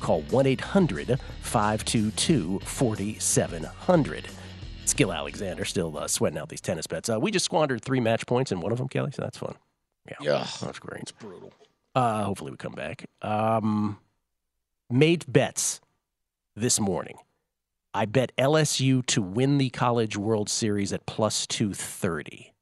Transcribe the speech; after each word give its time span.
Call 0.00 0.22
1 0.22 0.46
800 0.46 1.20
522 1.42 2.60
4700. 2.60 4.28
Gill 4.94 5.12
Alexander 5.12 5.64
still 5.64 5.96
uh, 5.96 6.08
sweating 6.08 6.38
out 6.38 6.48
these 6.48 6.60
tennis 6.60 6.86
bets. 6.86 7.08
Uh, 7.08 7.18
we 7.18 7.30
just 7.30 7.44
squandered 7.44 7.82
three 7.82 8.00
match 8.00 8.26
points 8.26 8.52
in 8.52 8.60
one 8.60 8.72
of 8.72 8.78
them, 8.78 8.88
Kelly, 8.88 9.12
so 9.12 9.22
that's 9.22 9.38
fun. 9.38 9.54
Yeah. 10.08 10.16
yeah 10.20 10.46
that's 10.60 10.78
great. 10.78 11.02
It's 11.02 11.12
brutal. 11.12 11.52
Uh, 11.94 12.24
hopefully 12.24 12.50
we 12.50 12.56
come 12.56 12.72
back. 12.72 13.06
Um, 13.22 13.98
made 14.90 15.24
bets 15.26 15.80
this 16.54 16.78
morning. 16.78 17.16
I 17.92 18.04
bet 18.04 18.32
LSU 18.36 19.04
to 19.06 19.20
win 19.20 19.58
the 19.58 19.70
College 19.70 20.16
World 20.16 20.48
Series 20.48 20.92
at 20.92 21.06
plus 21.06 21.46
230. 21.46 22.52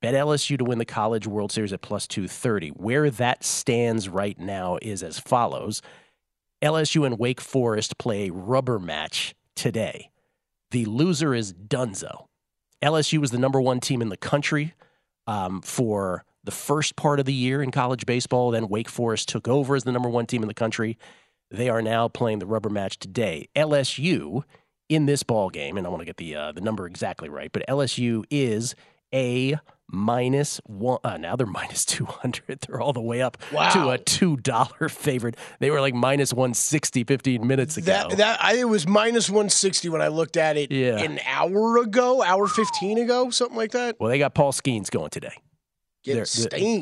Bet 0.00 0.14
LSU 0.14 0.56
to 0.58 0.64
win 0.64 0.78
the 0.78 0.84
College 0.84 1.26
World 1.26 1.52
Series 1.52 1.72
at 1.72 1.82
plus 1.82 2.06
230. 2.06 2.68
Where 2.70 3.10
that 3.10 3.44
stands 3.44 4.08
right 4.08 4.38
now 4.38 4.78
is 4.80 5.02
as 5.02 5.18
follows. 5.18 5.82
LSU 6.64 7.04
and 7.04 7.18
Wake 7.18 7.42
Forest 7.42 7.98
play 7.98 8.26
a 8.26 8.32
rubber 8.32 8.78
match 8.78 9.34
today. 9.54 10.10
The 10.70 10.86
loser 10.86 11.34
is 11.34 11.52
Dunzo. 11.52 12.24
LSU 12.82 13.18
was 13.18 13.30
the 13.30 13.38
number 13.38 13.60
one 13.60 13.80
team 13.80 14.00
in 14.00 14.08
the 14.08 14.16
country 14.16 14.72
um, 15.26 15.60
for 15.60 16.24
the 16.42 16.50
first 16.50 16.96
part 16.96 17.20
of 17.20 17.26
the 17.26 17.34
year 17.34 17.62
in 17.62 17.70
college 17.70 18.06
baseball. 18.06 18.50
Then 18.50 18.68
Wake 18.68 18.88
Forest 18.88 19.28
took 19.28 19.46
over 19.46 19.76
as 19.76 19.84
the 19.84 19.92
number 19.92 20.08
one 20.08 20.24
team 20.24 20.40
in 20.40 20.48
the 20.48 20.54
country. 20.54 20.96
They 21.50 21.68
are 21.68 21.82
now 21.82 22.08
playing 22.08 22.38
the 22.38 22.46
rubber 22.46 22.70
match 22.70 22.98
today. 22.98 23.48
LSU 23.54 24.42
in 24.88 25.04
this 25.04 25.22
ball 25.22 25.50
game, 25.50 25.76
and 25.76 25.86
I 25.86 25.90
want 25.90 26.00
to 26.00 26.06
get 26.06 26.16
the 26.16 26.34
uh, 26.34 26.52
the 26.52 26.62
number 26.62 26.86
exactly 26.86 27.28
right, 27.28 27.52
but 27.52 27.62
LSU 27.68 28.24
is 28.30 28.74
a 29.12 29.56
minus 29.88 30.60
one. 30.64 30.98
Uh, 31.04 31.16
now 31.16 31.36
they're 31.36 31.46
minus 31.54 31.84
200. 31.84 32.60
They're 32.60 32.80
all 32.80 32.92
the 32.92 33.00
way 33.00 33.22
up 33.22 33.38
wow. 33.52 33.70
to 33.70 33.90
a 33.90 33.98
$2 33.98 34.90
favorite. 34.90 35.36
They 35.60 35.70
were 35.70 35.80
like 35.80 35.94
minus 35.94 36.32
160 36.32 37.04
15 37.04 37.46
minutes 37.46 37.76
ago. 37.76 37.86
That, 37.86 38.16
that 38.16 38.42
I, 38.42 38.56
it 38.56 38.68
was 38.68 38.86
minus 38.86 39.28
160 39.28 39.88
when 39.88 40.02
I 40.02 40.08
looked 40.08 40.36
at 40.36 40.56
it 40.56 40.70
yeah. 40.70 40.98
an 40.98 41.20
hour 41.26 41.78
ago, 41.78 42.22
hour 42.22 42.46
15 42.46 42.98
ago, 42.98 43.30
something 43.30 43.56
like 43.56 43.72
that. 43.72 43.96
Well, 43.98 44.10
they 44.10 44.18
got 44.18 44.34
Paul 44.34 44.52
Skenes 44.52 44.90
going 44.90 45.10
today. 45.10 45.34
Their, 46.04 46.26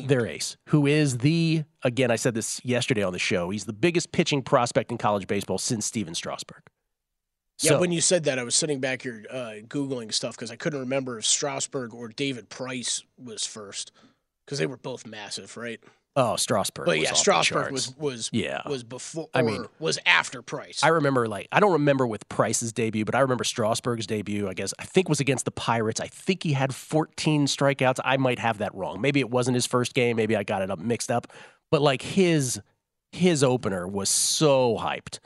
their 0.09 0.27
ace, 0.27 0.57
who 0.71 0.85
is 0.85 1.19
the, 1.19 1.63
again, 1.85 2.11
I 2.11 2.17
said 2.17 2.35
this 2.35 2.61
yesterday 2.65 3.05
on 3.05 3.13
the 3.13 3.21
show, 3.21 3.51
he's 3.51 3.67
the 3.67 3.73
biggest 3.73 4.11
pitching 4.11 4.43
prospect 4.43 4.91
in 4.91 4.99
college 4.99 5.29
baseball 5.29 5.59
since 5.59 5.87
Stephen 5.87 6.17
Strasburg. 6.17 6.63
Yeah, 7.61 7.79
when 7.79 7.93
you 7.93 8.01
said 8.01 8.25
that, 8.25 8.39
I 8.39 8.45
was 8.45 8.55
sitting 8.55 8.81
back 8.81 9.03
here 9.03 9.25
uh, 9.31 9.53
googling 9.69 10.13
stuff 10.13 10.35
because 10.35 10.51
I 10.51 10.57
couldn't 10.57 10.81
remember 10.81 11.19
if 11.19 11.25
Strasburg 11.25 11.95
or 11.95 12.09
David 12.09 12.49
Price 12.49 13.05
was 13.17 13.47
first 13.47 13.93
because 14.45 14.59
they 14.59 14.67
were 14.67 14.77
both 14.77 15.07
massive, 15.07 15.57
right? 15.57 15.81
Oh, 16.15 16.37
Strasburg. 16.37 16.85
But 16.85 17.01
yeah, 17.01 17.15
Strasburg 17.15 17.73
was 17.73 17.97
was 17.97 18.29
yeah 18.33 18.61
was 18.69 18.85
before. 18.85 19.29
I 19.33 19.41
mean, 19.41 19.65
was 19.79 19.99
after 20.05 20.43
Price. 20.43 20.83
I 20.83 20.89
remember 20.89 21.27
like 21.27 21.49
I 21.53 21.61
don't 21.61 21.73
remember 21.73 22.07
with 22.07 22.29
Price's 22.29 22.73
debut, 22.73 23.07
but 23.07 23.15
I 23.15 23.21
remember 23.21 23.45
Strasburg's 23.45 24.07
debut. 24.07 24.47
I 24.47 24.53
guess 24.53 24.75
I 24.79 24.85
think 24.85 25.09
was 25.09 25.21
against 25.21 25.47
the 25.47 25.51
Pirates. 25.53 26.01
I 26.01 26.09
think 26.09 26.43
he 26.43 26.53
had 26.53 26.75
14 26.75 27.47
strikeouts. 27.47 27.99
I 28.05 28.19
might 28.19 28.39
have 28.41 28.59
that 28.59 28.75
wrong. 28.75 29.01
Maybe 29.01 29.21
it 29.21 29.31
wasn't 29.31 29.55
his 29.55 29.67
first 29.67 29.95
game. 29.95 30.17
Maybe 30.17 30.37
I 30.37 30.43
got 30.43 30.61
it 30.61 30.71
up 30.71 30.81
mixed 30.81 31.11
up. 31.11 31.29
But 31.71 31.81
like 31.81 32.03
his 32.03 32.61
his 33.13 33.43
opener 33.43 33.89
was 33.89 34.11
so 34.11 34.77
hyped. 34.77 35.19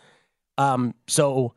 Um, 0.57 0.95
so 1.09 1.55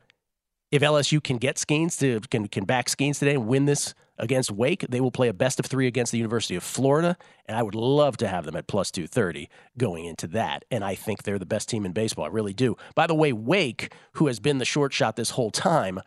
if 0.70 0.82
LSU 0.82 1.22
can 1.22 1.38
get 1.38 1.56
Skenes 1.56 1.98
to 1.98 2.20
can 2.28 2.48
can 2.48 2.64
back 2.64 2.86
Skenes 2.86 3.18
today 3.18 3.34
and 3.34 3.46
win 3.46 3.66
this 3.66 3.94
against 4.18 4.50
Wake, 4.50 4.84
they 4.88 5.00
will 5.00 5.10
play 5.10 5.28
a 5.28 5.34
best 5.34 5.58
of 5.58 5.66
three 5.66 5.86
against 5.86 6.12
the 6.12 6.18
University 6.18 6.54
of 6.54 6.62
Florida, 6.62 7.16
and 7.46 7.56
I 7.56 7.62
would 7.62 7.74
love 7.74 8.16
to 8.18 8.28
have 8.28 8.44
them 8.44 8.56
at 8.56 8.66
plus 8.66 8.90
two 8.90 9.06
thirty 9.06 9.48
going 9.78 10.04
into 10.04 10.26
that. 10.28 10.64
And 10.70 10.84
I 10.84 10.94
think 10.94 11.22
they're 11.22 11.38
the 11.38 11.46
best 11.46 11.68
team 11.68 11.84
in 11.84 11.92
baseball. 11.92 12.26
I 12.26 12.28
really 12.28 12.54
do. 12.54 12.76
By 12.94 13.06
the 13.06 13.14
way, 13.14 13.32
Wake, 13.32 13.92
who 14.14 14.26
has 14.26 14.38
been 14.38 14.58
the 14.58 14.64
short 14.64 14.92
shot 14.92 15.16
this 15.16 15.30
whole 15.30 15.50
time, 15.50 16.00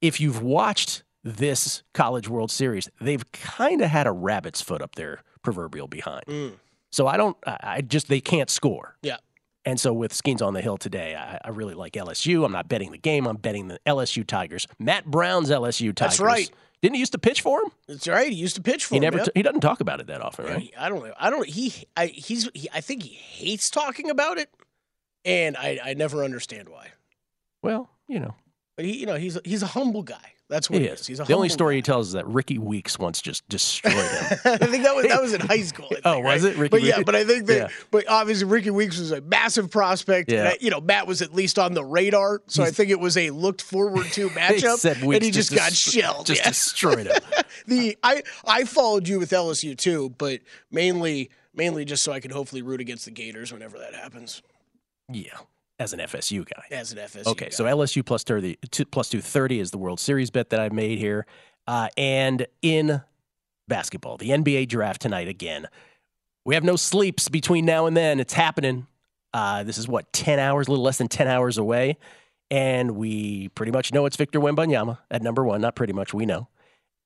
if 0.00 0.20
you've 0.20 0.42
watched 0.42 1.04
this 1.22 1.82
College 1.94 2.28
World 2.28 2.50
Series, 2.50 2.88
they've 3.00 3.30
kind 3.32 3.80
of 3.80 3.90
had 3.90 4.06
a 4.06 4.12
rabbit's 4.12 4.60
foot 4.60 4.82
up 4.82 4.94
their 4.94 5.22
proverbial 5.42 5.88
behind. 5.88 6.24
Mm. 6.26 6.52
So 6.90 7.06
I 7.06 7.16
don't. 7.16 7.36
I 7.46 7.80
just 7.80 8.08
they 8.08 8.20
can't 8.20 8.50
score. 8.50 8.96
Yeah. 9.02 9.16
And 9.64 9.80
so 9.80 9.92
with 9.92 10.12
Skenes 10.12 10.42
on 10.42 10.52
the 10.52 10.60
Hill 10.60 10.76
today, 10.76 11.14
I, 11.14 11.40
I, 11.42 11.48
really 11.48 11.74
like 11.74 11.94
LSU. 11.94 12.44
I'm 12.44 12.52
not 12.52 12.68
betting 12.68 12.90
the 12.92 12.98
game. 12.98 13.26
I'm 13.26 13.36
betting 13.36 13.68
the 13.68 13.80
LSU 13.86 14.26
Tigers. 14.26 14.66
Matt 14.78 15.06
Brown's 15.06 15.48
LSU 15.48 15.94
Tigers. 15.94 16.18
That's 16.18 16.20
right. 16.20 16.50
Didn't 16.82 16.96
he 16.96 17.00
used 17.00 17.12
to 17.12 17.18
pitch 17.18 17.40
for 17.40 17.62
him? 17.62 17.70
That's 17.88 18.06
right. 18.06 18.30
He 18.30 18.36
used 18.36 18.56
to 18.56 18.62
pitch 18.62 18.84
for 18.84 18.94
he 18.94 18.98
him. 18.98 19.02
Never 19.04 19.16
yep. 19.16 19.26
t- 19.26 19.32
he 19.36 19.42
doesn't 19.42 19.62
talk 19.62 19.80
about 19.80 20.00
it 20.00 20.06
that 20.08 20.20
often, 20.20 20.44
right? 20.44 20.70
I 20.76 20.90
don't 20.90 21.02
know. 21.02 21.14
I 21.18 21.30
don't. 21.30 21.48
He. 21.48 21.72
I. 21.96 22.06
He's. 22.08 22.50
He, 22.52 22.68
I 22.74 22.82
think 22.82 23.02
he 23.02 23.14
hates 23.14 23.70
talking 23.70 24.10
about 24.10 24.36
it, 24.36 24.50
and 25.24 25.56
I. 25.56 25.80
I 25.82 25.94
never 25.94 26.22
understand 26.22 26.68
why. 26.68 26.88
Well, 27.62 27.88
you 28.06 28.20
know. 28.20 28.34
But 28.76 28.84
he. 28.86 28.98
You 28.98 29.06
know. 29.06 29.16
He's. 29.16 29.38
He's 29.44 29.62
a 29.62 29.66
humble 29.66 30.02
guy. 30.02 30.34
That's 30.50 30.68
what 30.68 30.80
he, 30.80 30.86
he 30.86 30.92
is. 30.92 31.06
He's 31.06 31.20
a 31.20 31.24
the 31.24 31.32
only 31.34 31.48
story 31.48 31.74
guy. 31.74 31.76
he 31.76 31.82
tells 31.82 32.08
is 32.08 32.12
that 32.12 32.26
Rickie 32.26 32.58
Weeks 32.58 32.98
once 32.98 33.22
just 33.22 33.48
destroyed 33.48 33.94
him. 33.94 34.38
I 34.44 34.58
think 34.58 34.84
that 34.84 34.94
was 34.94 35.06
that 35.06 35.22
was 35.22 35.32
in 35.32 35.40
high 35.40 35.62
school. 35.62 35.88
Oh, 35.90 35.94
think, 35.94 36.06
oh, 36.06 36.20
was 36.20 36.44
right? 36.44 36.52
it? 36.52 36.58
Rickie 36.58 36.70
but 36.70 36.82
Weeks? 36.82 36.96
yeah, 36.96 37.02
but 37.02 37.14
I 37.14 37.24
think 37.24 37.46
that. 37.46 37.56
Yeah. 37.56 37.68
But 37.90 38.08
obviously, 38.08 38.46
Rickie 38.46 38.70
Weeks 38.70 38.98
was 38.98 39.10
a 39.10 39.22
massive 39.22 39.70
prospect. 39.70 40.30
Yeah. 40.30 40.40
And 40.40 40.48
I, 40.48 40.58
you 40.60 40.70
know, 40.70 40.80
Matt 40.80 41.06
was 41.06 41.22
at 41.22 41.34
least 41.34 41.58
on 41.58 41.72
the 41.72 41.84
radar, 41.84 42.42
so 42.46 42.62
He's, 42.62 42.72
I 42.72 42.74
think 42.74 42.90
it 42.90 43.00
was 43.00 43.16
a 43.16 43.30
looked 43.30 43.62
forward 43.62 44.06
to 44.12 44.28
matchup. 44.30 44.84
and 44.84 45.22
he 45.22 45.30
just, 45.30 45.50
just 45.50 45.52
got 45.52 45.70
dest- 45.70 45.80
shelled. 45.80 46.26
Just 46.26 46.42
yeah. 46.42 46.48
destroyed 46.48 47.06
him. 47.06 47.22
the 47.66 47.96
I 48.02 48.22
I 48.46 48.64
followed 48.64 49.08
you 49.08 49.18
with 49.18 49.30
LSU 49.30 49.76
too, 49.76 50.14
but 50.18 50.40
mainly 50.70 51.30
mainly 51.54 51.84
just 51.84 52.02
so 52.02 52.12
I 52.12 52.20
could 52.20 52.32
hopefully 52.32 52.60
root 52.62 52.80
against 52.80 53.06
the 53.06 53.10
Gators 53.10 53.52
whenever 53.52 53.78
that 53.78 53.94
happens. 53.94 54.42
Yeah. 55.10 55.38
As 55.78 55.92
an 55.92 55.98
FSU 55.98 56.44
guy. 56.44 56.64
As 56.70 56.92
an 56.92 56.98
FSU. 56.98 57.26
Okay, 57.26 57.46
guy. 57.46 57.50
so 57.50 57.64
LSU 57.64 58.04
plus 58.04 58.22
thirty, 58.22 58.56
plus 58.90 59.08
two 59.08 59.20
thirty 59.20 59.58
is 59.58 59.70
the 59.70 59.78
World 59.78 59.98
Series 59.98 60.30
bet 60.30 60.50
that 60.50 60.60
I've 60.60 60.72
made 60.72 60.98
here. 60.98 61.26
Uh, 61.66 61.88
and 61.96 62.46
in 62.62 63.02
basketball, 63.68 64.16
the 64.16 64.30
NBA 64.30 64.68
draft 64.68 65.00
tonight 65.02 65.28
again. 65.28 65.66
We 66.44 66.54
have 66.54 66.64
no 66.64 66.76
sleeps 66.76 67.28
between 67.28 67.64
now 67.64 67.86
and 67.86 67.96
then. 67.96 68.20
It's 68.20 68.34
happening. 68.34 68.86
Uh, 69.32 69.64
this 69.64 69.78
is 69.78 69.88
what, 69.88 70.12
10 70.12 70.38
hours, 70.38 70.68
a 70.68 70.70
little 70.70 70.84
less 70.84 70.98
than 70.98 71.08
10 71.08 71.26
hours 71.26 71.58
away. 71.58 71.96
And 72.50 72.92
we 72.92 73.48
pretty 73.48 73.72
much 73.72 73.92
know 73.92 74.06
it's 74.06 74.16
Victor 74.16 74.38
Wembanyama 74.38 74.98
at 75.10 75.22
number 75.22 75.42
one. 75.42 75.60
Not 75.60 75.74
pretty 75.74 75.92
much, 75.92 76.12
we 76.14 76.26
know. 76.26 76.48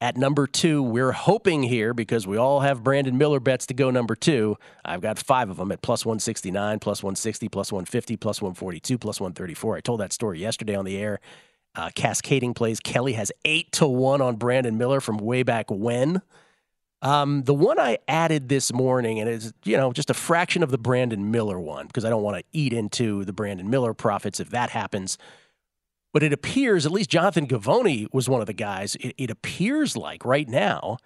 At 0.01 0.17
number 0.17 0.47
two, 0.47 0.81
we're 0.81 1.11
hoping 1.11 1.65
here 1.65 1.93
because 1.93 2.25
we 2.25 2.37
all 2.37 2.61
have 2.61 2.85
Brandon 2.85 3.19
Miller 3.19 3.41
bets 3.41 3.67
to 3.67 3.75
go 3.75 3.91
number 3.91 4.15
two. 4.15 4.57
I've 4.85 5.01
got 5.01 5.19
five 5.19 5.51
of 5.51 5.57
them 5.57 5.73
at 5.73 5.83
plus 5.83 6.07
169, 6.07 6.79
plus 6.79 7.03
160, 7.03 7.49
plus 7.49 7.73
150, 7.73 8.17
plus 8.17 8.41
142, 8.41 8.97
plus 8.97 9.21
134. 9.21 9.77
I 9.77 9.81
told 9.81 9.99
that 9.99 10.13
story 10.13 10.39
yesterday 10.39 10.77
on 10.77 10.85
the 10.85 10.97
air. 10.97 11.19
Uh, 11.75 11.91
cascading 11.97 12.55
plays. 12.55 12.79
Kelly 12.79 13.15
has 13.15 13.33
eight 13.45 13.73
to 13.73 13.89
one 13.89 14.21
on 14.21 14.37
Brandon 14.37 14.79
Miller 14.79 15.01
from 15.01 15.19
way 15.19 15.43
back 15.43 15.69
when. 15.69 16.23
Um, 17.03 17.43
the 17.43 17.55
one 17.55 17.81
I 17.81 17.99
added 18.07 18.49
this 18.49 18.73
morning, 18.73 19.19
and 19.21 19.29
it's 19.29 19.53
you 19.65 19.77
know 19.77 19.93
just 19.93 20.11
a 20.11 20.15
fraction 20.15 20.63
of 20.63 20.71
the 20.71 20.79
Brandon 20.79 21.31
Miller 21.31 21.59
one 21.59 21.87
because 21.87 22.05
I 22.05 22.11
don't 22.11 22.23
want 22.23 22.39
to 22.39 22.45
eat 22.53 22.73
into 22.73 23.25
the 23.25 23.33
Brandon 23.33 23.69
Miller 23.71 23.95
profits 23.95 24.41
if 24.41 24.51
that 24.51 24.71
happens. 24.71 25.19
But 26.13 26.23
it 26.23 26.33
appears, 26.33 26.87
at 26.87 26.93
least 26.93 27.11
Jonathan 27.11 27.47
Givony 27.47 28.07
was 28.13 28.29
one 28.29 28.41
of 28.41 28.47
the 28.47 28.55
guys. 28.55 28.97
It, 28.97 29.15
it 29.19 29.31
appears 29.31 29.97
like 29.97 30.25
right 30.25 30.49
now, 30.49 30.97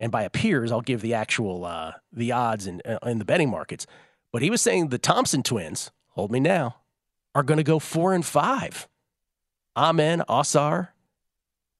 and 0.00 0.10
by 0.10 0.24
appears, 0.24 0.72
I'll 0.72 0.80
give 0.80 1.02
the 1.02 1.14
actual 1.14 1.64
uh, 1.64 1.92
the 2.12 2.32
odds 2.32 2.66
in 2.66 2.82
uh, 2.84 2.98
in 3.06 3.18
the 3.18 3.24
betting 3.24 3.50
markets. 3.50 3.86
But 4.32 4.42
he 4.42 4.50
was 4.50 4.60
saying 4.60 4.88
the 4.88 4.98
Thompson 4.98 5.42
twins, 5.42 5.90
hold 6.10 6.32
me 6.32 6.40
now, 6.40 6.76
are 7.34 7.42
going 7.42 7.58
to 7.58 7.64
go 7.64 7.78
four 7.78 8.12
and 8.12 8.24
five. 8.24 8.88
Amen, 9.76 10.22
Ausar, 10.28 10.88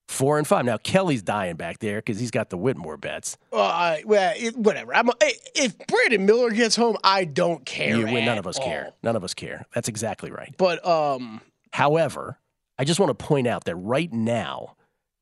four 0.07 0.37
and 0.37 0.47
five. 0.47 0.63
Now 0.65 0.77
Kelly's 0.77 1.21
dying 1.21 1.55
back 1.55 1.79
there 1.79 1.99
because 1.99 2.19
he's 2.19 2.31
got 2.31 2.49
the 2.49 2.57
Whitmore 2.57 2.97
bets. 2.97 3.37
Well, 3.51 3.63
I, 3.63 4.03
well, 4.05 4.33
it, 4.37 4.55
whatever. 4.55 4.95
I'm, 4.95 5.09
if 5.55 5.77
Brandon 5.87 6.25
Miller 6.25 6.51
gets 6.51 6.75
home, 6.75 6.97
I 7.03 7.25
don't 7.25 7.65
care. 7.65 7.97
You, 7.97 8.05
none 8.05 8.37
of 8.37 8.47
us 8.47 8.57
all. 8.57 8.65
care. 8.65 8.93
None 9.03 9.15
of 9.15 9.23
us 9.23 9.33
care. 9.33 9.65
That's 9.73 9.89
exactly 9.89 10.31
right. 10.31 10.55
But 10.57 10.85
um, 10.85 11.41
however, 11.73 12.37
I 12.81 12.83
just 12.83 12.99
want 12.99 13.15
to 13.15 13.25
point 13.25 13.45
out 13.45 13.65
that 13.65 13.75
right 13.75 14.11
now, 14.11 14.75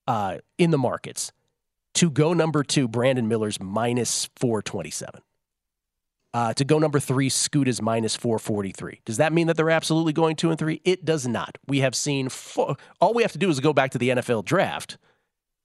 uh, 0.07 0.37
in 0.57 0.71
the 0.71 0.77
markets, 0.77 1.33
to 1.95 2.09
go 2.09 2.31
number 2.31 2.63
two, 2.63 2.87
Brandon 2.87 3.27
Miller's 3.27 3.59
minus 3.59 4.29
four 4.37 4.61
twenty 4.61 4.89
seven. 4.89 5.21
Uh, 6.33 6.53
to 6.53 6.63
go 6.63 6.79
number 6.79 7.01
three, 7.01 7.27
Scoot 7.27 7.67
is 7.67 7.81
minus 7.81 8.15
443. 8.15 9.01
Does 9.03 9.17
that 9.17 9.33
mean 9.33 9.47
that 9.47 9.57
they're 9.57 9.71
absolutely 9.71 10.13
going 10.13 10.37
two 10.37 10.51
and 10.51 10.57
three? 10.59 10.79
It 10.85 11.03
does 11.03 11.27
not. 11.27 11.57
We 11.67 11.79
have 11.79 11.95
seen, 11.95 12.29
four, 12.29 12.77
all 13.01 13.13
we 13.13 13.23
have 13.23 13.31
to 13.33 13.39
do 13.39 13.49
is 13.49 13.59
go 13.59 13.73
back 13.73 13.91
to 13.91 13.97
the 13.97 14.09
NFL 14.09 14.45
draft 14.45 14.97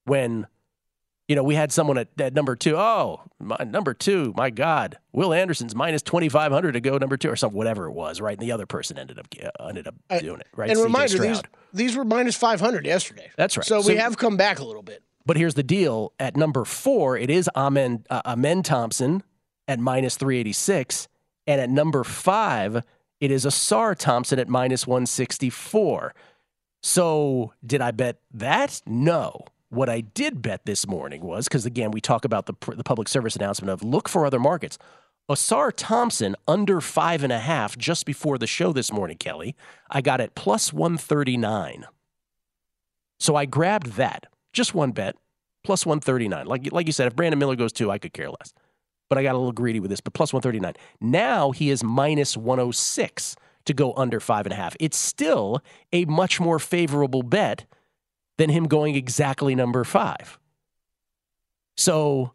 when, 0.07 0.47
you 1.29 1.37
know, 1.37 1.43
we 1.43 1.55
had 1.55 1.73
someone 1.73 1.97
at, 1.97 2.09
at 2.19 2.35
number 2.35 2.55
two. 2.55 2.77
Oh, 2.77 3.23
my, 3.39 3.57
number 3.67 3.95
two, 3.95 4.35
my 4.37 4.51
God, 4.51 4.99
Will 5.13 5.33
Anderson's 5.33 5.75
minus 5.75 6.03
2,500 6.03 6.73
to 6.73 6.81
go 6.81 6.99
number 6.99 7.17
two 7.17 7.31
or 7.31 7.37
something, 7.37 7.57
whatever 7.57 7.87
it 7.87 7.93
was, 7.93 8.21
right? 8.21 8.39
And 8.39 8.47
the 8.47 8.53
other 8.53 8.67
person 8.67 8.99
ended 8.99 9.19
up 9.19 9.29
uh, 9.43 9.65
ended 9.67 9.87
up 9.87 9.95
doing 10.21 10.41
it, 10.41 10.49
right? 10.55 10.71
And 10.71 10.79
CJ 10.79 10.85
reminder, 10.85 11.19
these, 11.19 11.43
these 11.73 11.97
were 11.97 12.05
minus 12.05 12.37
500 12.37 12.85
yesterday. 12.85 13.31
That's 13.37 13.57
right. 13.57 13.65
So, 13.65 13.81
so 13.81 13.89
we 13.89 13.97
have 13.97 14.19
come 14.19 14.37
back 14.37 14.59
a 14.59 14.65
little 14.65 14.83
bit. 14.83 15.03
But 15.27 15.39
here's 15.39 15.55
the 15.55 15.63
deal. 15.63 16.13
At 16.19 16.37
number 16.37 16.65
four, 16.65 17.17
it 17.17 17.31
is 17.31 17.49
Amen, 17.57 18.05
uh, 18.11 18.21
Amen 18.27 18.63
Thompson 18.63 19.23
at 19.67 19.79
minus 19.79 20.17
386. 20.17 21.09
And 21.47 21.61
at 21.61 21.71
number 21.71 22.05
five, 22.05 22.83
it 23.21 23.31
is 23.31 23.47
Ausar 23.47 23.97
Thompson 23.97 24.39
at 24.39 24.49
minus 24.49 24.87
164. 24.87 26.15
So 26.83 27.55
did 27.65 27.81
I 27.81 27.91
bet 27.93 28.19
that? 28.33 28.83
No. 28.87 29.47
What 29.75 29.89
I 29.89 30.03
did 30.03 30.41
bet 30.41 30.65
this 30.65 30.87
morning 30.87 31.23
was 31.23 31.49
because, 31.49 31.67
again, 31.67 31.91
we 31.91 32.01
talk 32.01 32.25
about 32.25 32.47
the, 32.47 32.55
the 32.77 32.85
public 32.85 33.09
service 33.09 33.37
announcement 33.37 33.71
of 33.71 33.83
look 33.83 34.09
for 34.09 34.25
other 34.25 34.39
markets. 34.39 34.79
Ausar 35.29 35.73
Thompson 35.75 36.37
under 36.47 36.81
five 36.81 37.25
and 37.25 37.33
a 37.33 37.39
half 37.39 37.77
just 37.77 38.07
before 38.07 38.39
the 38.39 38.47
show 38.47 38.73
this 38.73 38.93
morning, 38.93 39.17
Kelly. 39.17 39.57
I 39.91 40.01
got 40.01 40.21
it 40.21 40.35
plus 40.35 40.73
139. 40.73 41.87
So 43.19 43.35
I 43.35 43.47
grabbed 43.47 43.93
that. 43.93 44.27
Just 44.53 44.75
one 44.75 44.93
bet, 44.93 45.17
plus 45.65 45.85
139. 45.85 46.47
Like, 46.47 46.71
like 46.73 46.87
you 46.87 46.93
said, 46.93 47.07
if 47.07 47.17
Brandon 47.17 47.39
Miller 47.39 47.57
goes 47.57 47.73
two, 47.73 47.91
I 47.91 47.99
could 47.99 48.13
care 48.13 48.31
less 48.31 48.53
but 49.09 49.19
I 49.19 49.23
got 49.23 49.35
a 49.35 49.39
little 49.39 49.53
greedy 49.53 49.81
with 49.81 49.91
this, 49.91 50.01
but 50.01 50.15
plus 50.15 50.33
139. 50.33 50.75
Now 51.01 51.51
he 51.51 51.71
is 51.71 51.85
minus 51.85 52.37
106 52.37 53.37
to 53.67 53.73
go 53.73 53.95
under 53.95 54.21
five 54.21 54.47
and 54.47 54.53
a 54.53 54.57
half. 54.57 54.77
It's 54.81 54.97
still 54.97 55.63
a 55.93 56.05
much 56.07 56.41
more 56.41 56.59
favorable 56.59 57.23
bet 57.23 57.65
than 58.39 58.51
him 58.51 58.67
going 58.67 58.95
exactly 58.95 59.55
number 59.55 59.85
five. 59.85 60.39
So 61.77 62.33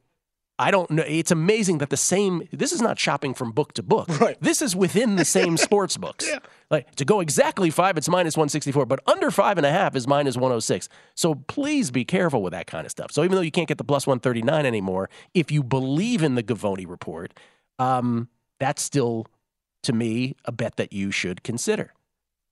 I 0.60 0.72
don't 0.72 0.92
know. 0.92 1.04
It's 1.08 1.32
amazing 1.32 1.78
that 1.78 1.90
the 1.90 1.98
same. 1.98 2.46
This 2.52 2.74
is 2.74 2.82
not 2.82 3.00
shopping 3.00 3.34
from 3.34 3.54
book 3.54 3.72
to 3.74 3.84
book. 3.84 4.10
Right. 4.20 4.38
This 4.42 4.62
is 4.62 4.76
within 4.76 5.16
the 5.16 5.24
same 5.24 5.56
sports 5.68 5.96
books. 5.96 6.28
Yeah. 6.28 6.40
Like 6.70 6.94
to 6.96 7.06
go 7.06 7.22
exactly 7.22 7.70
five, 7.70 7.98
it's 7.98 8.10
minus 8.10 8.36
one 8.36 8.50
sixty 8.50 8.74
four, 8.74 8.86
but 8.86 9.00
under 9.08 9.32
five 9.32 9.58
and 9.58 9.66
a 9.66 9.72
half 9.72 9.96
is 9.96 10.06
minus 10.06 10.36
one 10.36 10.52
hundred 10.52 10.62
six. 10.62 10.90
So 11.16 11.36
please 11.36 11.92
be 11.92 12.04
careful 12.04 12.44
with 12.44 12.52
that 12.52 12.68
kind 12.68 12.86
of 12.86 12.92
stuff. 12.92 13.14
So 13.14 13.24
even 13.24 13.36
though 13.36 13.42
you 13.42 13.52
can't 13.52 13.70
get 13.70 13.78
the 13.78 13.86
plus 13.86 14.06
one 14.06 14.20
thirty 14.20 14.42
nine 14.42 14.66
anymore, 14.66 15.10
if 15.34 15.50
you 15.50 15.64
believe 15.64 16.22
in 16.22 16.36
the 16.36 16.44
Givony 16.44 16.86
report, 16.86 17.34
um, 17.80 18.28
that's 18.60 18.82
still 18.82 19.28
to 19.84 19.94
me 19.94 20.36
a 20.44 20.52
bet 20.52 20.76
that 20.76 20.92
you 20.92 21.10
should 21.10 21.42
consider, 21.42 21.94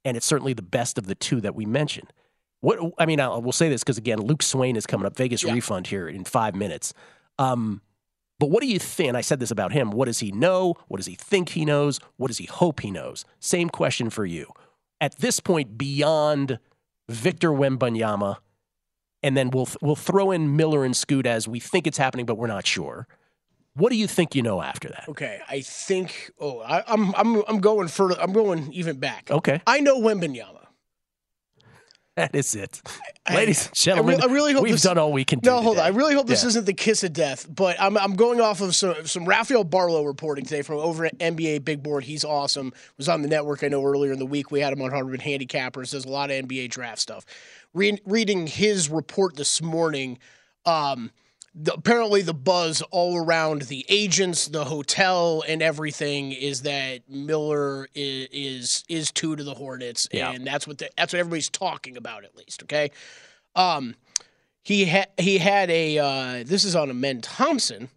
and 0.06 0.16
it's 0.16 0.26
certainly 0.26 0.54
the 0.54 0.62
best 0.62 0.98
of 0.98 1.08
the 1.08 1.16
two 1.16 1.42
that 1.42 1.56
we 1.56 1.66
mentioned. 1.66 2.14
What 2.62 2.80
I 2.98 3.06
mean, 3.06 3.20
I 3.20 3.28
will 3.38 3.52
say 3.52 3.70
this 3.70 3.84
because 3.84 3.98
again, 3.98 4.20
Luke 4.20 4.42
Swain 4.42 4.76
is 4.76 4.86
coming 4.86 5.06
up. 5.06 5.16
Vegas 5.16 5.44
yeah. 5.44 5.54
refund 5.54 5.88
here 5.88 6.08
in 6.08 6.24
five 6.24 6.56
minutes. 6.56 6.94
Um, 7.38 7.82
but 8.40 8.50
what 8.50 8.62
do 8.62 8.68
you 8.68 8.80
think? 8.80 9.16
I 9.16 9.22
said 9.22 9.40
this 9.40 9.52
about 9.52 9.72
him. 9.72 9.92
What 9.92 10.06
does 10.06 10.20
he 10.20 10.32
know? 10.32 10.76
What 10.88 10.98
does 10.98 11.08
he 11.08 11.16
think 11.16 11.50
he 11.50 11.66
knows? 11.66 12.00
What 12.18 12.28
does 12.28 12.38
he 12.38 12.46
hope 12.46 12.82
he 12.82 12.92
knows? 12.92 13.26
Same 13.40 13.70
question 13.70 14.10
for 14.10 14.26
you. 14.26 14.52
At 15.02 15.18
this 15.18 15.40
point, 15.40 15.78
beyond 15.78 16.60
Victor 17.10 17.50
Wembanyama, 17.50 18.38
and 19.24 19.36
then 19.36 19.50
we'll 19.50 19.68
we'll 19.82 19.96
throw 19.96 20.32
in 20.32 20.56
Miller 20.56 20.84
and 20.84 20.96
Scoot 20.96 21.26
as 21.26 21.48
we 21.48 21.60
think 21.60 21.88
it's 21.88 21.98
happening, 21.98 22.26
but 22.26 22.38
we're 22.38 22.48
not 22.48 22.66
sure. 22.66 23.08
What 23.74 23.92
do 23.92 23.96
you 23.96 24.08
think 24.08 24.34
you 24.34 24.42
know 24.42 24.62
after 24.62 24.90
that? 24.90 25.06
Okay, 25.08 25.40
I 25.48 25.62
think. 25.62 26.32
Oh, 26.40 26.60
I, 26.62 26.80
am 26.92 27.14
I'm, 27.16 27.36
I'm 27.36 27.44
I'm 27.48 27.60
going 27.60 27.88
further. 27.88 28.20
I'm 28.20 28.34
going 28.34 28.72
even 28.74 28.98
back. 28.98 29.30
Okay, 29.30 29.62
I 29.68 29.80
know 29.80 30.00
Wembanyama. 30.00 30.67
That 32.18 32.34
is 32.34 32.56
it, 32.56 32.82
I, 33.28 33.36
ladies 33.36 33.68
and 33.68 33.76
gentlemen. 33.76 34.16
I, 34.16 34.26
re- 34.26 34.32
I 34.32 34.34
really 34.34 34.54
hope 34.54 34.64
we've 34.64 34.74
this, 34.74 34.82
done 34.82 34.98
all 34.98 35.14
we 35.14 35.24
can 35.24 35.38
do. 35.38 35.52
No, 35.52 35.62
hold 35.62 35.76
today. 35.76 35.88
on. 35.88 35.94
I 35.94 35.96
really 35.96 36.16
hope 36.16 36.26
this 36.26 36.42
yeah. 36.42 36.48
isn't 36.48 36.66
the 36.66 36.74
kiss 36.74 37.04
of 37.04 37.14
death, 37.14 37.46
but 37.48 37.80
I'm 37.80 37.96
I'm 37.96 38.16
going 38.16 38.42
off 38.42 38.60
of 38.60 38.76
some 38.76 39.06
some 39.06 39.26
Rafael 39.26 39.64
Barlowe 39.64 40.04
reporting 40.04 40.44
today 40.44 40.64
from 40.64 40.78
over 40.78 41.06
at 41.06 41.16
NBA 41.20 41.64
Big 41.64 41.84
Board. 41.84 42.04
He's 42.04 42.26
awesome. 42.26 42.74
Was 42.98 43.08
on 43.08 43.22
the 43.22 43.28
network. 43.28 43.64
I 43.64 43.68
know 43.68 43.86
earlier 43.86 44.12
in 44.14 44.18
the 44.18 44.26
week 44.26 44.50
we 44.50 44.62
had 44.62 44.74
him 44.74 44.82
on 44.82 44.90
Harvard 44.90 45.20
Handicappers. 45.20 45.92
Does 45.92 46.06
a 46.06 46.10
lot 46.10 46.32
of 46.32 46.44
NBA 46.44 46.72
draft 46.72 46.98
stuff. 46.98 47.24
Re- 47.76 48.02
reading 48.04 48.48
his 48.48 48.90
report 48.90 49.36
this 49.36 49.62
morning. 49.62 50.18
Um, 50.66 51.12
the, 51.60 51.74
apparently 51.74 52.22
the 52.22 52.34
buzz 52.34 52.82
all 52.92 53.18
around 53.18 53.64
the 53.64 53.86
agents, 53.90 54.48
the 54.48 54.66
hotel, 54.66 55.44
and 55.48 55.62
everything 55.62 56.32
is 56.32 56.62
that 56.62 57.10
Miller 57.10 57.88
is 57.96 58.28
is, 58.32 58.84
is 58.88 59.12
two 59.12 59.36
to 59.36 59.44
the 59.44 59.56
Hornets, 59.56 60.08
yeah. 60.12 60.32
and 60.32 60.46
that's 60.46 60.68
what 60.68 60.78
the, 60.78 60.90
that's 60.98 61.14
what 61.14 61.20
everybody's 61.20 61.50
talking 61.50 61.98
about 61.98 62.24
at 62.24 62.36
least. 62.36 62.64
Okay, 62.64 62.92
um, 63.56 63.96
he 64.62 64.86
had 64.86 65.10
he 65.18 65.40
had 65.40 65.72
a 65.72 65.98
uh, 65.98 66.44
this 66.46 66.64
is 66.64 66.76
on 66.76 66.92
Amen 66.92 67.22
Thompson, 67.22 67.90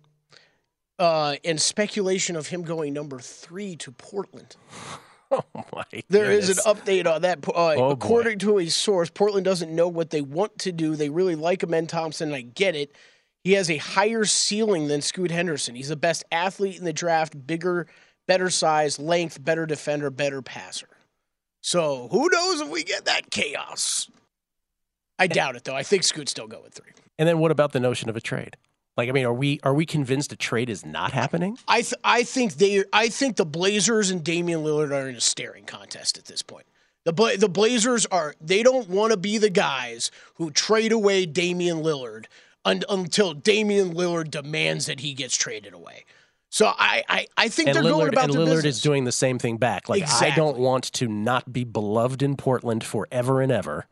uh, 0.98 1.36
and 1.44 1.60
speculation 1.60 2.36
of 2.36 2.46
him 2.46 2.62
going 2.62 2.94
number 2.94 3.18
three 3.18 3.76
to 3.76 3.92
Portland. 3.92 4.56
Oh 5.32 5.44
my! 5.72 5.84
There 6.08 6.26
goodness. 6.26 6.48
is 6.48 6.58
an 6.58 6.74
update 6.74 7.06
on 7.06 7.22
that. 7.22 7.38
Uh, 7.46 7.52
oh 7.54 7.90
according 7.90 8.38
boy. 8.38 8.46
to 8.46 8.58
a 8.58 8.66
source, 8.66 9.10
Portland 9.10 9.44
doesn't 9.44 9.72
know 9.72 9.86
what 9.86 10.10
they 10.10 10.22
want 10.22 10.58
to 10.58 10.72
do. 10.72 10.96
They 10.96 11.08
really 11.08 11.36
like 11.36 11.62
Amen 11.62 11.86
Thompson. 11.86 12.34
I 12.34 12.40
get 12.40 12.74
it. 12.74 12.90
He 13.42 13.52
has 13.52 13.70
a 13.70 13.78
higher 13.78 14.24
ceiling 14.24 14.88
than 14.88 15.00
Scoot 15.00 15.30
Henderson. 15.30 15.74
He's 15.74 15.88
the 15.88 15.96
best 15.96 16.24
athlete 16.30 16.78
in 16.78 16.84
the 16.84 16.92
draft, 16.92 17.46
bigger, 17.46 17.86
better 18.28 18.50
size, 18.50 18.98
length, 18.98 19.42
better 19.42 19.66
defender, 19.66 20.10
better 20.10 20.42
passer. 20.42 20.88
So 21.62 22.08
who 22.10 22.28
knows 22.30 22.60
if 22.60 22.68
we 22.68 22.84
get 22.84 23.06
that 23.06 23.30
chaos? 23.30 24.10
I 25.18 25.26
doubt 25.26 25.56
it 25.56 25.64
though. 25.64 25.76
I 25.76 25.82
think 25.82 26.04
Scoot's 26.04 26.30
still 26.30 26.46
going 26.46 26.70
three. 26.70 26.92
And 27.18 27.28
then 27.28 27.38
what 27.38 27.50
about 27.50 27.72
the 27.72 27.80
notion 27.80 28.08
of 28.08 28.16
a 28.16 28.20
trade? 28.20 28.56
Like, 28.96 29.08
I 29.08 29.12
mean, 29.12 29.24
are 29.24 29.32
we 29.32 29.60
are 29.62 29.74
we 29.74 29.86
convinced 29.86 30.32
a 30.32 30.36
trade 30.36 30.68
is 30.68 30.84
not 30.84 31.12
happening? 31.12 31.58
I 31.68 31.82
th- 31.82 31.94
I 32.04 32.22
think 32.22 32.54
they 32.54 32.84
I 32.92 33.08
think 33.08 33.36
the 33.36 33.46
Blazers 33.46 34.10
and 34.10 34.22
Damian 34.24 34.60
Lillard 34.60 34.90
are 34.90 35.08
in 35.08 35.14
a 35.14 35.20
staring 35.20 35.64
contest 35.64 36.18
at 36.18 36.24
this 36.26 36.42
point. 36.42 36.66
The 37.04 37.12
Bla- 37.12 37.36
the 37.36 37.48
Blazers 37.48 38.04
are 38.06 38.34
they 38.40 38.62
don't 38.62 38.88
want 38.88 39.12
to 39.12 39.16
be 39.16 39.38
the 39.38 39.50
guys 39.50 40.10
who 40.34 40.50
trade 40.50 40.92
away 40.92 41.24
Damian 41.24 41.78
Lillard 41.78 42.26
un- 42.64 42.82
until 42.88 43.34
Damian 43.34 43.94
Lillard 43.94 44.30
demands 44.30 44.86
that 44.86 45.00
he 45.00 45.14
gets 45.14 45.36
traded 45.36 45.72
away. 45.74 46.04
So 46.52 46.66
I, 46.66 47.04
I, 47.08 47.26
I 47.36 47.48
think 47.48 47.68
and 47.68 47.76
they're 47.76 47.84
Lillard, 47.84 47.90
going 47.90 48.08
about 48.08 48.24
and 48.24 48.34
Lillard 48.34 48.46
business. 48.56 48.76
is 48.76 48.82
doing 48.82 49.04
the 49.04 49.12
same 49.12 49.38
thing 49.38 49.56
back. 49.56 49.88
Like 49.88 50.02
exactly. 50.02 50.28
I 50.32 50.34
don't 50.34 50.58
want 50.58 50.84
to 50.94 51.06
not 51.06 51.52
be 51.52 51.62
beloved 51.64 52.22
in 52.22 52.36
Portland 52.36 52.82
forever 52.82 53.40
and 53.40 53.52
ever. 53.52 53.86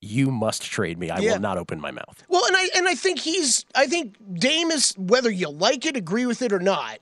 You 0.00 0.30
must 0.30 0.62
trade 0.62 0.98
me. 0.98 1.10
I 1.10 1.18
Yeah. 1.18 1.32
will 1.32 1.40
not 1.40 1.58
open 1.58 1.80
my 1.80 1.90
mouth. 1.90 2.22
Well, 2.28 2.44
and 2.46 2.56
I 2.56 2.68
and 2.76 2.86
I 2.86 2.94
think 2.94 3.18
he's 3.20 3.64
I 3.74 3.86
think 3.86 4.16
Dame 4.38 4.70
is 4.70 4.92
whether 4.96 5.30
you 5.30 5.48
like 5.48 5.86
it, 5.86 5.96
agree 5.96 6.26
with 6.26 6.40
it 6.42 6.52
or 6.52 6.60
not. 6.60 6.98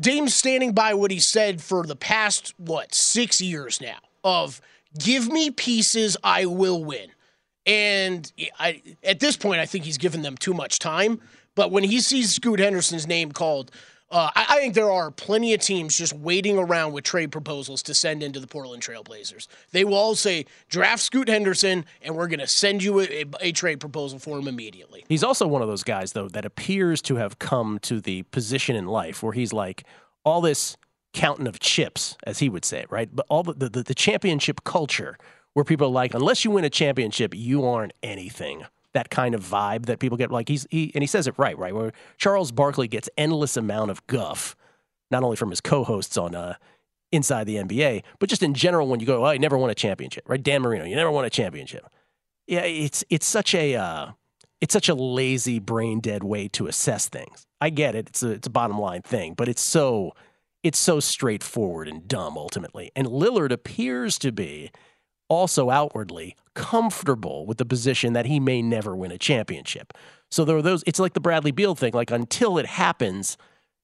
Dame's 0.00 0.34
standing 0.34 0.72
by 0.72 0.92
what 0.94 1.10
he 1.10 1.20
said 1.20 1.62
for 1.62 1.84
the 1.84 1.96
past 1.96 2.52
what 2.58 2.94
six 2.94 3.40
years 3.40 3.80
now 3.80 3.98
of 4.24 4.60
give 4.98 5.28
me 5.28 5.50
pieces, 5.50 6.16
I 6.24 6.46
will 6.46 6.82
win. 6.82 7.10
And 7.66 8.30
I, 8.58 8.82
at 9.02 9.20
this 9.20 9.36
point, 9.36 9.60
I 9.60 9.66
think 9.66 9.84
he's 9.84 9.98
given 9.98 10.22
them 10.22 10.36
too 10.36 10.54
much 10.54 10.78
time. 10.78 11.20
But 11.54 11.70
when 11.72 11.84
he 11.84 12.00
sees 12.00 12.34
Scoot 12.34 12.60
Henderson's 12.60 13.06
name 13.06 13.32
called, 13.32 13.72
uh, 14.10 14.30
I, 14.36 14.46
I, 14.50 14.58
think 14.58 14.74
there 14.74 14.90
are 14.90 15.10
plenty 15.10 15.52
of 15.52 15.60
teams 15.60 15.96
just 15.96 16.12
waiting 16.12 16.58
around 16.58 16.92
with 16.92 17.02
trade 17.02 17.32
proposals 17.32 17.82
to 17.84 17.94
send 17.94 18.22
into 18.22 18.38
the 18.38 18.46
Portland 18.46 18.82
Trailblazers. 18.82 19.48
They 19.72 19.84
will 19.84 19.94
all 19.94 20.14
say, 20.14 20.46
draft 20.68 21.02
Scoot 21.02 21.28
Henderson, 21.28 21.84
and 22.02 22.14
we're 22.14 22.28
going 22.28 22.38
to 22.38 22.46
send 22.46 22.84
you 22.84 23.00
a, 23.00 23.04
a, 23.04 23.24
a, 23.40 23.52
trade 23.52 23.80
proposal 23.80 24.20
for 24.20 24.38
him 24.38 24.46
immediately. 24.46 25.04
He's 25.08 25.24
also 25.24 25.48
one 25.48 25.60
of 25.60 25.66
those 25.66 25.82
guys, 25.82 26.12
though, 26.12 26.28
that 26.28 26.44
appears 26.44 27.02
to 27.02 27.16
have 27.16 27.40
come 27.40 27.80
to 27.80 28.00
the 28.00 28.22
position 28.24 28.76
in 28.76 28.86
life 28.86 29.24
where 29.24 29.32
he's 29.32 29.52
like, 29.52 29.82
all 30.24 30.40
this 30.40 30.76
counting 31.12 31.48
of 31.48 31.58
chips, 31.58 32.16
as 32.24 32.38
he 32.38 32.48
would 32.48 32.64
say, 32.64 32.84
right? 32.90 33.08
But 33.12 33.26
all 33.28 33.42
the, 33.42 33.68
the, 33.68 33.82
the 33.82 33.94
championship 33.94 34.62
culture 34.62 35.16
where 35.56 35.64
people 35.64 35.86
are 35.86 35.90
like, 35.90 36.12
unless 36.12 36.44
you 36.44 36.50
win 36.50 36.66
a 36.66 36.70
championship, 36.70 37.34
you 37.34 37.64
aren't 37.64 37.94
anything 38.02 38.66
that 38.92 39.08
kind 39.08 39.34
of 39.34 39.42
vibe 39.42 39.86
that 39.86 40.00
people 40.00 40.18
get. 40.18 40.30
Like 40.30 40.50
he's 40.50 40.66
he 40.70 40.92
and 40.94 41.02
he 41.02 41.06
says 41.06 41.26
it 41.26 41.34
right, 41.38 41.56
right? 41.56 41.74
Where 41.74 41.92
Charles 42.18 42.52
Barkley 42.52 42.88
gets 42.88 43.08
endless 43.16 43.56
amount 43.56 43.90
of 43.90 44.06
guff, 44.06 44.54
not 45.10 45.22
only 45.22 45.34
from 45.34 45.48
his 45.48 45.62
co-hosts 45.62 46.18
on 46.18 46.34
uh, 46.34 46.56
Inside 47.10 47.44
the 47.44 47.56
NBA, 47.56 48.02
but 48.18 48.28
just 48.28 48.42
in 48.42 48.52
general 48.52 48.86
when 48.86 49.00
you 49.00 49.06
go, 49.06 49.24
oh, 49.24 49.28
I 49.28 49.38
never 49.38 49.56
won 49.56 49.70
a 49.70 49.74
championship, 49.74 50.28
right? 50.28 50.42
Dan 50.42 50.60
Marino, 50.60 50.84
you 50.84 50.94
never 50.94 51.10
won 51.10 51.24
a 51.24 51.30
championship. 51.30 51.86
Yeah, 52.46 52.64
it's 52.64 53.02
it's 53.08 53.26
such 53.26 53.54
a 53.54 53.76
uh, 53.76 54.08
it's 54.60 54.74
such 54.74 54.90
a 54.90 54.94
lazy, 54.94 55.58
brain 55.58 56.00
dead 56.00 56.22
way 56.22 56.48
to 56.48 56.66
assess 56.66 57.08
things. 57.08 57.46
I 57.62 57.70
get 57.70 57.94
it; 57.94 58.08
it's 58.08 58.22
a 58.22 58.32
it's 58.32 58.46
a 58.46 58.50
bottom 58.50 58.78
line 58.78 59.00
thing, 59.00 59.32
but 59.32 59.48
it's 59.48 59.66
so 59.66 60.12
it's 60.62 60.78
so 60.78 61.00
straightforward 61.00 61.88
and 61.88 62.06
dumb 62.06 62.36
ultimately. 62.36 62.90
And 62.94 63.06
Lillard 63.06 63.52
appears 63.52 64.18
to 64.18 64.32
be 64.32 64.70
also 65.28 65.70
outwardly 65.70 66.36
comfortable 66.54 67.46
with 67.46 67.58
the 67.58 67.64
position 67.64 68.12
that 68.14 68.26
he 68.26 68.40
may 68.40 68.62
never 68.62 68.96
win 68.96 69.10
a 69.12 69.18
championship. 69.18 69.92
So 70.30 70.44
there 70.44 70.56
are 70.56 70.62
those, 70.62 70.82
it's 70.86 70.98
like 70.98 71.12
the 71.14 71.20
Bradley 71.20 71.50
Beal 71.52 71.74
thing. 71.74 71.92
Like 71.92 72.10
until 72.10 72.58
it 72.58 72.66
happens, 72.66 73.36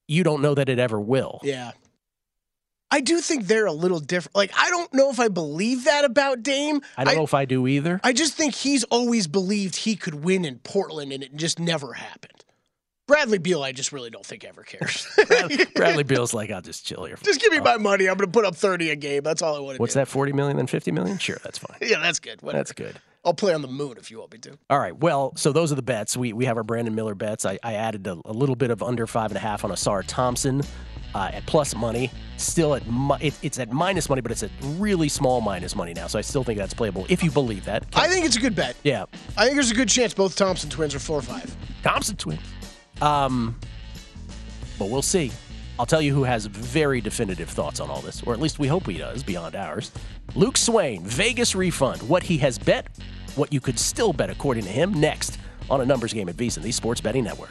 you 0.08 0.22
don't 0.22 0.42
know 0.42 0.54
that 0.54 0.68
it 0.68 0.78
ever 0.78 1.00
will. 1.00 1.40
Yeah. 1.42 1.72
I 2.90 3.00
do 3.00 3.22
think 3.22 3.46
they're 3.46 3.66
a 3.66 3.72
little 3.72 4.00
different. 4.00 4.36
Like, 4.36 4.52
I 4.54 4.68
don't 4.68 4.92
know 4.92 5.08
if 5.08 5.18
I 5.18 5.28
believe 5.28 5.84
that 5.84 6.04
about 6.04 6.42
Dame. 6.42 6.82
I 6.98 7.04
don't 7.04 7.14
I, 7.14 7.16
know 7.16 7.24
if 7.24 7.32
I 7.32 7.46
do 7.46 7.66
either. 7.66 7.98
I 8.04 8.12
just 8.12 8.34
think 8.34 8.54
he's 8.54 8.84
always 8.84 9.26
believed 9.26 9.76
he 9.76 9.96
could 9.96 10.16
win 10.16 10.44
in 10.44 10.58
Portland, 10.58 11.10
and 11.10 11.22
it 11.22 11.34
just 11.34 11.58
never 11.58 11.94
happened. 11.94 12.41
Bradley 13.06 13.38
Beal, 13.38 13.62
I 13.62 13.72
just 13.72 13.92
really 13.92 14.10
don't 14.10 14.24
think 14.24 14.44
ever 14.44 14.62
cares. 14.62 15.08
Bradley, 15.74 16.04
Beal's 16.04 16.32
like, 16.32 16.50
I'll 16.50 16.60
just 16.60 16.86
chill 16.86 17.04
here. 17.04 17.18
Just 17.22 17.40
give 17.40 17.52
me 17.52 17.58
my 17.58 17.76
money. 17.76 18.08
I'm 18.08 18.16
going 18.16 18.30
to 18.30 18.32
put 18.32 18.44
up 18.44 18.54
30 18.54 18.90
a 18.90 18.96
game. 18.96 19.22
That's 19.24 19.42
all 19.42 19.56
I 19.56 19.58
want 19.58 19.74
to 19.74 19.78
do. 19.78 19.82
What's 19.82 19.94
do. 19.94 20.00
that, 20.00 20.08
40 20.08 20.32
million 20.32 20.58
and 20.58 20.70
50 20.70 20.92
million? 20.92 21.18
Sure, 21.18 21.38
that's 21.42 21.58
fine. 21.58 21.76
yeah, 21.82 21.98
that's 21.98 22.20
good. 22.20 22.40
Whatever. 22.42 22.58
That's 22.60 22.72
good. 22.72 23.00
I'll 23.24 23.34
play 23.34 23.54
on 23.54 23.62
the 23.62 23.68
moon 23.68 23.96
if 23.98 24.10
you 24.10 24.18
want 24.18 24.32
me 24.32 24.38
to. 24.38 24.58
All 24.70 24.78
right. 24.78 24.96
Well, 24.96 25.32
so 25.36 25.52
those 25.52 25.70
are 25.72 25.76
the 25.76 25.82
bets. 25.82 26.16
We, 26.16 26.32
we 26.32 26.44
have 26.44 26.56
our 26.56 26.64
Brandon 26.64 26.94
Miller 26.94 27.14
bets. 27.14 27.44
I, 27.44 27.58
I 27.62 27.74
added 27.74 28.06
a, 28.06 28.20
a, 28.24 28.32
little 28.32 28.56
bit 28.56 28.70
of 28.70 28.82
under 28.82 29.06
five 29.06 29.30
and 29.30 29.36
a 29.36 29.40
half 29.40 29.64
on 29.64 29.70
Ausar 29.70 30.02
Thompson 30.04 30.62
uh, 31.14 31.30
at 31.32 31.46
plus 31.46 31.74
money. 31.76 32.10
Still 32.36 32.74
at 32.74 32.84
mi- 32.90 33.18
it, 33.20 33.38
it's 33.42 33.60
at 33.60 33.70
minus 33.70 34.08
money, 34.08 34.22
but 34.22 34.32
it's 34.32 34.42
at 34.42 34.50
really 34.76 35.08
small 35.08 35.40
minus 35.40 35.76
money 35.76 35.94
now. 35.94 36.08
So 36.08 36.18
I 36.18 36.22
still 36.22 36.42
think 36.42 36.58
that's 36.58 36.74
playable 36.74 37.06
if 37.08 37.22
you 37.22 37.30
believe 37.30 37.64
that. 37.66 37.84
I 37.94 38.08
think 38.08 38.26
it's 38.26 38.36
a 38.36 38.40
good 38.40 38.56
bet. 38.56 38.76
Yeah. 38.82 39.04
I 39.36 39.44
think 39.44 39.54
there's 39.54 39.70
a 39.70 39.74
good 39.74 39.88
chance 39.88 40.14
both 40.14 40.34
Thompson 40.34 40.68
twins 40.68 40.94
are 40.94 41.00
four 41.00 41.18
or 41.18 41.22
five. 41.22 41.54
Thompson 41.82 42.16
twins. 42.16 42.40
Um, 43.02 43.58
but 44.78 44.88
we'll 44.88 45.02
see. 45.02 45.32
I'll 45.78 45.86
tell 45.86 46.00
you 46.00 46.14
who 46.14 46.22
has 46.22 46.46
very 46.46 47.00
definitive 47.00 47.48
thoughts 47.48 47.80
on 47.80 47.90
all 47.90 48.00
this, 48.00 48.22
or 48.22 48.32
at 48.32 48.40
least 48.40 48.58
we 48.58 48.68
hope 48.68 48.86
he 48.86 48.98
does, 48.98 49.22
beyond 49.22 49.56
ours. 49.56 49.90
Luke 50.34 50.56
Swain, 50.56 51.04
Vegas 51.04 51.54
refund, 51.54 52.00
what 52.08 52.22
he 52.22 52.38
has 52.38 52.58
bet, 52.58 52.86
what 53.34 53.52
you 53.52 53.60
could 53.60 53.78
still 53.78 54.12
bet 54.12 54.30
according 54.30 54.64
to 54.64 54.70
him, 54.70 54.92
next 54.92 55.38
on 55.68 55.80
a 55.80 55.86
numbers 55.86 56.12
game 56.12 56.28
at 56.28 56.36
VSiN, 56.36 56.62
the 56.62 56.70
Sports 56.70 57.00
Betting 57.00 57.24
Network. 57.24 57.50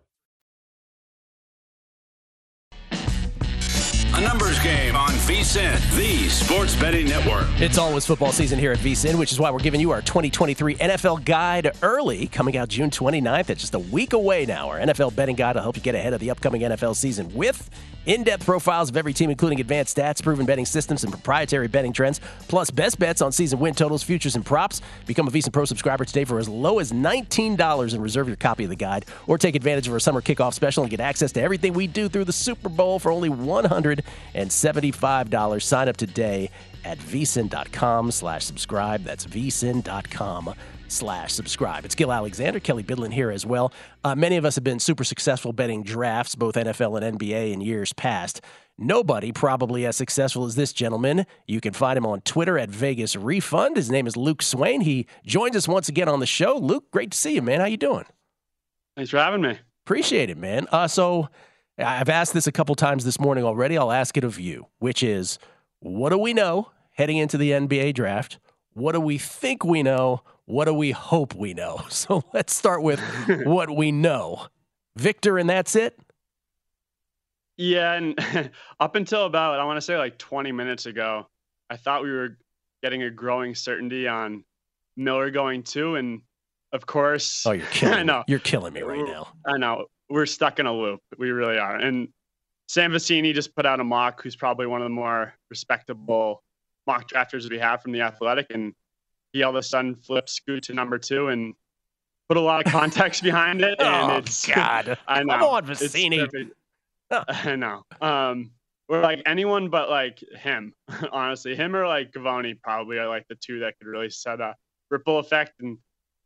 Numbers 4.21 4.59
game 4.59 4.95
on 4.95 5.09
VSiN, 5.09 5.79
the 5.95 6.29
sports 6.29 6.75
betting 6.75 7.07
network. 7.07 7.47
It's 7.59 7.79
always 7.79 8.05
football 8.05 8.31
season 8.31 8.59
here 8.59 8.71
at 8.71 8.77
VSiN, 8.77 9.15
which 9.15 9.31
is 9.31 9.39
why 9.39 9.49
we're 9.49 9.57
giving 9.57 9.81
you 9.81 9.89
our 9.89 10.01
2023 10.01 10.75
NFL 10.75 11.25
guide 11.25 11.71
early, 11.81 12.27
coming 12.27 12.55
out 12.55 12.69
June 12.69 12.91
29th. 12.91 13.49
It's 13.49 13.61
just 13.61 13.73
a 13.73 13.79
week 13.79 14.13
away 14.13 14.45
now. 14.45 14.69
Our 14.69 14.79
NFL 14.79 15.15
betting 15.15 15.35
guide 15.35 15.55
will 15.55 15.63
help 15.63 15.75
you 15.75 15.81
get 15.81 15.95
ahead 15.95 16.13
of 16.13 16.19
the 16.19 16.29
upcoming 16.29 16.61
NFL 16.61 16.95
season 16.95 17.33
with 17.33 17.67
in 18.05 18.23
depth 18.23 18.45
profiles 18.45 18.89
of 18.89 18.97
every 18.97 19.13
team, 19.13 19.29
including 19.29 19.59
advanced 19.59 19.97
stats, 19.97 20.23
proven 20.23 20.45
betting 20.45 20.65
systems, 20.65 21.03
and 21.03 21.11
proprietary 21.11 21.67
betting 21.67 21.91
trends, 21.93 22.21
plus 22.47 22.71
best 22.71 22.99
bets 22.99 23.21
on 23.21 23.31
season 23.31 23.59
win 23.59 23.73
totals, 23.73 24.03
futures, 24.03 24.35
and 24.35 24.45
props. 24.45 24.81
Become 25.05 25.27
a 25.27 25.31
VSiN 25.31 25.53
Pro 25.53 25.65
subscriber 25.65 26.05
today 26.05 26.25
for 26.25 26.39
as 26.39 26.49
low 26.49 26.79
as 26.79 26.91
$19 26.91 27.93
and 27.93 28.03
reserve 28.03 28.27
your 28.27 28.37
copy 28.37 28.63
of 28.63 28.69
the 28.69 28.75
guide, 28.75 29.05
or 29.27 29.37
take 29.37 29.55
advantage 29.55 29.87
of 29.87 29.93
our 29.93 29.99
summer 29.99 30.21
kickoff 30.21 30.53
special 30.53 30.83
and 30.83 30.89
get 30.89 30.99
access 30.99 31.31
to 31.33 31.41
everything 31.41 31.73
we 31.73 31.87
do 31.87 32.09
through 32.09 32.25
the 32.25 32.33
Super 32.33 32.69
Bowl 32.69 32.99
for 32.99 33.11
only 33.11 33.29
$175. 33.29 35.61
Sign 35.61 35.87
up 35.87 35.97
today 35.97 36.49
at 36.83 36.97
vsin.com 36.97 38.09
slash 38.11 38.43
subscribe. 38.43 39.03
That's 39.03 39.25
vsin.com 39.25 40.55
slash 40.91 41.33
subscribe. 41.33 41.85
It's 41.85 41.95
Gill 41.95 42.11
Alexander, 42.11 42.59
Kelly 42.59 42.83
Bidlin 42.83 43.13
here 43.13 43.31
as 43.31 43.45
well. 43.45 43.71
Uh, 44.03 44.15
many 44.15 44.37
of 44.37 44.45
us 44.45 44.55
have 44.55 44.63
been 44.63 44.79
super 44.79 45.03
successful 45.03 45.53
betting 45.53 45.83
drafts, 45.83 46.35
both 46.35 46.55
NFL 46.55 47.01
and 47.01 47.19
NBA, 47.19 47.53
in 47.53 47.61
years 47.61 47.93
past. 47.93 48.41
Nobody 48.77 49.31
probably 49.31 49.85
as 49.85 49.95
successful 49.95 50.45
as 50.45 50.55
this 50.55 50.73
gentleman. 50.73 51.25
You 51.47 51.61
can 51.61 51.73
find 51.73 51.97
him 51.97 52.05
on 52.05 52.21
Twitter 52.21 52.57
at 52.57 52.69
Vegas 52.69 53.15
Refund. 53.15 53.75
His 53.75 53.91
name 53.91 54.07
is 54.07 54.17
Luke 54.17 54.41
Swain. 54.41 54.81
He 54.81 55.05
joins 55.25 55.55
us 55.55 55.67
once 55.67 55.87
again 55.87 56.09
on 56.09 56.19
the 56.19 56.25
show. 56.25 56.57
Luke, 56.57 56.89
great 56.91 57.11
to 57.11 57.17
see 57.17 57.35
you, 57.35 57.41
man. 57.41 57.59
How 57.59 57.67
you 57.67 57.77
doing? 57.77 58.05
Thanks 58.95 59.11
for 59.11 59.17
having 59.17 59.41
me. 59.41 59.59
Appreciate 59.85 60.29
it, 60.29 60.37
man. 60.37 60.67
Uh, 60.71 60.87
so 60.87 61.29
I've 61.77 62.09
asked 62.09 62.33
this 62.33 62.47
a 62.47 62.51
couple 62.51 62.75
times 62.75 63.05
this 63.05 63.19
morning 63.19 63.43
already. 63.43 63.77
I'll 63.77 63.91
ask 63.91 64.17
it 64.17 64.23
of 64.23 64.39
you, 64.39 64.67
which 64.79 65.03
is, 65.03 65.39
what 65.79 66.09
do 66.09 66.17
we 66.17 66.33
know 66.33 66.71
heading 66.91 67.17
into 67.17 67.37
the 67.37 67.51
NBA 67.51 67.93
draft? 67.93 68.39
What 68.73 68.93
do 68.93 69.01
we 69.01 69.17
think 69.17 69.63
we 69.63 69.83
know? 69.83 70.21
What 70.51 70.65
do 70.65 70.73
we 70.73 70.91
hope 70.91 71.33
we 71.33 71.53
know? 71.53 71.79
So 71.89 72.23
let's 72.33 72.55
start 72.55 72.83
with 72.83 72.99
what 73.45 73.69
we 73.69 73.93
know. 73.93 74.47
Victor, 74.97 75.37
and 75.37 75.49
that's 75.49 75.77
it? 75.77 75.97
Yeah. 77.55 77.93
And 77.93 78.51
up 78.79 78.95
until 78.95 79.25
about, 79.25 79.61
I 79.61 79.63
want 79.63 79.77
to 79.77 79.81
say 79.81 79.97
like 79.97 80.17
20 80.17 80.51
minutes 80.51 80.87
ago, 80.87 81.27
I 81.69 81.77
thought 81.77 82.03
we 82.03 82.11
were 82.11 82.37
getting 82.83 83.03
a 83.03 83.09
growing 83.09 83.55
certainty 83.55 84.09
on 84.09 84.43
Miller 84.97 85.29
going 85.29 85.63
too. 85.63 85.95
And 85.95 86.21
of 86.73 86.85
course, 86.85 87.45
oh, 87.45 87.51
you're 87.51 87.65
killing 87.67 87.95
I 87.99 88.03
know. 88.03 88.17
Me. 88.19 88.23
You're 88.27 88.39
killing 88.39 88.73
me 88.73 88.81
right 88.81 89.05
now. 89.05 89.29
I 89.45 89.57
know. 89.57 89.85
We're 90.09 90.25
stuck 90.25 90.59
in 90.59 90.65
a 90.65 90.73
loop. 90.73 90.99
We 91.17 91.31
really 91.31 91.59
are. 91.59 91.77
And 91.77 92.09
Sam 92.67 92.91
Vecenie 92.91 93.33
just 93.33 93.55
put 93.55 93.65
out 93.65 93.79
a 93.79 93.85
mock, 93.85 94.21
who's 94.21 94.35
probably 94.35 94.65
one 94.65 94.81
of 94.81 94.85
the 94.85 94.89
more 94.89 95.33
respectable 95.49 96.43
mock 96.87 97.09
drafters 97.09 97.49
we 97.49 97.59
have 97.59 97.81
from 97.81 97.93
the 97.93 98.01
Athletic, 98.01 98.47
and 98.49 98.73
he 99.33 99.43
all 99.43 99.51
of 99.51 99.55
a 99.55 99.63
sudden 99.63 99.95
flips 99.95 100.33
Scoot 100.33 100.63
to 100.63 100.73
number 100.73 100.97
two 100.97 101.29
and 101.29 101.53
put 102.27 102.37
a 102.37 102.41
lot 102.41 102.65
of 102.65 102.71
context 102.71 103.23
behind 103.23 103.61
it. 103.61 103.79
And 103.79 104.11
oh 104.11 104.17
it's, 104.17 104.45
God! 104.55 104.97
I 105.07 105.23
know. 105.23 105.33
Come 105.33 105.43
on, 105.43 105.65
Vecenie. 105.65 106.51
I 107.11 107.55
know. 107.55 107.83
Um, 108.01 108.51
or 108.87 109.01
like 109.01 109.21
anyone 109.25 109.69
but 109.69 109.89
like 109.89 110.19
him, 110.37 110.73
honestly. 111.11 111.55
Him 111.55 111.75
or 111.75 111.87
like 111.87 112.11
Givony 112.11 112.59
probably 112.61 112.99
are 112.99 113.07
like 113.07 113.27
the 113.27 113.35
two 113.35 113.59
that 113.59 113.77
could 113.77 113.87
really 113.87 114.09
set 114.09 114.41
a 114.41 114.55
ripple 114.89 115.19
effect. 115.19 115.53
And 115.61 115.77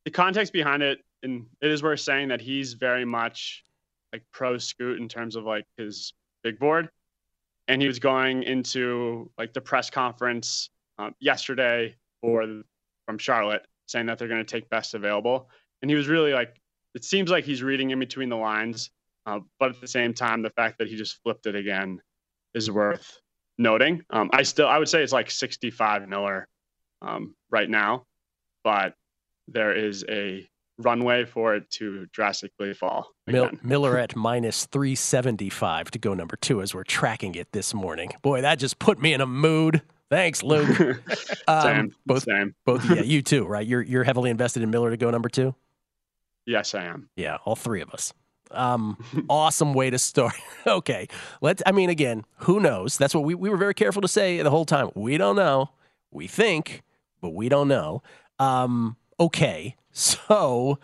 the 0.03 0.11
context 0.11 0.51
behind 0.53 0.83
it, 0.83 0.99
and 1.23 1.45
it 1.61 1.71
is 1.71 1.83
worth 1.83 1.99
saying 1.99 2.29
that 2.29 2.41
he's 2.41 2.73
very 2.73 3.05
much 3.05 3.63
like 4.13 4.23
pro 4.31 4.57
Scoot 4.57 4.99
in 4.99 5.07
terms 5.07 5.35
of 5.35 5.43
like 5.43 5.65
his 5.77 6.13
big 6.43 6.59
board. 6.59 6.89
And 7.67 7.81
he 7.81 7.87
was 7.87 7.99
going 7.99 8.43
into 8.43 9.31
like 9.37 9.53
the 9.53 9.61
press 9.61 9.89
conference 9.89 10.69
um, 10.99 11.15
yesterday 11.19 11.95
for 12.21 12.63
from 13.05 13.17
Charlotte 13.17 13.65
saying 13.87 14.07
that 14.07 14.17
they're 14.17 14.27
going 14.27 14.43
to 14.43 14.51
take 14.51 14.69
best 14.69 14.93
available. 14.93 15.49
And 15.81 15.89
he 15.89 15.95
was 15.95 16.07
really 16.07 16.33
like, 16.33 16.59
it 16.93 17.03
seems 17.03 17.29
like 17.29 17.43
he's 17.43 17.61
reading 17.61 17.91
in 17.91 17.99
between 17.99 18.29
the 18.29 18.35
lines. 18.35 18.89
Uh, 19.25 19.39
but 19.59 19.71
at 19.71 19.81
the 19.81 19.87
same 19.87 20.13
time, 20.13 20.41
the 20.41 20.49
fact 20.51 20.77
that 20.79 20.87
he 20.87 20.95
just 20.95 21.21
flipped 21.23 21.45
it 21.45 21.55
again 21.55 21.99
is 22.53 22.69
worth 22.69 23.19
noting. 23.57 24.01
Um, 24.09 24.29
I 24.33 24.43
still, 24.43 24.67
I 24.67 24.77
would 24.77 24.89
say 24.89 25.03
it's 25.03 25.13
like 25.13 25.31
65 25.31 26.07
Miller 26.07 26.47
um, 27.01 27.35
right 27.49 27.69
now, 27.69 28.05
but 28.63 28.93
there 29.47 29.75
is 29.75 30.05
a 30.09 30.47
runway 30.77 31.25
for 31.25 31.55
it 31.55 31.69
to 31.71 32.05
drastically 32.11 32.73
fall. 32.73 33.09
Mil- 33.27 33.51
Miller 33.63 33.97
at 33.97 34.15
minus 34.15 34.65
375 34.65 35.91
to 35.91 35.99
go 35.99 36.13
number 36.13 36.35
two 36.35 36.61
as 36.61 36.73
we're 36.73 36.83
tracking 36.83 37.35
it 37.35 37.51
this 37.51 37.73
morning. 37.73 38.11
Boy, 38.21 38.41
that 38.41 38.59
just 38.59 38.79
put 38.79 38.99
me 38.99 39.13
in 39.13 39.21
a 39.21 39.25
mood. 39.25 39.81
Thanks, 40.09 40.43
Luke. 40.43 40.79
um, 41.47 41.61
same, 41.61 41.95
both, 42.05 42.23
same. 42.23 42.55
both, 42.65 42.89
yeah, 42.89 43.01
you 43.03 43.21
too, 43.21 43.45
right? 43.45 43.65
You're 43.65 43.81
you're 43.81 44.03
heavily 44.03 44.29
invested 44.29 44.63
in 44.63 44.69
Miller 44.69 44.91
to 44.91 44.97
go 44.97 45.09
number 45.09 45.29
two. 45.29 45.55
Yes, 46.45 46.75
I 46.75 46.83
am. 46.83 47.09
Yeah, 47.15 47.37
all 47.45 47.55
three 47.55 47.81
of 47.81 47.89
us. 47.91 48.13
Um, 48.51 48.97
awesome 49.29 49.73
way 49.73 49.89
to 49.89 49.97
start. 49.97 50.35
okay, 50.67 51.07
let's. 51.41 51.63
I 51.65 51.71
mean, 51.71 51.89
again, 51.89 52.23
who 52.39 52.59
knows? 52.59 52.97
That's 52.97 53.15
what 53.15 53.23
we 53.23 53.33
we 53.33 53.49
were 53.49 53.57
very 53.57 53.73
careful 53.73 54.01
to 54.01 54.07
say 54.07 54.41
the 54.41 54.51
whole 54.51 54.65
time. 54.65 54.91
We 54.95 55.17
don't 55.17 55.35
know. 55.35 55.71
We 56.11 56.27
think, 56.27 56.83
but 57.19 57.33
we 57.33 57.49
don't 57.49 57.67
know. 57.67 58.03
Um, 58.37 58.97
okay, 59.19 59.75
so 59.91 60.79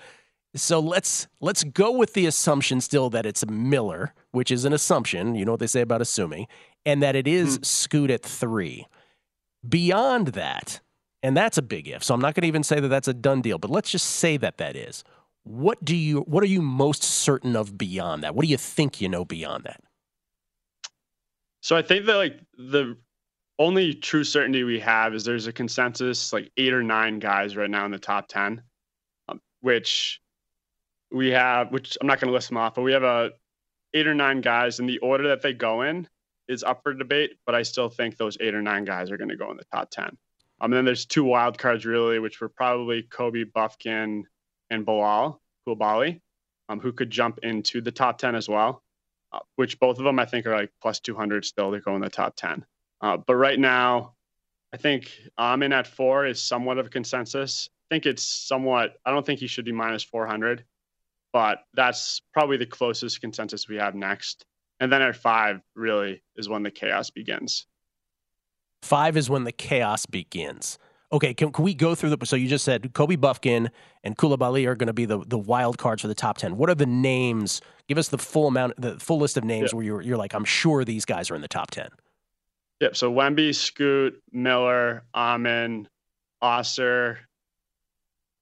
so 0.56 0.80
let's 0.80 1.28
let's 1.40 1.64
go 1.64 1.92
with 1.92 2.14
the 2.14 2.26
assumption 2.26 2.82
still 2.82 3.10
that 3.12 3.26
it's 3.26 3.46
Miller, 3.46 4.14
which 4.32 4.52
is 4.52 4.66
an 4.66 4.74
assumption. 4.74 5.36
You 5.36 5.46
know 5.46 5.52
what 5.52 5.60
they 5.60 5.68
say 5.68 5.82
about 5.82 6.02
assuming, 6.02 6.48
and 6.86 7.04
that 7.04 7.16
it 7.16 7.28
is 7.28 7.60
mm. 7.60 7.66
Scoot 7.66 8.10
at 8.10 8.24
three. 8.24 8.88
Beyond 9.68 10.30
that, 10.30 10.82
and 11.22 11.38
that's 11.38 11.58
a 11.58 11.62
big 11.62 11.88
if. 11.88 12.04
So 12.04 12.14
I'm 12.14 12.22
not 12.22 12.34
going 12.34 12.42
to 12.42 12.48
even 12.48 12.64
say 12.64 12.80
that 12.80 12.88
that's 12.88 13.08
a 13.08 13.14
done 13.14 13.42
deal, 13.42 13.58
but 13.58 13.70
let's 13.70 13.92
just 13.92 14.06
say 14.06 14.38
that 14.38 14.58
that 14.58 14.76
is. 14.76 15.04
What 15.44 15.84
do 15.84 15.96
you 15.96 16.22
what 16.22 16.44
are 16.44 16.48
you 16.48 16.62
most 16.62 17.04
certain 17.04 17.56
of 17.56 17.78
beyond 17.78 18.24
that? 18.24 18.36
What 18.36 18.44
do 18.44 18.50
you 18.50 18.58
think 18.58 19.02
you 19.02 19.10
know 19.10 19.26
beyond 19.26 19.64
that? 19.64 19.82
So 21.62 21.76
I 21.76 21.82
think 21.82 22.06
that 22.06 22.16
like 22.16 22.40
the 22.58 22.98
only 23.62 23.94
true 23.94 24.24
certainty 24.24 24.64
we 24.64 24.80
have 24.80 25.14
is 25.14 25.24
there's 25.24 25.46
a 25.46 25.54
consensus 25.54 26.34
like 26.34 26.52
eight 26.58 26.74
or 26.74 26.82
nine 26.82 27.20
guys 27.20 27.56
right 27.56 27.70
now 27.70 27.86
in 27.86 27.92
the 27.92 28.00
top 28.00 28.28
10 28.28 28.62
um, 29.30 29.40
which 29.60 30.20
we 31.12 31.30
have 31.30 31.72
which 31.72 31.96
i'm 32.02 32.08
not 32.08 32.20
going 32.20 32.28
to 32.28 32.34
list 32.34 32.48
them 32.48 32.58
off 32.58 32.74
but 32.74 32.82
we 32.82 32.92
have 32.92 33.04
a 33.04 33.30
eight 33.94 34.08
or 34.08 34.16
nine 34.16 34.42
guys 34.42 34.80
in 34.80 34.88
the 34.88 34.98
order 35.00 35.28
that 35.28 35.44
they 35.44 35.54
go 35.54 35.84
in 35.84 36.08
is 36.52 36.64
up 36.64 36.82
for 36.84 36.94
debate 36.94 37.38
but 37.46 37.56
i 37.56 37.64
still 37.64 37.90
think 37.90 38.18
those 38.18 38.38
eight 38.40 38.54
or 38.54 38.62
nine 38.62 38.86
guys 38.86 39.10
are 39.10 39.18
going 39.18 39.30
to 39.30 39.38
go 39.38 39.50
in 39.52 39.58
the 39.58 39.66
top 39.74 39.90
10 39.90 40.06
um, 40.06 40.16
and 40.62 40.74
then 40.74 40.86
there's 40.86 41.06
two 41.06 41.24
wild 41.24 41.58
cards 41.58 41.86
really 41.86 42.20
which 42.20 42.42
were 42.42 42.50
probably 42.50 43.04
kobe 43.04 43.44
bufkin 43.44 44.24
and 44.72 44.86
Bilal 44.86 45.40
Coulibaly, 45.68 46.22
um, 46.70 46.80
who 46.80 46.92
could 46.92 47.12
jump 47.12 47.40
into 47.44 47.82
the 47.82 47.92
top 47.92 48.18
10 48.18 48.34
as 48.34 48.50
well, 48.50 48.82
uh, 49.32 49.40
which 49.58 49.80
both 49.80 50.00
of 50.00 50.06
them 50.06 50.18
I 50.18 50.26
think 50.26 50.48
are 50.48 50.56
like 50.56 50.72
plus 50.82 51.00
200 51.00 51.46
still 51.46 51.72
to 51.72 51.80
go 51.80 51.96
in 51.96 52.02
the 52.02 52.10
top 52.10 52.36
10. 52.36 52.66
Uh, 53.02 53.18
but 53.18 53.36
right 53.36 53.60
now, 53.60 54.14
I 54.74 54.78
think 54.78 55.12
Amen 55.38 55.74
at 55.74 55.86
four 55.86 56.26
is 56.26 56.42
somewhat 56.42 56.78
of 56.78 56.88
a 56.88 56.90
consensus. 56.90 57.70
I 57.92 57.96
think 57.96 58.06
it's 58.06 58.24
somewhat, 58.24 58.94
I 59.06 59.12
don't 59.12 59.26
think 59.26 59.42
he 59.42 59.48
should 59.48 59.66
be 59.66 59.74
minus 59.74 60.04
400, 60.04 60.64
but 61.34 61.60
that's 61.74 62.22
probably 62.34 62.58
the 62.58 62.66
closest 62.66 63.22
consensus 63.22 63.68
we 63.68 63.76
have 63.76 63.96
next. 63.96 64.46
And 64.82 64.92
then 64.92 65.04
at 65.04 65.16
five, 65.16 65.62
really, 65.76 66.24
is 66.36 66.50
when 66.50 66.64
the 66.64 66.72
chaos 66.72 67.12
begins. 67.12 67.68
Five 68.82 69.16
is 69.16 69.30
when 69.30 69.44
the 69.44 69.52
chaos 69.52 70.08
begins. 70.08 70.80
Okay, 71.14 71.36
can, 71.36 71.52
can 71.52 71.64
we 71.64 71.76
go 71.76 71.94
through 71.94 72.10
the? 72.10 72.26
So 72.26 72.36
you 72.36 72.48
just 72.48 72.66
said 72.66 72.94
Kobe 72.94 73.16
Bufkin 73.16 73.70
and 74.04 74.18
Coulibaly 74.18 74.66
are 74.66 74.76
going 74.76 74.88
to 74.88 74.94
be 74.94 75.06
the, 75.06 75.20
the 75.20 75.38
wild 75.38 75.78
cards 75.78 76.02
for 76.02 76.08
the 76.08 76.16
top 76.16 76.40
ten. 76.40 76.58
What 76.58 76.68
are 76.70 76.76
the 76.76 76.88
names? 76.88 77.62
Give 77.88 78.00
us 78.00 78.08
the 78.08 78.18
full 78.18 78.48
amount, 78.48 78.82
the 78.82 79.00
full 79.00 79.20
list 79.20 79.38
of 79.38 79.44
names 79.44 79.66
yep. 79.66 79.74
where 79.74 79.86
you're 79.86 80.02
you're 80.02 80.18
like, 80.18 80.34
I'm 80.34 80.46
sure 80.46 80.84
these 80.84 81.06
guys 81.06 81.30
are 81.30 81.36
in 81.36 81.42
the 81.42 81.48
top 81.48 81.70
ten. 81.70 81.90
Yep. 82.80 82.96
So 82.96 83.14
Wemby, 83.14 83.54
Scoot, 83.54 84.20
Miller, 84.32 85.04
Amen, 85.14 85.88
Ausar, 86.42 87.18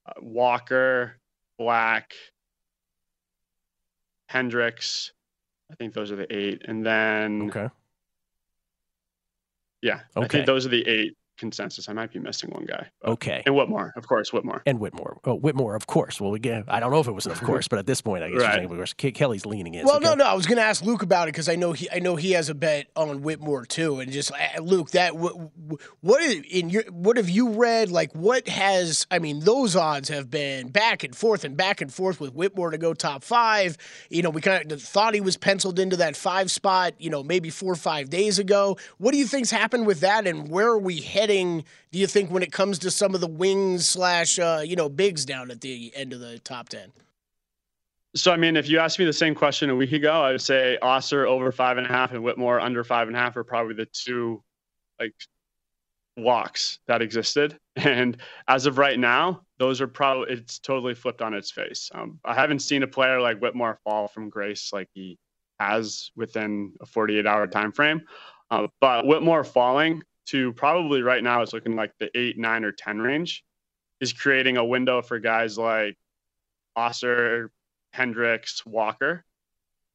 uh, 0.06 0.14
Walker, 0.22 1.18
Black, 1.58 2.14
Hendricks. 4.28 5.12
I 5.72 5.76
think 5.76 5.94
those 5.94 6.12
are 6.12 6.16
the 6.16 6.36
eight, 6.36 6.64
and 6.66 6.86
then 6.86 7.50
okay. 7.50 7.70
Yeah, 9.82 10.02
okay. 10.16 10.26
I 10.26 10.28
think 10.28 10.46
those 10.46 10.66
are 10.66 10.70
the 10.70 10.88
eight 10.88 11.16
consensus. 11.40 11.90
I 11.90 11.94
might 11.94 12.12
be 12.14 12.20
missing 12.20 12.52
one 12.52 12.66
guy. 12.66 12.88
Okay. 13.04 13.42
And 13.46 13.56
Whitmore, 13.56 13.94
of 13.96 14.08
course, 14.08 14.32
Whitmore. 14.32 14.62
And 14.66 14.80
Whitmore. 14.80 15.20
Oh, 15.26 15.36
Whitmore, 15.36 15.76
of 15.76 15.88
course. 15.88 16.22
Well, 16.22 16.36
again, 16.36 16.66
I 16.68 16.80
don't 16.80 16.92
know 16.92 17.00
if 17.00 17.08
it 17.08 17.14
was 17.14 17.26
an 17.26 17.32
of 17.32 17.42
course, 17.44 17.68
but 17.68 17.80
at 17.80 17.86
this 17.88 18.02
point, 18.02 18.24
I 18.24 18.30
guess 18.30 18.42
right. 18.42 18.64
of 18.64 18.70
course. 18.70 18.94
Kelly's 18.94 19.46
leaning 19.46 19.74
in. 19.74 19.86
Well, 19.86 19.96
so 19.96 20.10
no, 20.10 20.14
no. 20.14 20.26
I 20.26 20.34
was 20.34 20.46
going 20.46 20.58
to 20.58 20.64
ask 20.64 20.84
Luke 20.84 21.02
about 21.02 21.28
it 21.28 21.32
because 21.32 21.50
I 21.50 21.56
know 21.56 21.74
he, 21.74 21.90
I 21.90 22.00
know 22.00 22.16
he 22.16 22.32
has 22.34 22.50
a 22.50 22.56
bet 22.56 22.88
on 22.96 23.22
Whitmore 23.22 23.66
too. 23.66 24.00
And 24.00 24.12
just 24.12 24.32
uh, 24.32 24.62
Luke, 24.62 24.92
that 24.92 25.16
what, 25.16 25.34
what 26.02 26.22
is 26.22 26.44
in 26.50 26.70
your 26.70 26.84
what 26.92 27.18
have 27.18 27.30
you 27.30 27.50
read? 27.50 27.90
Like, 27.90 28.12
what 28.14 28.48
has 28.48 29.08
I 29.10 29.20
mean, 29.20 29.40
those 29.40 29.76
odds 29.76 30.10
have 30.10 30.30
been 30.30 30.70
back 30.70 31.04
and 31.04 31.16
forth 31.16 31.44
and 31.44 31.56
back 31.56 31.82
and 31.82 31.94
forth 31.94 32.20
with 32.20 32.34
Whitmore 32.34 32.72
to 32.72 32.78
go 32.78 32.94
top 32.94 33.24
five. 33.24 33.78
You 34.10 34.22
know, 34.22 34.30
we 34.30 34.42
kind 34.42 34.72
of 34.72 34.82
thought 34.82 35.14
he 35.14 35.22
was 35.22 35.38
penciled 35.38 35.80
into 35.80 35.96
that 35.98 36.16
five 36.16 36.52
spot. 36.52 36.94
You 37.00 37.10
know, 37.10 37.24
maybe 37.24 37.50
four 37.50 37.74
or 37.74 37.78
five 37.78 38.10
days 38.10 38.40
ago. 38.40 38.78
What 38.98 39.12
do 39.12 39.18
you 39.18 39.26
think's 39.26 39.52
happened 39.52 39.88
with 39.88 40.02
that, 40.02 40.28
and 40.28 40.50
where 40.50 40.68
are 40.68 40.80
we 40.80 41.00
heading? 41.30 41.64
Do 41.92 42.00
you 42.00 42.08
think 42.08 42.32
when 42.32 42.44
it 42.44 42.52
comes 42.52 42.80
to 42.80 42.92
some 42.92 43.14
of 43.16 43.22
the 43.22 43.28
wings 43.28 43.88
slash 43.88 44.40
uh, 44.40 44.64
you 44.66 44.76
know 44.76 44.90
bigs 44.90 45.26
down 45.26 45.52
at 45.52 45.62
the 45.62 45.92
end 45.96 46.14
of 46.14 46.20
the 46.20 46.40
top 46.40 46.70
ten? 46.70 46.92
So 48.16 48.32
I 48.32 48.38
mean, 48.38 48.58
if 48.58 48.68
you 48.68 48.80
asked 48.80 48.98
me 48.98 49.06
the 49.06 49.14
same 49.14 49.36
question 49.36 49.70
a 49.70 49.76
week 49.76 49.92
ago, 49.92 50.12
I 50.22 50.32
would 50.32 50.42
say 50.42 50.78
Ausar 50.82 51.26
over 51.26 51.52
five 51.52 51.78
and 51.78 51.86
a 51.86 51.90
half 51.90 52.12
and 52.12 52.24
Whitmore 52.24 52.60
under 52.60 52.84
five 52.84 53.08
and 53.08 53.16
a 53.16 53.20
half 53.20 53.38
are 53.38 53.44
probably 53.44 53.76
the 53.76 53.86
two 53.86 54.44
like 55.00 55.14
walks 56.18 56.80
that 56.88 57.02
existed. 57.02 57.58
And 57.76 58.18
as 58.50 58.66
of 58.66 58.78
right 58.78 59.00
now, 59.00 59.44
those 59.58 59.80
are 59.80 59.88
probably 59.88 60.34
it's 60.34 60.60
totally 60.60 60.96
flipped 60.96 61.22
on 61.22 61.34
its 61.34 61.50
face. 61.50 61.90
Um, 61.94 62.20
I 62.26 62.34
haven't 62.34 62.60
seen 62.60 62.84
a 62.84 62.88
player 62.88 63.22
like 63.22 63.40
Whitmore 63.40 63.80
fall 63.86 64.10
from 64.10 64.30
grace 64.30 64.72
like 64.74 64.90
he 64.94 65.18
has 65.62 66.12
within 66.16 66.74
a 66.82 66.86
48 66.86 67.26
hour 67.26 67.48
time 67.48 67.72
frame. 67.72 68.02
Uh, 68.52 68.68
but 68.82 69.06
Whitmore 69.06 69.46
falling 69.46 70.04
to 70.30 70.54
probably 70.54 71.02
right 71.02 71.24
now 71.24 71.42
is 71.42 71.54
looking 71.54 71.76
like 71.76 71.92
the 72.00 72.10
eight, 72.18 72.38
nine, 72.38 72.64
or 72.64 72.72
10 72.72 73.00
range 73.00 73.44
is 74.00 74.14
creating 74.14 74.58
a 74.58 74.66
window 74.66 75.02
for 75.02 75.20
guys 75.20 75.58
like 75.58 75.98
Ausar, 76.78 77.50
Hendricks, 77.94 78.66
Walker 78.66 79.26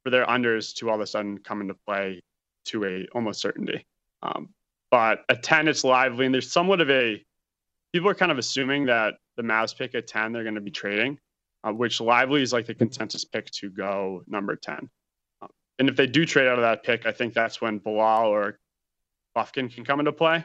for 0.02 0.10
their 0.10 0.26
unders 0.26 0.74
to 0.76 0.90
all 0.90 0.96
of 0.96 1.00
a 1.00 1.06
sudden 1.06 1.38
come 1.38 1.60
into 1.60 1.74
play 1.86 2.22
to 2.66 2.84
a 2.84 3.06
almost 3.14 3.40
certainty. 3.40 3.86
Um, 4.22 4.50
but 4.90 5.24
at 5.28 5.42
10, 5.42 5.68
it's 5.68 5.84
lively, 5.84 6.26
and 6.26 6.34
there's 6.34 6.50
somewhat 6.50 6.80
of 6.80 6.90
a 6.90 7.24
people 7.92 8.08
are 8.08 8.14
kind 8.14 8.32
of 8.32 8.38
assuming 8.38 8.86
that 8.86 9.14
the 9.36 9.42
Mavs 9.42 9.76
pick 9.76 9.94
at 9.94 10.06
10, 10.06 10.32
they're 10.32 10.42
going 10.42 10.56
to 10.56 10.60
be 10.60 10.70
trading, 10.70 11.18
uh, 11.62 11.72
which 11.72 12.00
lively 12.00 12.42
is 12.42 12.52
like 12.52 12.66
the 12.66 12.74
consensus 12.74 13.24
pick 13.24 13.50
to 13.52 13.70
go 13.70 14.22
number 14.26 14.56
10. 14.56 14.88
Um, 15.42 15.48
and 15.78 15.88
if 15.88 15.96
they 15.96 16.06
do 16.06 16.26
trade 16.26 16.48
out 16.48 16.58
of 16.58 16.62
that 16.62 16.82
pick, 16.82 17.06
I 17.06 17.12
think 17.12 17.34
that's 17.34 17.60
when 17.60 17.78
Bilal 17.78 18.28
or 18.28 18.58
Bufkin 19.36 19.72
can 19.72 19.84
come 19.84 20.00
into 20.00 20.12
play. 20.12 20.44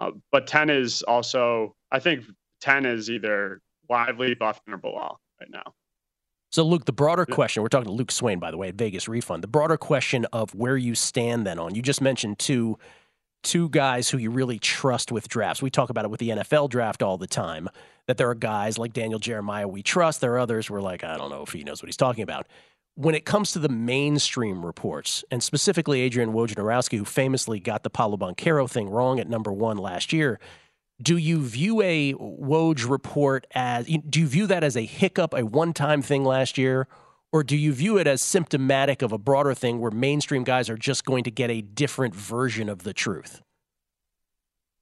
Uh, 0.00 0.12
but 0.32 0.46
10 0.46 0.70
is 0.70 1.02
also, 1.02 1.74
I 1.92 1.98
think 1.98 2.24
10 2.60 2.86
is 2.86 3.10
either 3.10 3.60
Lively, 3.88 4.34
Bufkin, 4.34 4.72
or 4.72 4.78
Bilal 4.78 5.20
right 5.40 5.50
now. 5.50 5.74
So, 6.52 6.64
Luke, 6.64 6.84
the 6.84 6.92
broader 6.92 7.26
question, 7.26 7.62
we're 7.62 7.68
talking 7.68 7.86
to 7.86 7.92
Luke 7.92 8.10
Swain, 8.10 8.40
by 8.40 8.50
the 8.50 8.56
way, 8.56 8.68
at 8.68 8.74
Vegas 8.74 9.08
Refund. 9.08 9.42
The 9.42 9.48
broader 9.48 9.76
question 9.76 10.24
of 10.32 10.52
where 10.54 10.76
you 10.76 10.96
stand 10.96 11.46
then 11.46 11.60
on, 11.60 11.74
you 11.74 11.82
just 11.82 12.00
mentioned 12.00 12.38
two 12.38 12.76
two 13.42 13.68
guys 13.70 14.10
who 14.10 14.18
you 14.18 14.30
really 14.30 14.58
trust 14.58 15.10
with 15.10 15.28
drafts. 15.28 15.62
We 15.62 15.70
talk 15.70 15.90
about 15.90 16.04
it 16.04 16.10
with 16.10 16.20
the 16.20 16.30
NFL 16.30 16.68
draft 16.68 17.02
all 17.02 17.16
the 17.16 17.26
time, 17.26 17.70
that 18.06 18.16
there 18.16 18.28
are 18.28 18.34
guys 18.34 18.78
like 18.78 18.92
Daniel 18.92 19.18
Jeremiah 19.18 19.66
we 19.66 19.82
trust. 19.82 20.20
There 20.20 20.34
are 20.34 20.38
others 20.38 20.68
we're 20.68 20.82
like, 20.82 21.04
I 21.04 21.16
don't 21.16 21.30
know 21.30 21.42
if 21.42 21.52
he 21.52 21.64
knows 21.64 21.82
what 21.82 21.86
he's 21.86 21.96
talking 21.96 22.22
about. 22.22 22.46
When 23.00 23.14
it 23.14 23.24
comes 23.24 23.52
to 23.52 23.58
the 23.58 23.70
mainstream 23.70 24.64
reports, 24.64 25.24
and 25.30 25.42
specifically 25.42 26.02
Adrian 26.02 26.34
Wojnarowski, 26.34 26.98
who 26.98 27.06
famously 27.06 27.58
got 27.58 27.82
the 27.82 27.88
Paolo 27.88 28.18
Banchero 28.18 28.68
thing 28.68 28.90
wrong 28.90 29.18
at 29.18 29.26
number 29.26 29.50
one 29.50 29.78
last 29.78 30.12
year, 30.12 30.38
do 31.00 31.16
you 31.16 31.42
view 31.42 31.80
a 31.80 32.12
Woj 32.12 32.86
report 32.86 33.46
as 33.54 33.86
do 33.86 34.20
you 34.20 34.26
view 34.26 34.46
that 34.48 34.62
as 34.62 34.76
a 34.76 34.84
hiccup, 34.84 35.32
a 35.32 35.46
one-time 35.46 36.02
thing 36.02 36.24
last 36.24 36.58
year, 36.58 36.88
or 37.32 37.42
do 37.42 37.56
you 37.56 37.72
view 37.72 37.96
it 37.96 38.06
as 38.06 38.20
symptomatic 38.20 39.00
of 39.00 39.12
a 39.12 39.18
broader 39.18 39.54
thing 39.54 39.80
where 39.80 39.90
mainstream 39.90 40.44
guys 40.44 40.68
are 40.68 40.76
just 40.76 41.06
going 41.06 41.24
to 41.24 41.30
get 41.30 41.50
a 41.50 41.62
different 41.62 42.14
version 42.14 42.68
of 42.68 42.82
the 42.82 42.92
truth? 42.92 43.40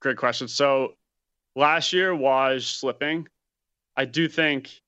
Great 0.00 0.16
question. 0.16 0.48
So 0.48 0.94
last 1.54 1.92
year 1.92 2.16
was 2.16 2.66
slipping. 2.66 3.28
I 3.96 4.06
do 4.06 4.26
think 4.26 4.82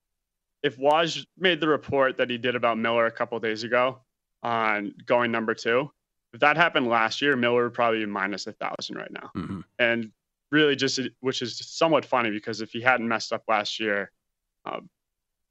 if 0.63 0.79
Woj 0.79 1.25
made 1.39 1.61
the 1.61 1.69
report 1.69 2.17
that 2.19 2.31
he 2.31 2.39
did 2.39 2.55
about 2.55 2.79
Miller 2.79 3.07
a 3.07 3.11
couple 3.11 3.39
days 3.41 3.63
ago 3.65 4.01
on 4.43 4.95
going 5.07 5.31
number 5.31 5.55
two, 5.55 5.91
if 6.33 6.41
that 6.41 6.57
happened 6.57 6.87
last 6.87 7.23
year, 7.23 7.37
Miller 7.37 7.65
would 7.65 7.75
probably 7.75 8.01
be 8.01 8.07
minus 8.07 8.47
a 8.47 8.53
thousand 8.53 8.97
right 8.97 9.11
now. 9.11 9.31
Mm-hmm. 9.37 9.61
And 9.79 10.13
really 10.51 10.77
just, 10.77 11.01
which 11.21 11.43
is 11.43 11.59
somewhat 11.59 12.05
funny 12.05 12.31
because 12.31 12.61
if 12.61 12.71
he 12.71 12.81
hadn't 12.81 13.09
messed 13.09 13.33
up 13.33 13.43
last 13.49 13.81
year, 13.81 14.11
um, 14.65 14.89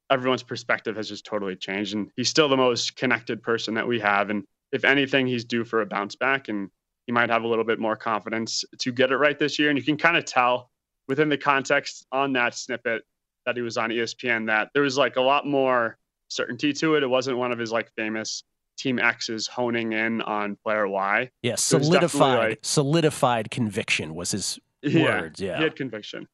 everyone's 0.10 0.43
perspective 0.43 0.95
has 0.95 1.10
just 1.10 1.26
totally 1.26 1.56
changed. 1.56 1.95
And 1.95 2.12
he's 2.15 2.30
still 2.30 2.50
the 2.50 2.58
most 2.58 2.95
connected 2.95 3.41
person 3.43 3.74
that 3.76 3.88
we 3.88 4.00
have. 4.00 4.30
And 4.30 4.43
if 4.72 4.86
anything, 4.86 5.28
he's 5.28 5.45
due 5.45 5.65
for 5.65 5.82
a 5.82 5.86
bounce 5.86 6.15
back 6.15 6.48
and 6.48 6.69
he 7.08 7.12
might 7.12 7.30
have 7.30 7.43
a 7.43 7.48
little 7.48 7.63
bit 7.63 7.80
more 7.80 7.95
confidence 7.95 8.63
to 8.80 8.91
get 8.91 9.12
it 9.12 9.17
right 9.17 9.38
this 9.38 9.58
year. 9.58 9.69
And 9.69 9.78
you 9.78 9.84
can 9.84 9.98
kind 9.98 10.17
of 10.17 10.26
tell 10.26 10.69
within 11.08 11.30
the 11.30 11.38
context 11.38 12.06
on 12.12 12.34
that 12.34 12.54
snippet 12.54 13.04
that 13.45 13.56
he 13.56 13.62
was 13.62 13.78
on 13.78 13.89
ESPN 13.89 14.47
that 14.47 14.69
there 14.73 14.84
was 14.84 14.97
like 14.97 15.15
a 15.15 15.21
lot 15.21 15.45
more 15.45 15.97
certainty 16.30 16.73
to 16.73 16.95
it. 16.95 17.04
It 17.04 17.08
wasn't 17.08 17.38
one 17.38 17.52
of 17.52 17.60
his 17.60 17.71
like 17.71 17.91
famous 17.95 18.43
Team 18.78 18.97
X's 18.97 19.47
honing 19.47 19.91
in 19.93 20.21
on 20.21 20.56
player 20.63 20.88
Y. 20.88 21.30
Yeah, 21.41 21.56
solidified 21.56 22.49
like, 22.49 22.60
solidified 22.62 23.52
conviction 23.52 24.15
was 24.15 24.32
his 24.32 24.60
yeah, 24.82 25.21
words. 25.21 25.41
Yeah, 25.41 25.58
he 25.58 25.63
had 25.63 25.75
conviction. 25.75 26.28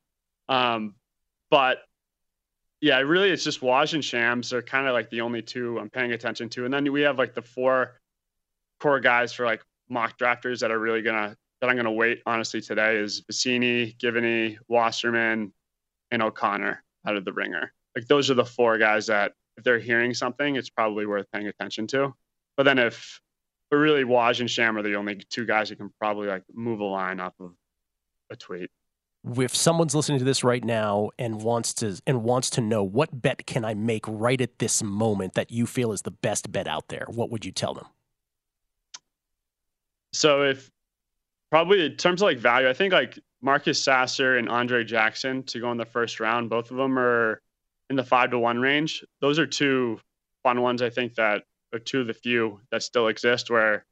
Um, 0.48 0.96
but 1.50 1.80
yeah, 2.82 3.00
really, 3.00 3.32
it's 3.32 3.44
just 3.44 3.62
Woj 3.62 3.96
and 3.96 4.06
Shams 4.06 4.54
are 4.54 4.62
kind 4.62 4.88
of 4.88 4.94
like 4.94 5.10
the 5.10 5.22
only 5.22 5.41
two 5.41 5.80
I'm 5.80 5.89
paying 5.89 6.12
attention 6.12 6.50
to, 6.50 6.65
and 6.65 6.74
then 6.74 6.91
we 6.91 7.02
have 7.02 7.18
like 7.18 7.34
the 7.34 7.41
four 7.41 8.00
core 8.80 9.00
guys 9.00 9.34
for 9.34 9.46
like 9.46 9.63
mock 9.89 10.18
drafters 10.20 10.60
that 10.60 10.72
are 10.72 10.80
really 10.80 11.02
gonna 11.02 11.36
that 11.62 11.70
I'm 11.70 11.76
gonna 11.76 11.91
wait 11.91 12.22
honestly 12.28 12.62
today 12.62 12.98
is 12.98 13.22
Vecenie, 13.22 13.98
Givony, 13.98 14.58
Wasserman, 14.68 15.52
and 16.12 16.22
O'Connor 16.22 16.84
out 17.06 17.15
of 17.15 17.26
the 17.26 17.34
ringer. 17.34 17.72
Like 17.96 18.08
those 18.08 18.30
are 18.30 18.36
the 18.36 18.46
four 18.46 18.78
guys 18.78 19.08
that 19.08 19.34
if 19.58 19.63
they're 19.63 19.80
hearing 19.80 20.13
something, 20.13 20.56
it's 20.56 20.70
probably 20.70 21.06
worth 21.06 21.26
paying 21.32 21.48
attention 21.48 21.88
to. 21.88 22.13
But 22.58 22.63
then 22.63 22.80
if 22.80 23.22
but 23.70 23.78
really 23.78 24.04
Woj 24.04 24.39
and 24.39 24.50
Sham 24.50 24.78
are 24.78 24.82
the 24.82 24.96
only 24.96 25.15
two 25.30 25.46
guys 25.46 25.70
who 25.70 25.76
can 25.76 25.91
probably 26.00 26.28
like 26.28 26.44
move 26.54 26.80
a 26.80 26.86
line 26.86 27.20
off 27.20 27.34
of 27.39 27.52
a 28.30 28.36
tweet. 28.36 28.70
If 29.38 29.56
someone's 29.56 29.96
listening 29.96 30.20
to 30.20 30.26
this 30.26 30.44
right 30.44 30.63
now 30.63 31.10
and 31.18 31.41
wants 31.41 31.74
to 31.76 32.00
and 32.06 32.24
wants 32.24 32.52
to 32.52 32.62
know 32.62 32.84
what 32.84 33.22
bet 33.22 33.48
can 33.48 33.65
I 33.65 33.74
make 33.74 34.06
right 34.08 34.39
at 34.39 34.60
this 34.60 34.84
moment 34.84 35.34
that 35.34 35.52
you 35.52 35.65
feel 35.65 35.91
is 35.91 36.04
the 36.04 36.12
best 36.12 36.52
bet 36.52 36.68
out 36.68 36.89
there, 36.89 37.06
what 37.10 37.32
would 37.32 37.44
you 37.44 37.52
tell 37.52 37.74
them? 37.74 37.88
So 40.13 40.44
if 40.44 40.70
probably 41.50 41.86
in 41.86 41.96
terms 41.96 42.22
of 42.22 42.28
like 42.28 42.38
value, 42.38 42.70
I 42.70 42.74
think 42.74 42.94
like 42.94 43.18
Marcus 43.46 43.82
Sasser 43.82 44.38
and 44.38 44.50
Andre 44.50 44.84
Jackson 44.84 45.44
to 45.44 45.60
go 45.60 45.72
in 45.72 45.78
the 45.78 45.86
first 45.86 46.20
round. 46.20 46.50
Both 46.50 46.72
of 46.72 46.78
them 46.78 46.98
are 46.98 47.40
in 47.92 47.96
the 47.96 48.04
five 48.04 48.32
to 48.32 48.40
one 48.40 48.58
range. 48.58 49.06
Those 49.22 49.38
are 49.38 49.46
two 49.46 50.00
fun 50.42 50.64
ones. 50.64 50.82
I 50.82 50.90
think 50.90 51.14
that 51.14 51.44
are 51.72 51.78
two 51.78 52.02
of 52.02 52.08
the 52.08 52.14
few 52.16 52.60
that 52.72 52.82
still 52.82 53.08
exist 53.08 53.52
where 53.52 53.86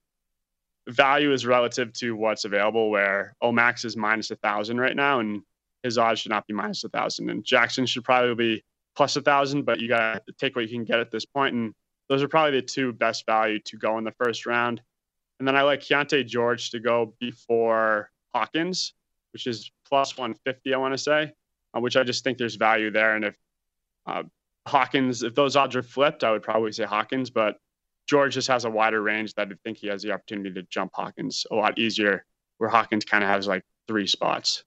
value 0.90 1.32
is 1.32 1.46
relative 1.46 1.94
to 1.94 2.16
what's 2.16 2.46
available. 2.46 2.90
Where 2.90 3.36
Omax 3.44 3.86
is 3.86 3.96
minus 3.96 4.32
a 4.32 4.38
thousand 4.38 4.80
right 4.80 4.96
now, 4.96 5.20
and 5.20 5.44
his 5.84 6.00
odds 6.00 6.22
should 6.22 6.32
not 6.32 6.48
be 6.48 6.54
minus 6.56 6.84
a 6.84 6.90
thousand. 6.90 7.30
And 7.30 7.46
Jackson 7.46 7.86
should 7.86 8.04
probably 8.04 8.34
be 8.34 8.64
plus 8.96 9.16
a 9.18 9.22
thousand, 9.22 9.66
but 9.66 9.80
you 9.80 9.88
got 9.88 10.26
to 10.26 10.34
take 10.34 10.56
what 10.56 10.68
you 10.68 10.76
can 10.76 10.84
get 10.84 11.00
at 11.00 11.12
this 11.12 11.26
point. 11.26 11.54
And 11.54 11.76
those 12.10 12.24
are 12.24 12.28
probably 12.28 12.60
the 12.60 12.66
two 12.66 12.92
best 12.92 13.28
value 13.28 13.60
to 13.66 13.78
go 13.78 14.00
in 14.00 14.04
the 14.04 14.16
first 14.18 14.48
round. 14.48 14.82
And 15.38 15.48
then 15.48 15.56
I 15.56 15.62
like 15.62 15.82
Keyonte 15.82 16.26
George 16.26 16.72
to 16.72 16.80
go 16.80 17.14
before 17.20 18.10
Hawkins 18.34 18.96
which 19.34 19.48
is 19.48 19.72
plus 19.88 20.18
150, 20.18 20.74
I 20.74 20.78
want 20.78 20.94
to 20.94 20.98
say, 20.98 21.32
uh, 21.76 21.80
which 21.82 21.98
I 21.98 22.04
just 22.04 22.24
think 22.24 22.38
there's 22.38 22.56
value 22.56 22.92
there. 22.92 23.16
And 23.16 23.26
if 23.26 23.36
uh, 24.06 24.24
Hawkins, 24.68 25.24
if 25.24 25.36
those 25.36 25.56
odds 25.56 25.76
are 25.76 25.84
flipped, 25.84 26.24
I 26.24 26.32
would 26.32 26.44
probably 26.44 26.72
say 26.72 26.86
Hawkins, 26.86 27.30
but 27.30 27.58
George 28.08 28.34
just 28.34 28.48
has 28.48 28.66
a 28.66 28.70
wider 28.70 29.02
range 29.02 29.34
that 29.36 29.48
I 29.50 29.56
think 29.64 29.78
he 29.78 29.88
has 29.88 30.04
the 30.04 30.12
opportunity 30.12 30.54
to 30.54 30.64
jump 30.64 30.92
Hawkins 30.94 31.46
a 31.52 31.56
lot 31.56 31.78
easier, 31.80 32.26
where 32.58 32.70
Hawkins 32.70 33.06
kind 33.06 33.24
of 33.24 33.30
has 33.30 33.48
like 33.48 33.64
three 33.88 34.08
spots. 34.08 34.64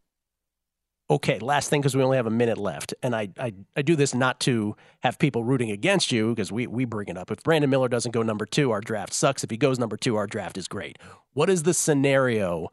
Okay, 1.09 1.39
last 1.39 1.71
thing 1.71 1.81
because 1.81 1.97
we 1.97 2.03
only 2.03 2.17
have 2.17 2.27
a 2.27 2.31
minute 2.31 2.59
left, 2.59 2.93
and 3.01 3.15
I, 3.15 3.29
I 3.39 3.53
I 3.77 3.83
do 3.83 3.95
this 3.95 4.13
not 4.13 4.41
to 4.41 4.75
have 5.05 5.21
people 5.21 5.45
rooting 5.45 5.71
against 5.71 6.11
you 6.11 6.31
because 6.31 6.51
we 6.51 6.67
we 6.67 6.85
bring 6.85 7.07
it 7.07 7.17
up. 7.17 7.31
If 7.31 7.45
Brandon 7.45 7.71
Miller 7.71 7.89
doesn't 7.89 8.11
go 8.11 8.23
number 8.23 8.45
two, 8.45 8.73
our 8.73 8.81
draft 8.81 9.13
sucks. 9.13 9.45
If 9.45 9.51
he 9.51 9.57
goes 9.57 9.79
number 9.79 9.97
two, 9.97 10.17
our 10.17 10.27
draft 10.27 10.59
is 10.59 10.67
great. 10.67 10.99
What 11.33 11.49
is 11.49 11.63
the 11.63 11.75
scenario 11.75 12.71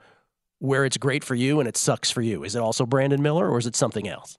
where 0.64 0.86
it's 0.86 0.96
great 0.96 1.26
for 1.26 1.36
you 1.36 1.60
and 1.60 1.68
it 1.68 1.76
sucks 1.76 2.10
for 2.10 2.22
you? 2.22 2.46
Is 2.46 2.56
it 2.56 2.60
also 2.60 2.86
Brandon 2.86 3.22
Miller 3.22 3.50
or 3.50 3.58
is 3.58 3.68
it 3.68 3.76
something 3.76 4.08
else? 4.08 4.38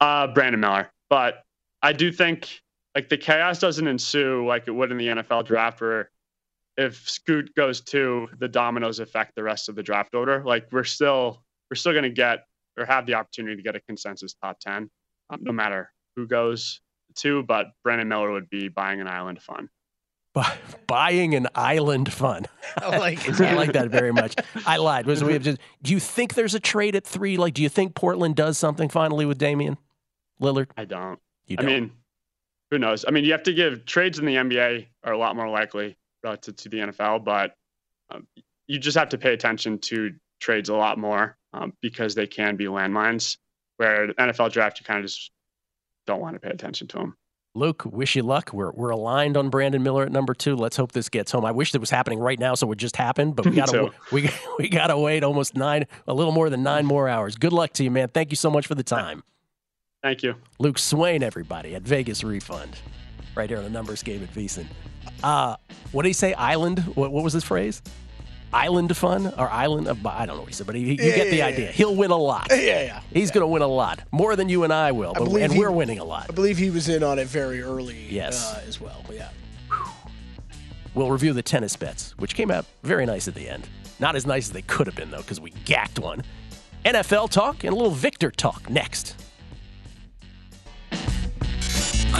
Uh, 0.00 0.28
Brandon 0.28 0.60
Miller. 0.60 0.92
But 1.08 1.42
I 1.82 1.92
do 1.92 2.12
think 2.12 2.60
like 2.94 3.08
the 3.08 3.16
chaos 3.16 3.58
doesn't 3.58 3.88
ensue 3.88 4.46
like 4.46 4.68
it 4.68 4.70
would 4.70 4.92
in 4.92 4.96
the 4.96 5.08
NFL 5.08 5.44
draft 5.44 5.80
where 5.80 6.12
if 6.76 7.10
Scoot 7.10 7.52
goes 7.56 7.80
to 7.80 8.28
the 8.38 8.46
dominoes 8.46 9.00
affect 9.00 9.34
the 9.34 9.42
rest 9.42 9.68
of 9.68 9.74
the 9.74 9.82
draft 9.82 10.14
order. 10.14 10.40
Like 10.44 10.68
we're 10.70 10.84
still 10.84 11.42
we're 11.68 11.74
still 11.74 11.92
going 11.92 12.04
to 12.04 12.10
get 12.10 12.44
or 12.78 12.84
have 12.84 13.06
the 13.06 13.14
opportunity 13.14 13.56
to 13.56 13.62
get 13.62 13.74
a 13.74 13.80
consensus 13.80 14.34
top 14.34 14.60
10 14.60 14.88
um, 15.30 15.40
no 15.42 15.50
matter 15.50 15.90
who 16.14 16.28
goes 16.28 16.80
to, 17.16 17.42
but 17.42 17.66
Brandon 17.82 18.06
Miller 18.06 18.30
would 18.30 18.48
be 18.48 18.68
buying 18.68 19.00
an 19.00 19.08
island 19.08 19.42
fun 19.42 19.68
buying 20.86 21.34
an 21.34 21.48
island 21.54 22.12
fun. 22.12 22.46
I 22.76 22.98
like, 22.98 23.40
I 23.40 23.54
like 23.54 23.72
that 23.72 23.90
very 23.90 24.12
much. 24.12 24.36
I 24.66 24.76
lied. 24.76 25.06
Was 25.06 25.24
we 25.24 25.32
have 25.32 25.42
just, 25.42 25.58
do 25.82 25.92
you 25.92 26.00
think 26.00 26.34
there's 26.34 26.54
a 26.54 26.60
trade 26.60 26.94
at 26.94 27.04
three? 27.04 27.36
Like, 27.36 27.54
do 27.54 27.62
you 27.62 27.68
think 27.68 27.94
Portland 27.94 28.36
does 28.36 28.58
something 28.58 28.88
finally 28.88 29.26
with 29.26 29.38
Damian 29.38 29.76
Lillard? 30.40 30.68
I 30.76 30.84
don't. 30.84 31.18
You 31.46 31.56
don't. 31.56 31.66
I 31.66 31.68
mean, 31.68 31.92
who 32.70 32.78
knows? 32.78 33.04
I 33.06 33.10
mean, 33.10 33.24
you 33.24 33.32
have 33.32 33.42
to 33.44 33.52
give 33.52 33.84
trades 33.84 34.18
in 34.18 34.24
the 34.24 34.36
NBA 34.36 34.86
are 35.04 35.12
a 35.12 35.18
lot 35.18 35.34
more 35.34 35.48
likely 35.48 35.96
relative 36.22 36.56
to 36.56 36.68
the 36.68 36.78
NFL, 36.78 37.24
but 37.24 37.54
um, 38.10 38.26
you 38.66 38.78
just 38.78 38.96
have 38.96 39.08
to 39.10 39.18
pay 39.18 39.32
attention 39.32 39.78
to 39.78 40.14
trades 40.38 40.68
a 40.68 40.74
lot 40.74 40.98
more 40.98 41.36
um, 41.52 41.72
because 41.80 42.14
they 42.14 42.26
can 42.26 42.56
be 42.56 42.66
landmines. 42.66 43.36
Where 43.78 44.08
NFL 44.08 44.52
draft, 44.52 44.78
you 44.78 44.84
kind 44.84 45.00
of 45.00 45.06
just 45.06 45.30
don't 46.06 46.20
want 46.20 46.34
to 46.34 46.40
pay 46.40 46.50
attention 46.50 46.86
to 46.88 46.98
them. 46.98 47.16
Luke, 47.56 47.84
wish 47.84 48.14
you 48.14 48.22
luck. 48.22 48.52
We're 48.52 48.70
we're 48.70 48.90
aligned 48.90 49.36
on 49.36 49.50
Brandon 49.50 49.82
Miller 49.82 50.04
at 50.04 50.12
number 50.12 50.34
two. 50.34 50.54
Let's 50.54 50.76
hope 50.76 50.92
this 50.92 51.08
gets 51.08 51.32
home. 51.32 51.44
I 51.44 51.50
wish 51.50 51.74
it 51.74 51.80
was 51.80 51.90
happening 51.90 52.20
right 52.20 52.38
now, 52.38 52.54
so 52.54 52.70
it 52.70 52.78
just 52.78 52.94
happened. 52.94 53.34
But 53.34 53.46
we 53.46 53.50
gotta 53.56 53.90
we 54.12 54.30
we 54.58 54.68
gotta 54.68 54.96
wait 54.96 55.24
almost 55.24 55.56
nine, 55.56 55.86
a 56.06 56.14
little 56.14 56.32
more 56.32 56.48
than 56.48 56.62
nine 56.62 56.86
more 56.86 57.08
hours. 57.08 57.34
Good 57.34 57.52
luck 57.52 57.72
to 57.74 57.84
you, 57.84 57.90
man. 57.90 58.08
Thank 58.08 58.30
you 58.30 58.36
so 58.36 58.50
much 58.50 58.68
for 58.68 58.76
the 58.76 58.84
time. 58.84 59.24
Thank 60.00 60.22
you, 60.22 60.36
Luke 60.60 60.78
Swain. 60.78 61.24
Everybody 61.24 61.74
at 61.74 61.82
Vegas 61.82 62.22
Refund, 62.22 62.78
right 63.34 63.50
here 63.50 63.58
on 63.58 63.64
the 63.64 63.70
numbers 63.70 64.04
game 64.04 64.22
at 64.22 64.32
VSiN. 64.32 64.66
Uh, 65.24 65.56
what 65.90 66.02
did 66.02 66.10
he 66.10 66.14
say? 66.14 66.32
Island. 66.34 66.78
What 66.94 67.10
what 67.10 67.24
was 67.24 67.32
his 67.32 67.42
phrase? 67.42 67.82
Island 68.52 68.96
fun 68.96 69.32
or 69.38 69.48
island 69.50 69.88
of 69.88 70.04
I 70.04 70.26
don't 70.26 70.36
know 70.36 70.42
what 70.42 70.48
he 70.48 70.54
said, 70.54 70.66
but 70.66 70.74
he, 70.74 70.82
you 70.82 70.96
yeah, 70.98 71.16
get 71.16 71.30
the 71.30 71.36
yeah, 71.36 71.46
idea. 71.46 71.70
He'll 71.70 71.94
win 71.94 72.10
a 72.10 72.16
lot. 72.16 72.48
Yeah, 72.50 72.82
yeah. 72.82 73.00
He's 73.12 73.30
going 73.30 73.42
to 73.42 73.46
win 73.46 73.62
a 73.62 73.66
lot 73.66 74.02
more 74.10 74.36
than 74.36 74.48
you 74.48 74.64
and 74.64 74.72
I 74.72 74.92
will, 74.92 75.12
but, 75.14 75.28
I 75.32 75.40
and 75.40 75.52
he, 75.52 75.58
we're 75.58 75.70
winning 75.70 75.98
a 75.98 76.04
lot. 76.04 76.26
I 76.28 76.32
believe 76.32 76.58
he 76.58 76.70
was 76.70 76.88
in 76.88 77.02
on 77.02 77.18
it 77.18 77.28
very 77.28 77.62
early. 77.62 78.06
Yes, 78.08 78.52
uh, 78.52 78.62
as 78.66 78.80
well. 78.80 79.02
But 79.06 79.16
yeah. 79.16 79.28
We'll 80.94 81.10
review 81.10 81.32
the 81.32 81.42
tennis 81.42 81.76
bets, 81.76 82.18
which 82.18 82.34
came 82.34 82.50
out 82.50 82.66
very 82.82 83.06
nice 83.06 83.28
at 83.28 83.34
the 83.34 83.48
end. 83.48 83.68
Not 84.00 84.16
as 84.16 84.26
nice 84.26 84.48
as 84.48 84.52
they 84.52 84.62
could 84.62 84.86
have 84.86 84.96
been 84.96 85.10
though, 85.10 85.18
because 85.18 85.40
we 85.40 85.50
gacked 85.64 85.98
one. 85.98 86.22
NFL 86.84 87.30
talk 87.30 87.64
and 87.64 87.72
a 87.72 87.76
little 87.76 87.92
Victor 87.92 88.30
talk 88.30 88.68
next. 88.68 89.16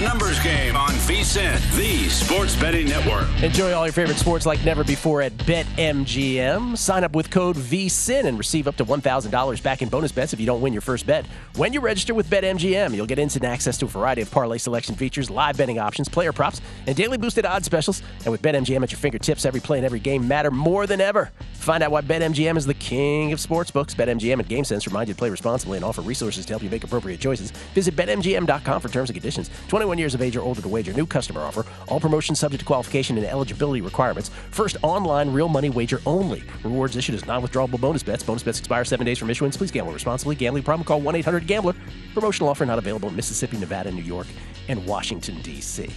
Numbers 0.01 0.41
game 0.41 0.77
on 0.77 0.89
VSiN, 0.91 1.77
the 1.77 2.09
sports 2.09 2.57
betting 2.57 2.89
network. 2.89 3.29
Enjoy 3.43 3.73
all 3.73 3.85
your 3.85 3.93
favorite 3.93 4.17
sports 4.17 4.47
like 4.47 4.65
never 4.65 4.83
before 4.83 5.21
at 5.21 5.37
BetMGM. 5.39 6.79
Sign 6.79 7.05
up 7.05 7.15
with 7.15 7.31
code 7.31 7.57
VSiN 7.57 8.25
and 8.25 8.39
receive 8.39 8.67
up 8.67 8.77
to 8.77 8.85
$1,000 8.87 9.63
back 9.63 9.83
in 9.83 9.91
bonus 9.91 10.11
bets 10.11 10.33
if 10.33 10.41
you 10.41 10.47
don't 10.47 10.63
win 10.63 10.73
your 10.73 10.81
first 10.81 11.07
bet. 11.07 11.27
When 11.57 11.75
you 11.75 11.81
register 11.81 12.15
with 12.15 12.31
BetMGM, 12.31 12.95
you'll 12.95 13.05
get 13.05 13.19
instant 13.19 13.45
access 13.45 13.77
to 13.79 13.85
a 13.85 13.89
variety 13.89 14.23
of 14.23 14.31
parlay 14.31 14.57
selection 14.57 14.95
features, 14.95 15.29
live 15.29 15.59
betting 15.59 15.79
options, 15.79 16.09
player 16.09 16.33
props, 16.33 16.63
and 16.87 16.97
daily 16.97 17.19
boosted 17.19 17.45
odds 17.45 17.67
specials. 17.67 18.03
And 18.25 18.33
with 18.33 18.41
BetMGM 18.41 18.83
at 18.83 18.93
your 18.93 18.99
fingertips, 18.99 19.45
every 19.45 19.61
play 19.61 19.77
and 19.77 19.85
every 19.85 20.01
game 20.01 20.27
matter 20.27 20.51
more 20.51 20.87
than 20.87 21.03
ever. 21.03 21.31
Find 21.55 21.83
out 21.83 21.91
why 21.91 22.01
BetMGM 22.01 22.57
is 22.57 22.65
the 22.65 22.73
king 22.73 23.35
of 23.35 23.39
sportsbooks. 23.39 23.95
BetMGM 23.95 24.41
and 24.41 24.49
GameSense 24.49 24.87
remind 24.87 25.09
you 25.09 25.15
to 25.15 25.19
play 25.19 25.29
responsibly 25.29 25.77
and 25.77 25.85
offer 25.85 26.01
resources 26.01 26.47
to 26.47 26.55
help 26.55 26.63
you 26.63 26.71
make 26.71 26.85
appropriate 26.85 27.21
choices. 27.21 27.51
Visit 27.75 27.95
BetMGM.com 27.97 28.81
for 28.81 28.89
terms 28.89 29.11
and 29.11 29.15
conditions. 29.15 29.51
21 29.69 29.90
21 29.91 29.99
years 29.99 30.15
of 30.15 30.23
age 30.23 30.37
or 30.37 30.43
older 30.43 30.63
to 30.63 30.69
wager. 30.69 30.93
New 30.93 31.07
customer 31.07 31.41
offer. 31.41 31.67
All 31.89 31.99
promotions 31.99 32.39
subject 32.39 32.61
to 32.61 32.65
qualification 32.65 33.19
and 33.19 33.27
eligibility 33.27 33.81
requirements. 33.81 34.31
First 34.53 34.77
online 34.83 35.33
real 35.33 35.49
money 35.49 35.69
wager 35.69 36.01
only. 36.07 36.45
Rewards 36.63 36.97
issued 36.97 37.17
as 37.17 37.27
non-withdrawable 37.27 37.81
bonus 37.81 38.05
bets. 38.05 38.23
Bonus 38.23 38.45
bets 38.45 38.61
expire 38.61 38.85
seven 38.85 39.05
days 39.05 39.19
from 39.19 39.31
issuance. 39.31 39.57
Please 39.57 39.73
gamble 39.73 39.93
responsibly. 39.93 40.37
Gambling 40.37 40.63
problem? 40.63 40.85
Call 40.85 41.01
1-800-GAMBLER. 41.03 41.75
Promotional 42.15 42.49
offer 42.49 42.65
not 42.65 42.79
available 42.79 43.09
in 43.09 43.17
Mississippi, 43.17 43.59
Nevada, 43.59 43.91
New 43.91 44.03
York, 44.03 44.29
and 44.69 44.87
Washington 44.87 45.43
D.C. 45.43 45.91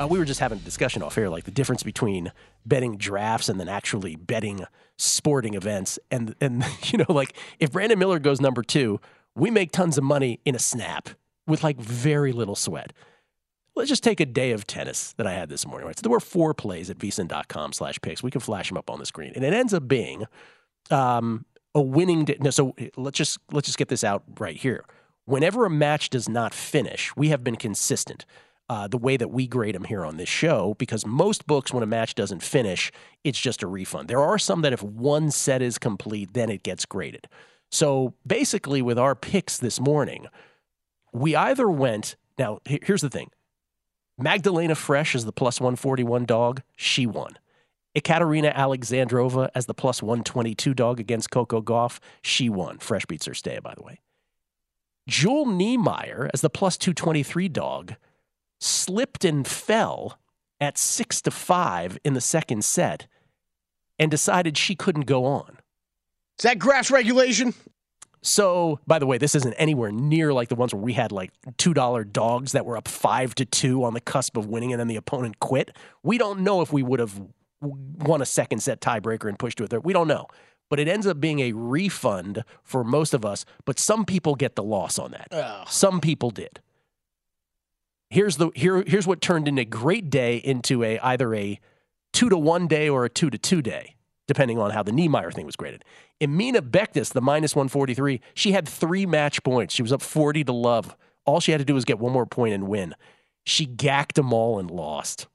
Uh, 0.00 0.08
we 0.08 0.18
were 0.18 0.24
just 0.24 0.40
having 0.40 0.58
a 0.58 0.62
discussion 0.62 1.00
off 1.00 1.14
here, 1.14 1.28
like 1.28 1.44
the 1.44 1.52
difference 1.52 1.84
between 1.84 2.32
betting 2.64 2.96
drafts 2.96 3.48
and 3.48 3.60
then 3.60 3.68
actually 3.68 4.16
betting 4.16 4.66
sporting 4.96 5.54
events. 5.54 6.00
And 6.10 6.34
and 6.40 6.64
you 6.82 6.98
know, 6.98 7.12
like 7.12 7.32
if 7.60 7.70
Brandon 7.70 7.96
Miller 7.98 8.18
goes 8.18 8.40
number 8.40 8.64
two, 8.64 9.00
we 9.36 9.52
make 9.52 9.70
tons 9.70 9.96
of 9.96 10.02
money 10.02 10.40
in 10.44 10.56
a 10.56 10.58
snap 10.58 11.10
with 11.46 11.62
like 11.62 11.78
very 11.78 12.32
little 12.32 12.56
sweat. 12.56 12.92
Let's 13.76 13.90
just 13.90 14.02
take 14.02 14.20
a 14.20 14.26
day 14.26 14.52
of 14.52 14.66
tennis 14.66 15.12
that 15.18 15.26
I 15.26 15.32
had 15.32 15.50
this 15.50 15.66
morning. 15.66 15.86
Right, 15.86 15.96
so 15.96 16.02
there 16.02 16.10
were 16.10 16.18
four 16.18 16.54
plays 16.54 16.88
at 16.88 16.96
slash 17.72 18.00
picks. 18.00 18.22
We 18.22 18.30
can 18.30 18.40
flash 18.40 18.68
them 18.68 18.78
up 18.78 18.88
on 18.90 18.98
the 18.98 19.06
screen, 19.06 19.32
and 19.36 19.44
it 19.44 19.52
ends 19.52 19.74
up 19.74 19.86
being 19.86 20.24
um, 20.90 21.44
a 21.74 21.82
winning. 21.82 22.24
Day. 22.24 22.38
No, 22.40 22.50
so 22.50 22.74
let's 22.96 23.18
just 23.18 23.38
let's 23.52 23.66
just 23.66 23.76
get 23.76 23.88
this 23.88 24.02
out 24.02 24.24
right 24.40 24.56
here. 24.56 24.84
Whenever 25.26 25.66
a 25.66 25.70
match 25.70 26.08
does 26.08 26.28
not 26.28 26.54
finish, 26.54 27.14
we 27.16 27.28
have 27.28 27.44
been 27.44 27.56
consistent 27.56 28.24
uh, 28.68 28.88
the 28.88 28.96
way 28.96 29.16
that 29.16 29.28
we 29.28 29.46
grade 29.46 29.74
them 29.74 29.84
here 29.84 30.04
on 30.04 30.16
this 30.16 30.28
show 30.28 30.74
because 30.78 31.04
most 31.04 31.46
books, 31.46 31.72
when 31.72 31.82
a 31.82 31.86
match 31.86 32.14
doesn't 32.14 32.42
finish, 32.42 32.90
it's 33.24 33.38
just 33.38 33.62
a 33.62 33.66
refund. 33.66 34.08
There 34.08 34.22
are 34.22 34.38
some 34.38 34.62
that 34.62 34.72
if 34.72 34.82
one 34.82 35.30
set 35.30 35.60
is 35.62 35.78
complete, 35.78 36.32
then 36.32 36.48
it 36.48 36.62
gets 36.62 36.86
graded. 36.86 37.28
So 37.70 38.14
basically, 38.26 38.80
with 38.80 38.98
our 38.98 39.14
picks 39.14 39.58
this 39.58 39.80
morning, 39.80 40.26
we 41.12 41.36
either 41.36 41.68
went. 41.68 42.16
Now, 42.38 42.60
here's 42.64 43.02
the 43.02 43.10
thing 43.10 43.30
Magdalena 44.18 44.74
Frech 44.74 45.14
is 45.14 45.26
the 45.26 45.32
plus 45.32 45.60
141 45.60 46.24
dog. 46.24 46.62
She 46.74 47.06
won. 47.06 47.38
Ekaterina 47.94 48.52
Alexandrova 48.54 49.50
as 49.54 49.66
the 49.66 49.74
plus 49.74 50.02
122 50.02 50.72
dog 50.74 51.00
against 51.00 51.30
Coco 51.30 51.60
Gauff. 51.60 51.98
She 52.22 52.48
won. 52.48 52.78
Frech 52.78 53.06
beats 53.06 53.26
her 53.26 53.34
stay, 53.34 53.58
by 53.62 53.74
the 53.74 53.82
way. 53.82 54.00
Jule 55.06 55.46
Niemeier 55.46 56.30
as 56.32 56.40
the 56.40 56.50
plus 56.50 56.76
223 56.78 57.48
dog 57.48 57.94
slipped 58.58 59.24
and 59.24 59.46
fell 59.46 60.18
at 60.60 60.78
six 60.78 61.20
to 61.22 61.30
five 61.30 61.98
in 62.02 62.14
the 62.14 62.20
second 62.20 62.64
set 62.64 63.06
and 63.98 64.10
decided 64.10 64.56
she 64.56 64.74
couldn't 64.74 65.06
go 65.06 65.24
on. 65.26 65.58
Is 66.38 66.44
that 66.44 66.58
grass 66.58 66.90
regulation? 66.90 67.54
So, 68.22 68.80
by 68.86 68.98
the 68.98 69.06
way, 69.06 69.18
this 69.18 69.34
isn't 69.34 69.54
anywhere 69.54 69.92
near 69.92 70.32
like 70.32 70.48
the 70.48 70.54
ones 70.54 70.74
where 70.74 70.82
we 70.82 70.94
had 70.94 71.12
like 71.12 71.30
$2 71.58 72.12
dogs 72.12 72.52
that 72.52 72.66
were 72.66 72.76
up 72.76 72.88
five 72.88 73.34
to 73.36 73.44
two 73.44 73.84
on 73.84 73.94
the 73.94 74.00
cusp 74.00 74.36
of 74.36 74.46
winning 74.46 74.72
and 74.72 74.80
then 74.80 74.88
the 74.88 74.96
opponent 74.96 75.38
quit. 75.38 75.76
We 76.02 76.18
don't 76.18 76.40
know 76.40 76.60
if 76.60 76.72
we 76.72 76.82
would 76.82 77.00
have 77.00 77.20
won 77.60 78.20
a 78.20 78.26
second 78.26 78.60
set 78.60 78.80
tiebreaker 78.80 79.28
and 79.28 79.38
pushed 79.38 79.58
to 79.58 79.64
a 79.64 79.66
third. 79.66 79.84
We 79.84 79.92
don't 79.92 80.08
know. 80.08 80.26
But 80.68 80.80
it 80.80 80.88
ends 80.88 81.06
up 81.06 81.20
being 81.20 81.38
a 81.38 81.52
refund 81.52 82.42
for 82.64 82.82
most 82.82 83.14
of 83.14 83.24
us. 83.24 83.44
But 83.64 83.78
some 83.78 84.04
people 84.04 84.34
get 84.34 84.56
the 84.56 84.64
loss 84.64 84.98
on 84.98 85.12
that. 85.12 85.28
Oh. 85.30 85.62
Some 85.68 86.00
people 86.00 86.30
did 86.30 86.60
here's 88.10 88.36
the 88.36 88.50
here 88.54 88.84
here's 88.86 89.06
what 89.06 89.20
turned 89.20 89.48
in 89.48 89.58
a 89.58 89.64
great 89.64 90.10
day 90.10 90.36
into 90.36 90.82
a 90.84 90.98
either 91.00 91.34
a 91.34 91.58
two 92.12 92.28
to 92.28 92.38
one 92.38 92.66
day 92.66 92.88
or 92.88 93.04
a 93.04 93.10
two 93.10 93.30
to 93.30 93.38
two 93.38 93.62
day, 93.62 93.95
depending 94.26 94.58
on 94.58 94.70
how 94.70 94.82
the 94.82 94.92
Niemeier 94.92 95.32
thing 95.32 95.46
was 95.46 95.56
graded. 95.56 95.84
Emina 96.20 96.60
Bektas, 96.60 97.12
the 97.12 97.20
minus 97.20 97.54
143, 97.54 98.20
she 98.34 98.52
had 98.52 98.68
three 98.68 99.06
match 99.06 99.42
points. 99.42 99.74
She 99.74 99.82
was 99.82 99.92
up 99.92 100.02
40 100.02 100.44
to 100.44 100.52
love. 100.52 100.96
All 101.24 101.40
she 101.40 101.52
had 101.52 101.58
to 101.58 101.64
do 101.64 101.74
was 101.74 101.84
get 101.84 101.98
one 101.98 102.12
more 102.12 102.26
point 102.26 102.54
and 102.54 102.68
win. 102.68 102.94
She 103.44 103.66
gacked 103.66 104.16
them 104.16 104.32
all 104.32 104.58
and 104.58 104.70
lost. 104.70 105.26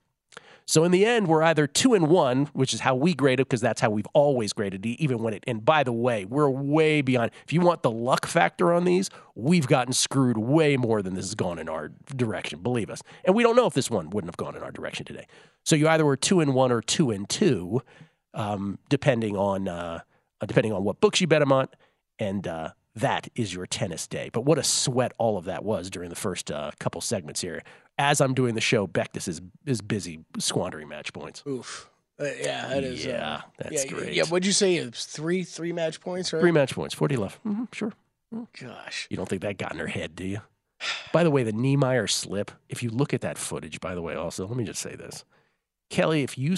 So 0.71 0.86
in 0.86 0.91
the 0.91 1.06
end, 1.06 1.27
we're 1.27 1.43
either 1.43 1.67
two 1.67 1.93
and 1.93 2.08
one, 2.08 2.45
which 2.54 2.73
is 2.73 2.80
how 2.80 2.95
we 2.95 3.13
grade 3.13 3.41
it, 3.41 3.47
because 3.49 3.60
that's 3.60 3.82
how 3.82 3.89
we've 3.89 4.08
always 4.13 4.54
graded 4.54 4.86
even 4.86 5.17
when 5.17 5.34
it. 5.34 5.43
And 5.45 5.65
by 5.65 5.84
the 5.84 5.91
way, 5.91 6.23
we're 6.23 6.49
way 6.49 7.01
beyond. 7.01 7.32
If 7.45 7.51
you 7.51 7.60
want 7.60 7.84
the 7.84 7.91
luck 7.91 8.25
factor 8.25 8.71
on 8.71 8.86
these, 8.86 9.10
we've 9.36 9.67
gotten 9.67 9.91
screwed 9.91 10.38
way 10.38 10.77
more 10.77 11.01
than 11.01 11.15
this 11.15 11.25
has 11.25 11.36
gone 11.36 11.60
in 11.60 11.67
our 11.67 11.89
direction. 12.15 12.62
Believe 12.62 12.89
us. 12.89 13.01
And 13.25 13.36
we 13.36 13.43
don't 13.43 13.58
know 13.58 13.65
if 13.65 13.73
this 13.73 13.89
one 13.89 14.12
wouldn't 14.12 14.30
have 14.30 14.38
gone 14.38 14.56
in 14.56 14.63
our 14.63 14.71
direction 14.71 15.06
today. 15.06 15.27
So 15.65 15.75
you 15.75 15.89
either 15.89 16.06
were 16.06 16.15
two 16.15 16.39
and 16.39 16.54
one 16.54 16.71
or 16.71 16.82
two 16.82 17.12
and 17.12 17.27
two, 17.27 17.82
um, 18.34 18.80
depending 18.89 19.36
on 19.38 19.67
uh, 19.67 20.00
depending 20.46 20.74
on 20.74 20.84
what 20.84 21.00
books 21.00 21.22
you 21.22 21.28
bet 21.28 21.39
them 21.39 21.52
on, 21.52 21.67
and 22.20 22.48
uh, 22.48 22.70
that 22.96 23.28
is 23.36 23.54
your 23.54 23.65
tennis 23.65 24.08
day. 24.08 24.30
But 24.32 24.46
what 24.46 24.58
a 24.58 24.63
sweat 24.63 25.13
all 25.17 25.38
of 25.38 25.46
that 25.46 25.63
was 25.63 25.89
during 25.89 26.10
the 26.10 26.15
first 26.15 26.52
uh, 26.52 26.72
couple 26.80 27.02
segments 27.02 27.41
here 27.41 27.62
as 28.02 28.20
I'm 28.20 28.34
doing 28.34 28.56
the 28.56 28.62
show, 28.62 28.88
Bektas 28.88 29.28
is 29.28 29.41
is 29.65 29.82
busy 29.82 30.26
squandering 30.39 30.88
match 30.88 31.13
points. 31.13 31.44
Oof. 31.48 31.89
Uh, 32.20 32.26
yeah, 32.39 32.67
that 32.67 32.84
is. 32.84 33.06
Uh, 33.06 33.10
yeah, 33.10 33.41
that's 33.58 33.86
yeah, 33.86 33.91
great. 33.91 34.13
Yeah, 34.13 34.24
what'd 34.24 34.46
you 34.46 34.52
say? 34.52 34.89
Three 34.91 35.44
three 35.44 35.72
match 35.72 36.02
points, 36.02 36.34
right? 36.34 36.39
Three 36.39 36.52
match 36.52 36.74
points, 36.74 36.94
forty 36.94 37.15
left. 37.15 37.44
Mm-hmm, 37.46 37.65
sure. 37.72 37.94
Gosh, 38.60 39.08
you 39.10 39.17
don't 39.17 39.28
think 39.28 39.41
that 39.41 39.58
got 39.58 39.74
in 39.74 39.80
her 39.80 39.88
head, 39.88 40.15
do 40.15 40.26
you? 40.26 40.41
By 41.12 41.24
the 41.24 41.32
way, 41.32 41.44
the 41.44 41.52
Niemeier 41.52 42.10
slip. 42.10 42.50
If 42.70 42.82
you 42.82 42.89
look 42.89 43.13
at 43.13 43.22
that 43.22 43.38
footage, 43.38 43.82
by 43.82 43.94
the 43.94 44.02
way, 44.02 44.15
also 44.15 44.48
let 44.48 44.56
me 44.56 44.63
just 44.63 44.82
say 44.82 44.96
this, 44.96 45.26
Kelly, 45.91 46.23
if 46.23 46.38
you 46.38 46.56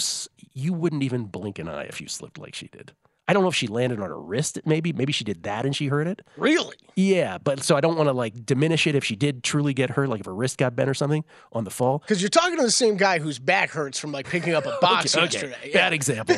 you 0.54 0.72
wouldn't 0.72 1.02
even 1.02 1.24
blink 1.24 1.58
an 1.58 1.68
eye 1.68 1.84
if 1.84 2.00
you 2.00 2.08
slipped 2.08 2.38
like 2.38 2.54
she 2.54 2.68
did. 2.68 2.92
I 3.26 3.32
don't 3.32 3.42
know 3.42 3.48
if 3.48 3.54
she 3.54 3.66
landed 3.66 4.00
on 4.00 4.08
her 4.08 4.20
wrist. 4.20 4.58
Maybe, 4.66 4.92
maybe 4.92 5.12
she 5.12 5.24
did 5.24 5.44
that 5.44 5.64
and 5.64 5.74
she 5.74 5.86
hurt 5.86 6.06
it. 6.06 6.20
Really? 6.36 6.76
Yeah, 6.94 7.38
but 7.38 7.62
so 7.62 7.74
I 7.74 7.80
don't 7.80 7.96
want 7.96 8.08
to 8.08 8.12
like 8.12 8.44
diminish 8.44 8.86
it 8.86 8.94
if 8.94 9.02
she 9.02 9.16
did 9.16 9.42
truly 9.42 9.72
get 9.72 9.90
hurt, 9.90 10.08
like 10.08 10.20
if 10.20 10.26
her 10.26 10.34
wrist 10.34 10.58
got 10.58 10.76
bent 10.76 10.90
or 10.90 10.94
something 10.94 11.24
on 11.52 11.64
the 11.64 11.70
fall. 11.70 12.00
Because 12.00 12.20
you're 12.20 12.28
talking 12.28 12.56
to 12.58 12.62
the 12.62 12.70
same 12.70 12.96
guy 12.96 13.18
whose 13.18 13.38
back 13.38 13.70
hurts 13.70 13.98
from 13.98 14.12
like 14.12 14.28
picking 14.28 14.54
up 14.54 14.66
a 14.66 14.76
box 14.82 15.16
okay, 15.16 15.24
yesterday. 15.24 15.56
Okay. 15.58 15.70
Yeah. 15.70 15.74
Bad 15.74 15.92
example. 15.94 16.36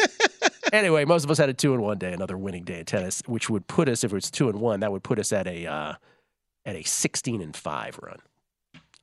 anyway, 0.72 1.04
most 1.04 1.24
of 1.24 1.30
us 1.30 1.38
had 1.38 1.48
a 1.48 1.54
two 1.54 1.72
and 1.72 1.82
one 1.82 1.98
day, 1.98 2.12
another 2.12 2.36
winning 2.36 2.64
day 2.64 2.80
in 2.80 2.84
tennis, 2.84 3.22
which 3.26 3.48
would 3.48 3.66
put 3.68 3.88
us 3.88 4.02
if 4.02 4.10
it 4.12 4.14
was 4.14 4.30
two 4.30 4.48
and 4.48 4.60
one, 4.60 4.80
that 4.80 4.90
would 4.90 5.04
put 5.04 5.20
us 5.20 5.32
at 5.32 5.46
a 5.46 5.66
uh, 5.66 5.94
at 6.66 6.74
a 6.74 6.82
sixteen 6.82 7.40
and 7.40 7.56
five 7.56 7.98
run 8.02 8.18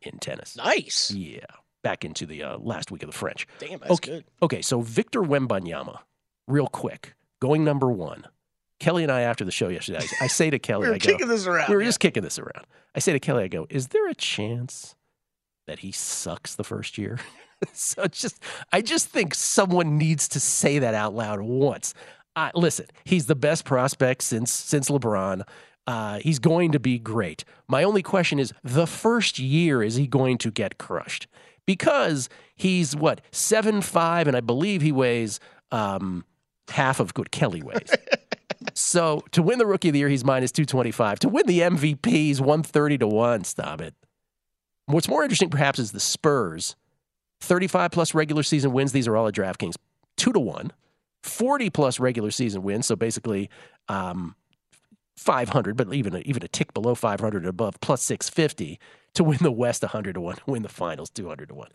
in 0.01 0.19
tennis. 0.19 0.57
Nice. 0.57 1.11
Yeah, 1.11 1.45
back 1.85 2.03
into 2.03 2.25
the 2.25 2.41
uh, 2.41 2.57
last 2.57 2.89
week 2.89 3.03
of 3.03 3.11
the 3.11 3.15
French. 3.15 3.47
Damn, 3.59 3.77
that's 3.77 3.91
okay. 3.91 4.11
good. 4.11 4.25
Okay, 4.41 4.61
so 4.63 4.81
Victor 4.81 5.21
Wembanyama 5.21 5.99
real 6.47 6.65
quick, 6.65 7.13
going 7.39 7.63
number 7.63 7.91
one. 7.91 8.25
Kelly 8.79 9.03
and 9.03 9.11
I, 9.11 9.21
after 9.21 9.45
the 9.45 9.51
show 9.51 9.67
yesterday, 9.69 9.99
I, 9.99 10.25
I 10.25 10.27
say 10.27 10.49
to 10.49 10.57
Kelly, 10.67 10.85
we 10.85 10.89
were 10.89 10.95
I 10.95 10.97
go, 10.97 11.11
kicking 11.11 11.27
this 11.27 11.45
around. 11.45 11.69
We 11.69 11.75
were 11.75 11.81
yeah. 11.81 11.87
just 11.89 11.99
kicking 11.99 12.23
this 12.23 12.39
around. 12.39 12.65
I 12.95 12.99
say 12.99 13.13
to 13.13 13.19
Kelly, 13.19 13.43
I 13.43 13.47
go, 13.47 13.67
is 13.69 13.89
there 13.89 14.07
a 14.09 14.15
chance 14.15 14.95
that 15.67 15.79
he 15.79 15.91
sucks 15.91 16.55
the 16.55 16.63
first 16.63 16.97
year? 16.97 17.19
so 17.71 18.07
just, 18.07 18.41
I 18.73 18.81
just 18.81 19.09
think 19.09 19.35
someone 19.35 19.95
needs 19.99 20.27
to 20.29 20.39
say 20.39 20.79
that 20.79 20.95
out 20.95 21.13
loud 21.13 21.41
once. 21.41 21.93
Uh, 22.35 22.49
listen, 22.55 22.87
he's 23.03 23.27
the 23.27 23.35
best 23.35 23.63
prospect 23.63 24.23
since 24.23 24.51
since 24.51 24.89
LeBron. 24.89 25.43
Uh, 25.85 26.17
he's 26.17 26.39
going 26.39 26.71
to 26.71 26.79
be 26.79 26.97
great. 26.97 27.45
My 27.67 27.83
only 27.83 28.01
question 28.01 28.39
is, 28.39 28.51
the 28.63 28.87
first 28.87 29.37
year 29.37 29.83
is 29.83 29.95
he 29.95 30.07
going 30.07 30.39
to 30.39 30.49
get 30.49 30.79
crushed? 30.79 31.27
Because 31.65 32.29
he's 32.55 32.95
what 32.95 33.21
seven 33.31 33.81
five, 33.81 34.27
and 34.27 34.37
I 34.37 34.41
believe 34.41 34.81
he 34.81 34.91
weighs. 34.91 35.39
Um, 35.71 36.25
half 36.69 36.99
of 36.99 37.13
good 37.13 37.31
Kelly 37.31 37.61
weighs. 37.61 37.91
so 38.73 39.23
to 39.31 39.41
win 39.41 39.59
the 39.59 39.65
rookie 39.65 39.89
of 39.89 39.93
the 39.93 39.99
year, 39.99 40.09
he's 40.09 40.25
minus 40.25 40.51
225. 40.51 41.19
To 41.19 41.29
win 41.29 41.45
the 41.47 41.59
MVP, 41.59 42.05
he's 42.05 42.41
130 42.41 42.99
to 42.99 43.07
1. 43.07 43.43
Stop 43.43 43.81
it. 43.81 43.93
What's 44.87 45.07
more 45.07 45.23
interesting, 45.23 45.49
perhaps, 45.49 45.79
is 45.79 45.91
the 45.91 45.99
Spurs. 45.99 46.75
35 47.41 47.91
plus 47.91 48.13
regular 48.13 48.43
season 48.43 48.71
wins. 48.71 48.91
These 48.91 49.07
are 49.07 49.15
all 49.17 49.27
at 49.27 49.33
DraftKings. 49.33 49.75
2 50.17 50.33
to 50.33 50.39
1. 50.39 50.71
40 51.23 51.69
plus 51.71 51.99
regular 51.99 52.31
season 52.31 52.63
wins. 52.63 52.85
So 52.85 52.95
basically, 52.95 53.49
um, 53.89 54.35
500, 55.17 55.75
but 55.75 55.93
even 55.93 56.15
a, 56.15 56.19
even 56.19 56.43
a 56.43 56.47
tick 56.47 56.73
below 56.73 56.93
500 56.93 57.45
above, 57.45 57.79
plus 57.81 58.03
650 58.03 58.79
to 59.15 59.23
win 59.23 59.39
the 59.41 59.51
West 59.51 59.81
100 59.81 60.13
to 60.13 60.21
1, 60.21 60.37
win 60.45 60.61
the 60.61 60.69
finals 60.69 61.09
200 61.09 61.49
to 61.49 61.55
1. 61.55 61.69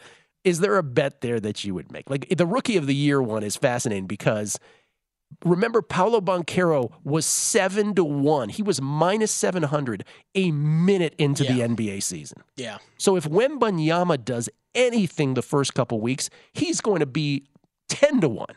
Is 0.44 0.60
there 0.60 0.78
a 0.78 0.82
bet 0.82 1.20
there 1.20 1.38
that 1.40 1.64
you 1.64 1.74
would 1.74 1.92
make? 1.92 2.08
Like 2.08 2.26
the 2.34 2.46
rookie 2.46 2.76
of 2.76 2.86
the 2.86 2.94
year 2.94 3.20
one 3.20 3.42
is 3.42 3.56
fascinating 3.56 4.06
because 4.06 4.58
remember 5.44 5.82
Paolo 5.82 6.20
Banchero 6.20 6.92
was 7.04 7.26
seven 7.26 7.94
to 7.94 8.04
one. 8.04 8.48
He 8.48 8.62
was 8.62 8.80
minus 8.80 9.30
seven 9.30 9.62
hundred 9.62 10.04
a 10.34 10.50
minute 10.50 11.14
into 11.18 11.44
yeah. 11.44 11.52
the 11.52 11.74
NBA 11.74 12.02
season. 12.02 12.42
Yeah. 12.56 12.78
So 12.98 13.16
if 13.16 13.24
Wembanyama 13.24 14.24
does 14.24 14.48
anything 14.74 15.34
the 15.34 15.42
first 15.42 15.74
couple 15.74 16.00
weeks, 16.00 16.30
he's 16.52 16.80
going 16.80 17.00
to 17.00 17.06
be 17.06 17.44
ten 17.88 18.20
to 18.20 18.28
one, 18.28 18.56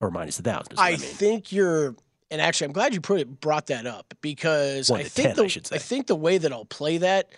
or 0.00 0.10
minus 0.10 0.38
a 0.38 0.42
thousand. 0.42 0.78
I, 0.78 0.88
I 0.88 0.90
mean. 0.92 1.00
think 1.00 1.52
you're. 1.52 1.96
And 2.30 2.40
actually, 2.40 2.66
I'm 2.66 2.72
glad 2.72 2.94
you 2.94 3.02
put 3.02 3.20
it, 3.20 3.40
brought 3.40 3.66
that 3.66 3.86
up 3.86 4.14
because 4.22 4.90
I 4.90 5.02
think 5.02 5.34
10, 5.34 5.36
the 5.36 5.68
I, 5.72 5.76
I 5.76 5.78
think 5.78 6.06
the 6.06 6.16
way 6.16 6.38
that 6.38 6.50
I'll 6.50 6.64
play 6.64 6.96
that 6.96 7.30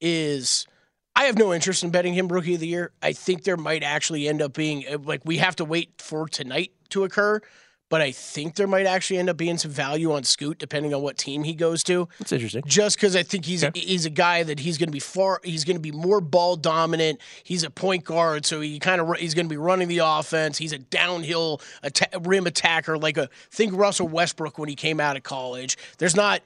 is 0.00 0.66
I 1.14 1.24
have 1.24 1.38
no 1.38 1.52
interest 1.54 1.82
in 1.82 1.90
betting 1.90 2.14
him 2.14 2.28
rookie 2.28 2.54
of 2.54 2.60
the 2.60 2.68
year. 2.68 2.92
I 3.02 3.12
think 3.12 3.44
there 3.44 3.56
might 3.56 3.82
actually 3.82 4.28
end 4.28 4.42
up 4.42 4.52
being 4.52 4.86
eh, 4.86 4.96
like 5.02 5.22
we 5.24 5.38
have 5.38 5.56
to 5.56 5.64
wait 5.64 5.90
for 5.98 6.28
tonight 6.28 6.72
to 6.90 7.04
occur. 7.04 7.40
but 7.88 8.00
I 8.02 8.10
think 8.10 8.56
there 8.56 8.66
might 8.66 8.84
actually 8.86 9.18
end 9.18 9.30
up 9.30 9.36
being 9.36 9.58
some 9.58 9.70
value 9.70 10.12
on 10.12 10.24
Scoot 10.24 10.58
depending 10.58 10.92
on 10.92 11.02
what 11.02 11.16
team 11.16 11.44
he 11.44 11.54
goes 11.54 11.84
to. 11.84 12.08
That's 12.18 12.32
interesting. 12.32 12.62
Just 12.66 12.96
because 12.96 13.14
I 13.14 13.22
think 13.22 13.44
he's 13.44 13.62
Okay. 13.64 13.78
he's 13.80 14.04
a 14.04 14.10
guy 14.10 14.42
that 14.42 14.58
he's 14.58 14.76
going 14.76 14.88
to 14.88 14.92
be 14.92 14.98
far 15.00 15.40
he's 15.44 15.64
going 15.64 15.76
to 15.76 15.80
be 15.80 15.92
more 15.92 16.20
ball 16.20 16.56
dominant. 16.56 17.20
He's 17.44 17.62
a 17.62 17.70
point 17.70 18.04
guard, 18.04 18.44
so 18.44 18.60
he 18.60 18.78
kind 18.80 19.00
of 19.00 19.16
he's 19.18 19.34
going 19.34 19.46
to 19.46 19.50
be 19.50 19.56
running 19.56 19.86
the 19.88 19.98
offense. 19.98 20.58
He's 20.58 20.72
a 20.72 20.78
downhill 20.78 21.60
atta- 21.84 22.18
rim 22.20 22.46
attacker, 22.46 22.98
like 22.98 23.16
a 23.16 23.28
think 23.52 23.72
Russell 23.74 24.08
Westbrook 24.08 24.58
when 24.58 24.68
he 24.68 24.74
came 24.74 24.98
out 25.00 25.16
of 25.16 25.22
college. 25.22 25.78
There's 25.98 26.16
not. 26.16 26.42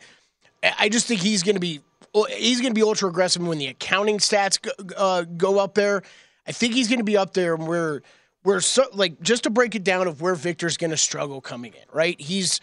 I 0.62 0.88
just 0.88 1.06
think 1.06 1.20
he's 1.20 1.42
going 1.42 1.56
to 1.56 1.60
be 1.60 1.80
he's 2.28 2.60
going 2.60 2.70
to 2.70 2.78
be 2.78 2.82
ultra 2.82 3.08
aggressive 3.08 3.46
when 3.46 3.58
the 3.58 3.68
accounting 3.68 4.18
stats 4.18 4.60
go, 4.60 4.70
uh, 4.96 5.22
go 5.22 5.58
up 5.58 5.74
there. 5.74 6.02
I 6.46 6.52
think 6.52 6.74
he's 6.74 6.88
going 6.88 6.98
to 6.98 7.04
be 7.04 7.16
up 7.16 7.34
there 7.34 7.56
where 7.56 8.02
where 8.42 8.60
so 8.60 8.86
like 8.92 9.20
just 9.20 9.44
to 9.44 9.50
break 9.50 9.74
it 9.74 9.84
down 9.84 10.06
of 10.06 10.20
where 10.20 10.34
Victor's 10.34 10.76
going 10.76 10.90
to 10.90 10.96
struggle 10.96 11.40
coming 11.40 11.72
in. 11.74 11.84
Right, 11.92 12.20
he's 12.20 12.60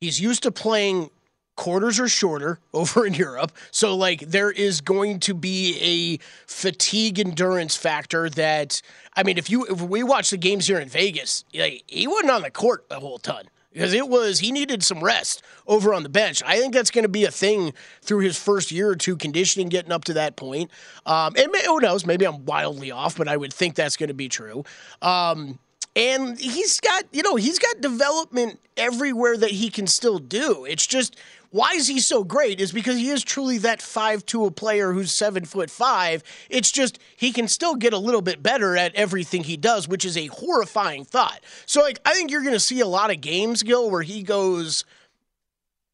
he's 0.00 0.20
used 0.20 0.42
to 0.44 0.50
playing 0.50 1.10
quarters 1.56 1.98
are 1.98 2.08
shorter 2.08 2.58
over 2.74 3.06
in 3.06 3.14
Europe. 3.14 3.52
So 3.70 3.96
like 3.96 4.20
there 4.20 4.50
is 4.50 4.80
going 4.80 5.20
to 5.20 5.34
be 5.34 5.78
a 5.80 6.24
fatigue 6.46 7.18
endurance 7.18 7.76
factor 7.76 8.30
that 8.30 8.80
I 9.16 9.22
mean 9.22 9.38
if 9.38 9.50
you 9.50 9.66
if 9.66 9.80
we 9.82 10.02
watch 10.02 10.30
the 10.30 10.36
games 10.36 10.66
here 10.66 10.78
in 10.78 10.88
Vegas, 10.88 11.44
like, 11.54 11.82
he 11.86 12.06
wasn't 12.06 12.30
on 12.30 12.42
the 12.42 12.50
court 12.50 12.86
a 12.90 13.00
whole 13.00 13.18
ton 13.18 13.48
because 13.76 13.92
it 13.92 14.08
was 14.08 14.38
he 14.38 14.52
needed 14.52 14.82
some 14.82 15.00
rest 15.00 15.42
over 15.66 15.92
on 15.92 16.02
the 16.02 16.08
bench. 16.08 16.42
I 16.46 16.58
think 16.58 16.72
that's 16.72 16.90
going 16.90 17.02
to 17.02 17.10
be 17.10 17.24
a 17.24 17.30
thing 17.30 17.74
through 18.00 18.20
his 18.20 18.38
first 18.38 18.72
year 18.72 18.88
or 18.88 18.96
two 18.96 19.16
conditioning 19.16 19.68
getting 19.68 19.92
up 19.92 20.04
to 20.04 20.14
that 20.14 20.34
point. 20.34 20.70
Um, 21.04 21.34
and 21.36 21.52
may, 21.52 21.62
who 21.66 21.80
knows, 21.80 22.06
maybe 22.06 22.24
I'm 22.24 22.46
wildly 22.46 22.90
off, 22.90 23.18
but 23.18 23.28
I 23.28 23.36
would 23.36 23.52
think 23.52 23.74
that's 23.74 23.98
going 23.98 24.08
to 24.08 24.14
be 24.14 24.30
true. 24.30 24.64
Um, 25.02 25.58
and 25.96 26.38
he's 26.38 26.78
got 26.78 27.04
you 27.10 27.22
know 27.22 27.34
he's 27.34 27.58
got 27.58 27.80
development 27.80 28.60
everywhere 28.76 29.36
that 29.36 29.50
he 29.50 29.70
can 29.70 29.86
still 29.86 30.18
do. 30.18 30.66
It's 30.66 30.86
just 30.86 31.16
why 31.50 31.72
is 31.72 31.88
he 31.88 31.98
so 32.00 32.22
great 32.22 32.60
is 32.60 32.70
because 32.70 32.96
he 32.96 33.08
is 33.08 33.24
truly 33.24 33.56
that 33.58 33.80
five 33.80 34.26
to 34.26 34.44
a 34.44 34.50
player 34.50 34.92
who's 34.92 35.10
seven 35.10 35.46
foot 35.46 35.70
five. 35.70 36.22
It's 36.50 36.70
just 36.70 36.98
he 37.16 37.32
can 37.32 37.48
still 37.48 37.74
get 37.74 37.94
a 37.94 37.98
little 37.98 38.20
bit 38.20 38.42
better 38.42 38.76
at 38.76 38.94
everything 38.94 39.42
he 39.42 39.56
does 39.56 39.88
which 39.88 40.04
is 40.04 40.16
a 40.16 40.26
horrifying 40.26 41.04
thought. 41.04 41.40
So 41.64 41.80
like 41.80 41.98
i 42.04 42.12
think 42.12 42.30
you're 42.30 42.42
going 42.42 42.52
to 42.52 42.60
see 42.60 42.80
a 42.80 42.86
lot 42.86 43.10
of 43.10 43.22
games 43.22 43.62
Gill 43.62 43.90
where 43.90 44.02
he 44.02 44.22
goes 44.22 44.84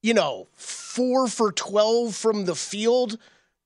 you 0.02 0.14
know 0.14 0.48
four 0.54 1.28
for 1.28 1.52
12 1.52 2.14
from 2.14 2.44
the 2.44 2.56
field 2.56 3.18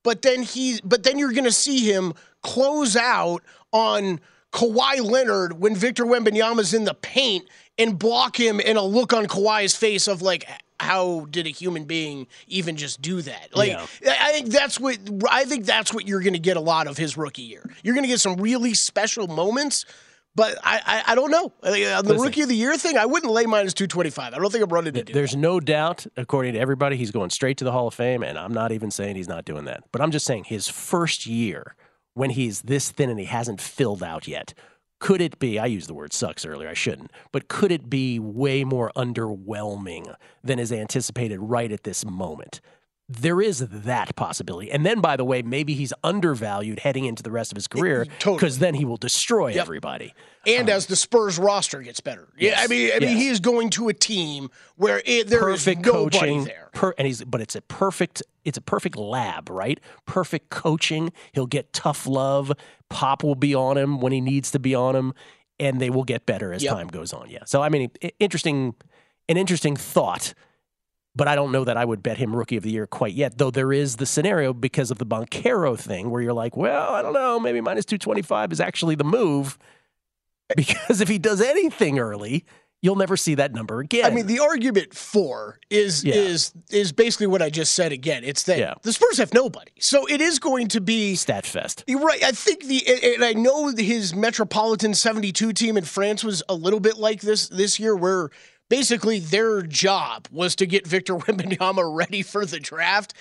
but 0.05 0.20
then 0.20 0.42
he 0.42 0.81
but 0.85 1.03
then 1.03 1.18
you're 1.18 1.33
going 1.33 1.44
to 1.44 1.53
see 1.53 1.90
him 1.90 2.12
close 2.42 2.94
out 2.94 3.42
on 3.72 4.20
Kawhi 4.56 5.02
Leonard 5.04 5.60
when 5.60 5.76
Victor 5.76 6.04
Wembanyama's 6.04 6.72
in 6.72 6.84
the 6.84 6.94
paint 6.94 7.46
and 7.78 7.98
block 7.98 8.40
him 8.40 8.58
and 8.64 8.78
a 8.78 8.82
look 8.82 9.12
on 9.12 9.26
Kawhi's 9.26 9.76
face 9.76 10.08
of 10.08 10.22
like 10.22 10.48
how 10.80 11.26
did 11.30 11.46
a 11.46 11.50
human 11.50 11.84
being 11.84 12.26
even 12.48 12.76
just 12.76 13.00
do 13.02 13.20
that? 13.22 13.54
Like 13.54 13.70
Yeah. 13.70 13.86
I 14.20 14.32
think 14.32 14.48
that's 14.48 14.80
what 14.80 14.98
I 15.30 15.44
think 15.44 15.66
that's 15.66 15.92
what 15.92 16.08
you're 16.08 16.20
going 16.20 16.32
to 16.32 16.38
get 16.38 16.56
a 16.56 16.60
lot 16.60 16.86
of 16.86 16.96
his 16.96 17.16
rookie 17.16 17.42
year. 17.42 17.68
You're 17.82 17.94
going 17.94 18.04
to 18.04 18.08
get 18.08 18.20
some 18.20 18.36
really 18.36 18.72
special 18.74 19.26
moments. 19.28 19.84
But 20.34 20.58
I, 20.62 20.80
I, 20.84 21.12
I 21.12 21.14
don't 21.14 21.30
know. 21.30 21.50
Uh, 21.62 21.68
On 21.68 22.04
the 22.04 22.12
Listen. 22.12 22.20
rookie 22.26 22.42
of 22.42 22.50
the 22.50 22.54
year 22.54 22.76
thing, 22.76 22.98
I 22.98 23.06
wouldn't 23.06 23.32
lay 23.32 23.46
minus 23.46 23.72
225. 23.72 24.34
I 24.34 24.38
don't 24.38 24.52
think 24.52 24.62
I'm 24.62 24.68
running 24.68 24.92
to 24.92 25.02
do 25.02 25.14
There's 25.14 25.30
that. 25.30 25.38
no 25.38 25.60
doubt, 25.60 26.06
according 26.18 26.52
to 26.52 26.58
everybody, 26.60 26.98
he's 26.98 27.10
going 27.10 27.30
straight 27.30 27.56
to 27.56 27.64
the 27.64 27.72
Hall 27.72 27.88
of 27.88 27.94
Fame, 27.94 28.22
and 28.22 28.38
I'm 28.38 28.52
not 28.52 28.70
even 28.70 28.90
saying 28.90 29.16
he's 29.16 29.28
not 29.28 29.46
doing 29.46 29.64
that. 29.64 29.84
But 29.92 30.02
I'm 30.02 30.10
just 30.10 30.26
saying 30.26 30.44
his 30.44 30.68
first 30.68 31.24
year, 31.24 31.74
when 32.16 32.31
he's 32.31 32.62
this 32.62 32.90
thin 32.90 33.11
and 33.11 33.20
he 33.20 33.26
hasn't 33.26 33.61
filled 33.61 34.02
out 34.02 34.26
yet, 34.26 34.55
could 34.98 35.20
it 35.20 35.38
be? 35.38 35.59
I 35.59 35.66
used 35.66 35.87
the 35.87 35.94
word 35.94 36.14
sucks 36.14 36.46
earlier. 36.46 36.66
I 36.66 36.72
shouldn't, 36.72 37.12
but 37.31 37.48
could 37.48 37.70
it 37.70 37.90
be 37.90 38.18
way 38.18 38.64
more 38.64 38.90
underwhelming 38.96 40.14
than 40.42 40.59
is 40.59 40.72
anticipated 40.72 41.38
right 41.38 41.70
at 41.70 41.85
this 41.85 42.07
moment? 42.07 42.62
There 43.08 43.40
is 43.40 43.60
that 43.60 44.16
possibility. 44.16 44.70
And 44.70 44.84
then, 44.84 45.00
by 45.00 45.16
the 45.16 45.24
way, 45.24 45.40
maybe 45.40 45.74
he's 45.74 45.92
undervalued 46.02 46.80
heading 46.80 47.04
into 47.04 47.22
the 47.22 47.30
rest 47.30 47.52
of 47.52 47.56
his 47.56 47.68
career 47.68 48.04
totally. 48.18 48.36
because 48.38 48.58
then 48.58 48.74
he 48.74 48.84
will 48.84 48.96
destroy 48.96 49.52
everybody. 49.52 50.12
And 50.44 50.68
um, 50.68 50.76
as 50.76 50.86
the 50.86 50.96
Spurs 50.96 51.38
roster 51.38 51.82
gets 51.82 52.00
better, 52.00 52.28
yeah, 52.36 52.56
I 52.58 52.66
mean, 52.66 52.90
I 52.94 52.98
mean, 52.98 53.10
yes. 53.10 53.18
he 53.18 53.28
is 53.28 53.40
going 53.40 53.70
to 53.70 53.88
a 53.88 53.94
team 53.94 54.50
where 54.74 55.02
it, 55.04 55.28
there 55.28 55.48
is 55.50 55.64
perfect 55.64 55.86
nobody 55.86 56.18
coaching 56.18 56.44
there. 56.44 56.70
Per, 56.72 56.94
and 56.98 57.06
he's 57.06 57.22
but 57.24 57.40
it's 57.40 57.54
a 57.56 57.62
perfect 57.62 58.22
it's 58.44 58.58
a 58.58 58.60
perfect 58.60 58.96
lab 58.96 59.48
right 59.48 59.80
perfect 60.04 60.50
coaching 60.50 61.10
he'll 61.32 61.46
get 61.46 61.72
tough 61.72 62.06
love 62.06 62.52
pop 62.90 63.24
will 63.24 63.34
be 63.34 63.54
on 63.54 63.78
him 63.78 63.98
when 64.00 64.12
he 64.12 64.20
needs 64.20 64.50
to 64.50 64.58
be 64.58 64.74
on 64.74 64.94
him 64.94 65.14
and 65.58 65.80
they 65.80 65.88
will 65.88 66.04
get 66.04 66.26
better 66.26 66.52
as 66.52 66.62
Yep. 66.62 66.72
time 66.74 66.88
goes 66.88 67.14
on 67.14 67.30
yeah 67.30 67.44
so 67.46 67.62
i 67.62 67.70
mean 67.70 67.90
interesting 68.20 68.74
an 69.30 69.38
interesting 69.38 69.74
thought 69.74 70.34
but 71.16 71.26
I 71.26 71.35
don't 71.35 71.50
know 71.50 71.64
that 71.64 71.76
I 71.79 71.85
would 71.85 72.02
bet 72.02 72.18
him 72.18 72.37
rookie 72.37 72.57
of 72.59 72.62
the 72.62 72.70
year 72.70 72.87
quite 72.87 73.14
yet, 73.14 73.38
though 73.38 73.50
there 73.50 73.72
is 73.72 73.96
the 73.96 74.07
scenario 74.07 74.52
because 74.52 74.90
of 74.90 74.98
the 74.98 75.07
Banchero 75.07 75.79
thing 75.79 76.11
where 76.11 76.20
you're 76.20 76.35
like, 76.35 76.57
well, 76.57 76.90
I 76.92 77.00
don't 77.02 77.14
know, 77.14 77.40
maybe 77.40 77.61
minus 77.61 77.87
225 77.87 78.52
is 78.52 78.61
actually 78.61 78.94
the 78.94 79.05
move 79.05 79.59
because 80.57 81.00
if 81.00 81.09
he 81.09 81.18
does 81.18 81.40
anything 81.40 81.98
early, 81.98 82.44
you'll 82.83 82.94
never 82.94 83.16
see 83.16 83.35
that 83.35 83.52
number 83.52 83.81
again. 83.81 84.05
I 84.05 84.11
mean, 84.11 84.26
the 84.26 84.38
argument 84.40 84.94
for 84.94 85.59
is 85.70 86.05
Yeah. 86.05 86.14
is 86.14 86.52
is 86.70 86.92
basically 86.92 87.26
what 87.26 87.40
I 87.42 87.48
just 87.50 87.74
said 87.74 87.90
again. 87.90 88.22
It's 88.22 88.44
that 88.44 88.59
Yeah. 88.59 88.74
the 88.83 88.92
Spurs 88.92 89.16
have 89.18 89.33
nobody, 89.35 89.72
so 89.81 90.07
it 90.07 90.20
is 90.20 90.38
going 90.38 90.68
to 90.68 90.81
be 90.81 91.14
stat 91.16 91.46
fest. 91.46 91.83
You're 91.88 92.00
right. 92.00 92.22
I 92.22 92.31
think 92.33 92.64
the 92.64 92.83
and 93.14 93.24
I 93.24 93.33
know 93.33 93.68
his 93.74 94.14
Metropolitan 94.14 94.94
72 94.94 95.52
team 95.55 95.76
in 95.76 95.85
France 95.85 96.22
was 96.22 96.42
a 96.48 96.55
little 96.55 96.79
bit 96.81 96.98
like 96.98 97.22
this 97.22 97.48
this 97.48 97.81
year, 97.81 97.96
where 97.96 98.29
basically 98.68 99.18
their 99.20 99.62
job 99.62 100.29
was 100.31 100.57
to 100.57 100.66
get 100.66 100.87
Victor 100.87 101.14
Wembanyama 101.16 101.94
ready 101.96 102.22
for 102.22 102.44
the 102.46 102.61
draft. 102.61 103.14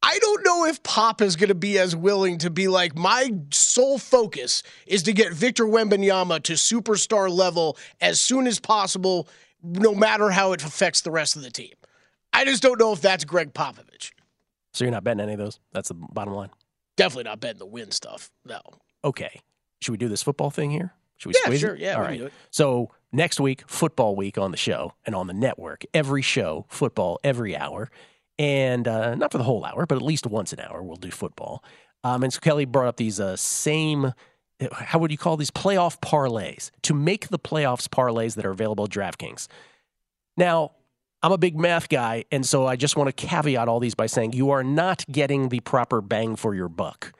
I 0.00 0.16
don't 0.20 0.44
know 0.44 0.64
if 0.64 0.80
Pop 0.84 1.20
is 1.20 1.34
going 1.34 1.48
to 1.48 1.56
be 1.56 1.76
as 1.78 1.96
willing 1.96 2.38
to 2.38 2.50
be 2.50 2.68
like 2.68 2.96
my 2.96 3.32
sole 3.50 3.98
focus 3.98 4.62
is 4.86 5.02
to 5.04 5.12
get 5.12 5.32
Victor 5.32 5.64
Wembanyama 5.64 6.42
to 6.44 6.52
superstar 6.52 7.28
level 7.28 7.76
as 8.00 8.20
soon 8.20 8.46
as 8.46 8.60
possible, 8.60 9.28
no 9.62 9.94
matter 9.96 10.30
how 10.30 10.52
it 10.52 10.64
affects 10.64 11.00
the 11.00 11.10
rest 11.10 11.34
of 11.34 11.42
the 11.42 11.50
team. 11.50 11.72
I 12.32 12.44
just 12.44 12.62
don't 12.62 12.78
know 12.78 12.92
if 12.92 13.00
that's 13.00 13.24
Gregg 13.24 13.54
Popovich. 13.54 14.12
So 14.72 14.84
you're 14.84 14.92
not 14.92 15.02
betting 15.02 15.20
any 15.20 15.32
of 15.32 15.38
those? 15.40 15.58
That's 15.72 15.88
the 15.88 15.94
bottom 15.94 16.34
line. 16.34 16.50
Definitely 16.96 17.24
not 17.24 17.40
betting 17.40 17.58
the 17.58 17.66
win 17.66 17.90
stuff. 17.90 18.30
No. 18.44 18.60
Okay. 19.04 19.40
Should 19.82 19.92
we 19.92 19.98
do 19.98 20.08
this 20.08 20.22
football 20.22 20.50
thing 20.50 20.70
here? 20.70 20.92
Should 21.16 21.30
we 21.30 21.34
Yeah, 21.36 21.44
squeeze 21.46 21.60
sure. 21.60 21.74
it? 21.74 21.80
Yeah, 21.80 21.94
All 21.96 22.02
we 22.02 22.06
can 22.08 22.18
do 22.18 22.26
it. 22.26 22.32
So 22.50 22.90
next 23.12 23.40
week, 23.40 23.62
football 23.66 24.14
week 24.14 24.38
on 24.38 24.50
the 24.50 24.56
show 24.56 24.94
and 25.04 25.14
on 25.14 25.26
the 25.26 25.34
network. 25.34 25.84
Every 25.94 26.22
show, 26.22 26.66
football 26.68 27.18
every 27.24 27.56
hour, 27.56 27.90
and 28.38 28.86
uh, 28.86 29.14
not 29.14 29.32
for 29.32 29.38
the 29.38 29.44
whole 29.44 29.64
hour, 29.64 29.86
but 29.86 29.96
at 29.96 30.02
least 30.02 30.26
once 30.26 30.52
an 30.52 30.60
hour, 30.60 30.82
we'll 30.82 30.96
do 30.96 31.10
football. 31.10 31.64
Um, 32.04 32.22
and 32.22 32.32
so 32.32 32.40
Kelly 32.40 32.64
brought 32.64 32.88
up 32.88 32.96
these 32.96 33.18
uh, 33.18 33.36
same. 33.36 34.12
How 34.72 34.98
would 34.98 35.10
you 35.10 35.18
call 35.18 35.36
these 35.36 35.50
playoff 35.50 36.00
parlays 36.00 36.70
to 36.82 36.94
make 36.94 37.28
the 37.28 37.38
playoffs 37.38 37.88
parlays 37.88 38.34
that 38.36 38.44
are 38.46 38.50
available 38.50 38.84
at 38.84 38.90
DraftKings? 38.90 39.48
Now, 40.36 40.72
I'm 41.22 41.32
a 41.32 41.38
big 41.38 41.58
math 41.58 41.88
guy, 41.88 42.24
and 42.30 42.46
so 42.46 42.66
I 42.66 42.76
just 42.76 42.96
want 42.96 43.08
to 43.08 43.26
caveat 43.26 43.66
all 43.66 43.80
these 43.80 43.96
by 43.96 44.06
saying 44.06 44.34
you 44.34 44.50
are 44.50 44.62
not 44.62 45.04
getting 45.10 45.48
the 45.48 45.60
proper 45.60 46.00
bang 46.00 46.36
for 46.36 46.54
your 46.54 46.68
buck 46.68 47.12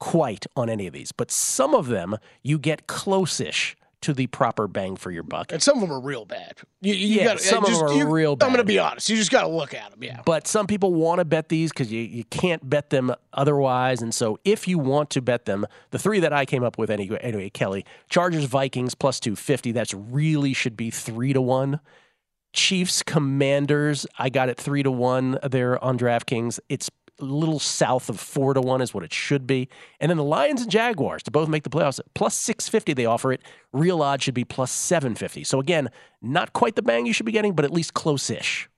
quite 0.00 0.46
on 0.56 0.68
any 0.68 0.88
of 0.88 0.92
these, 0.92 1.12
but 1.12 1.30
some 1.30 1.74
of 1.74 1.86
them 1.86 2.16
you 2.42 2.58
get 2.58 2.88
close-ish 2.88 3.76
to 4.04 4.14
the 4.14 4.26
proper 4.28 4.66
bang 4.68 4.96
for 4.96 5.10
your 5.10 5.22
buck. 5.22 5.52
And 5.52 5.62
some 5.62 5.76
of 5.76 5.80
them 5.82 5.92
are 5.92 6.00
real 6.00 6.24
bad. 6.24 6.58
You, 6.80 6.94
you 6.94 7.16
Yeah, 7.18 7.24
gotta, 7.24 7.38
some 7.40 7.64
of 7.64 7.70
them 7.70 7.82
are 7.82 7.92
you- 7.92 8.08
real 8.08 8.32
I'm 8.32 8.38
going 8.48 8.54
to 8.56 8.64
be 8.64 8.78
honest. 8.78 9.08
You 9.10 9.16
just 9.16 9.30
got 9.30 9.42
to 9.42 9.48
look 9.48 9.74
at 9.74 9.90
them. 9.90 10.02
Yeah. 10.02 10.22
But 10.24 10.46
some 10.46 10.66
people 10.66 10.94
want 10.94 11.18
to 11.18 11.24
bet 11.24 11.48
these 11.48 11.70
because 11.70 11.90
you, 11.92 12.00
you 12.00 12.24
can't 12.24 12.68
bet 12.68 12.90
them 12.90 13.14
otherwise. 13.32 14.00
And 14.02 14.14
so 14.14 14.38
if 14.44 14.66
you 14.68 14.78
want 14.78 15.10
to 15.10 15.20
bet 15.22 15.44
them, 15.44 15.66
the 15.90 15.98
three 15.98 16.20
that 16.20 16.32
I 16.32 16.44
came 16.46 16.62
up 16.62 16.78
with 16.78 16.90
anyway, 16.90 17.18
anyway 17.20 17.50
Kelly, 17.50 17.84
Chargers, 18.08 18.44
Vikings 18.44 18.94
plus 18.94 19.20
250, 19.20 19.72
that's 19.72 19.92
really 19.94 20.52
should 20.54 20.76
be 20.76 20.90
three 20.90 21.32
to 21.32 21.40
one. 21.42 21.80
Chiefs, 22.52 23.02
Commanders, 23.02 24.06
I 24.16 24.28
got 24.28 24.48
it 24.48 24.58
three 24.58 24.82
to 24.84 24.90
one 24.90 25.38
there 25.42 25.82
on 25.82 25.98
DraftKings. 25.98 26.60
It's 26.68 26.88
a 27.20 27.24
little 27.24 27.58
south 27.60 28.08
of 28.08 28.18
four 28.18 28.54
to 28.54 28.60
one 28.60 28.80
is 28.80 28.92
what 28.92 29.04
it 29.04 29.12
should 29.12 29.46
be. 29.46 29.68
And 30.00 30.10
then 30.10 30.16
the 30.16 30.24
Lions 30.24 30.62
and 30.62 30.70
Jaguars 30.70 31.22
to 31.24 31.30
both 31.30 31.48
make 31.48 31.62
the 31.62 31.70
playoffs, 31.70 32.00
plus 32.14 32.34
650 32.34 32.92
they 32.94 33.06
offer 33.06 33.32
it. 33.32 33.42
Real 33.72 34.02
odds 34.02 34.24
should 34.24 34.34
be 34.34 34.44
plus 34.44 34.72
750. 34.72 35.44
So 35.44 35.60
again, 35.60 35.90
not 36.20 36.52
quite 36.52 36.74
the 36.74 36.82
bang 36.82 37.06
you 37.06 37.12
should 37.12 37.26
be 37.26 37.32
getting, 37.32 37.54
but 37.54 37.64
at 37.64 37.70
least 37.70 37.94
close-ish. 37.94 38.68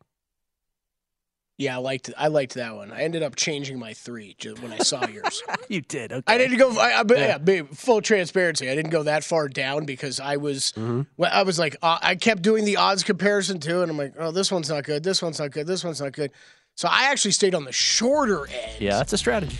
Yeah, 1.59 1.77
I 1.77 1.79
liked 1.79 2.11
I 2.19 2.29
liked 2.29 2.55
that 2.55 2.77
one. 2.77 2.93
I 2.93 3.01
ended 3.03 3.23
up 3.23 3.35
changing 3.35 3.79
my 3.79 3.95
three 3.95 4.37
when 4.61 4.73
I 4.73 4.79
saw 4.79 5.07
yours. 5.07 5.43
You 5.69 5.81
did. 5.81 6.13
Okay. 6.13 6.33
I 6.33 6.39
didn't 6.39 6.59
go. 6.59 6.71
I, 6.79 7.01
I, 7.01 7.03
Yeah. 7.09 7.39
yeah, 7.45 7.63
full 7.73 8.01
transparency. 8.01 8.71
I 8.71 8.75
didn't 8.77 8.93
go 8.93 9.03
that 9.05 9.25
far 9.25 9.49
down 9.49 9.85
because 9.85 10.21
I 10.21 10.37
was. 10.37 10.73
Mm-hmm. 10.77 11.03
Well, 11.17 11.31
I 11.33 11.43
was 11.43 11.59
like, 11.59 11.75
uh, 11.83 11.99
I 12.03 12.15
kept 12.15 12.43
doing 12.43 12.65
the 12.65 12.77
odds 12.77 13.03
comparison 13.03 13.59
too, 13.59 13.81
and 13.83 13.91
I'm 13.91 13.97
like, 13.97 14.15
oh, 14.19 14.31
this 14.31 14.53
one's 14.53 14.69
not 14.69 14.85
good. 14.85 15.03
This 15.03 15.23
one's 15.23 15.41
not 15.41 15.51
good. 15.51 15.67
This 15.67 15.83
one's 15.83 16.01
not 16.01 16.13
good. 16.13 16.31
So 16.77 16.89
I 16.91 17.05
actually 17.05 17.31
stayed 17.31 17.55
on 17.55 17.65
the 17.65 17.73
shorter 17.73 18.47
end. 18.49 18.73
Yeah, 18.81 18.99
that's 18.99 19.13
a 19.15 19.17
strategy. 19.19 19.57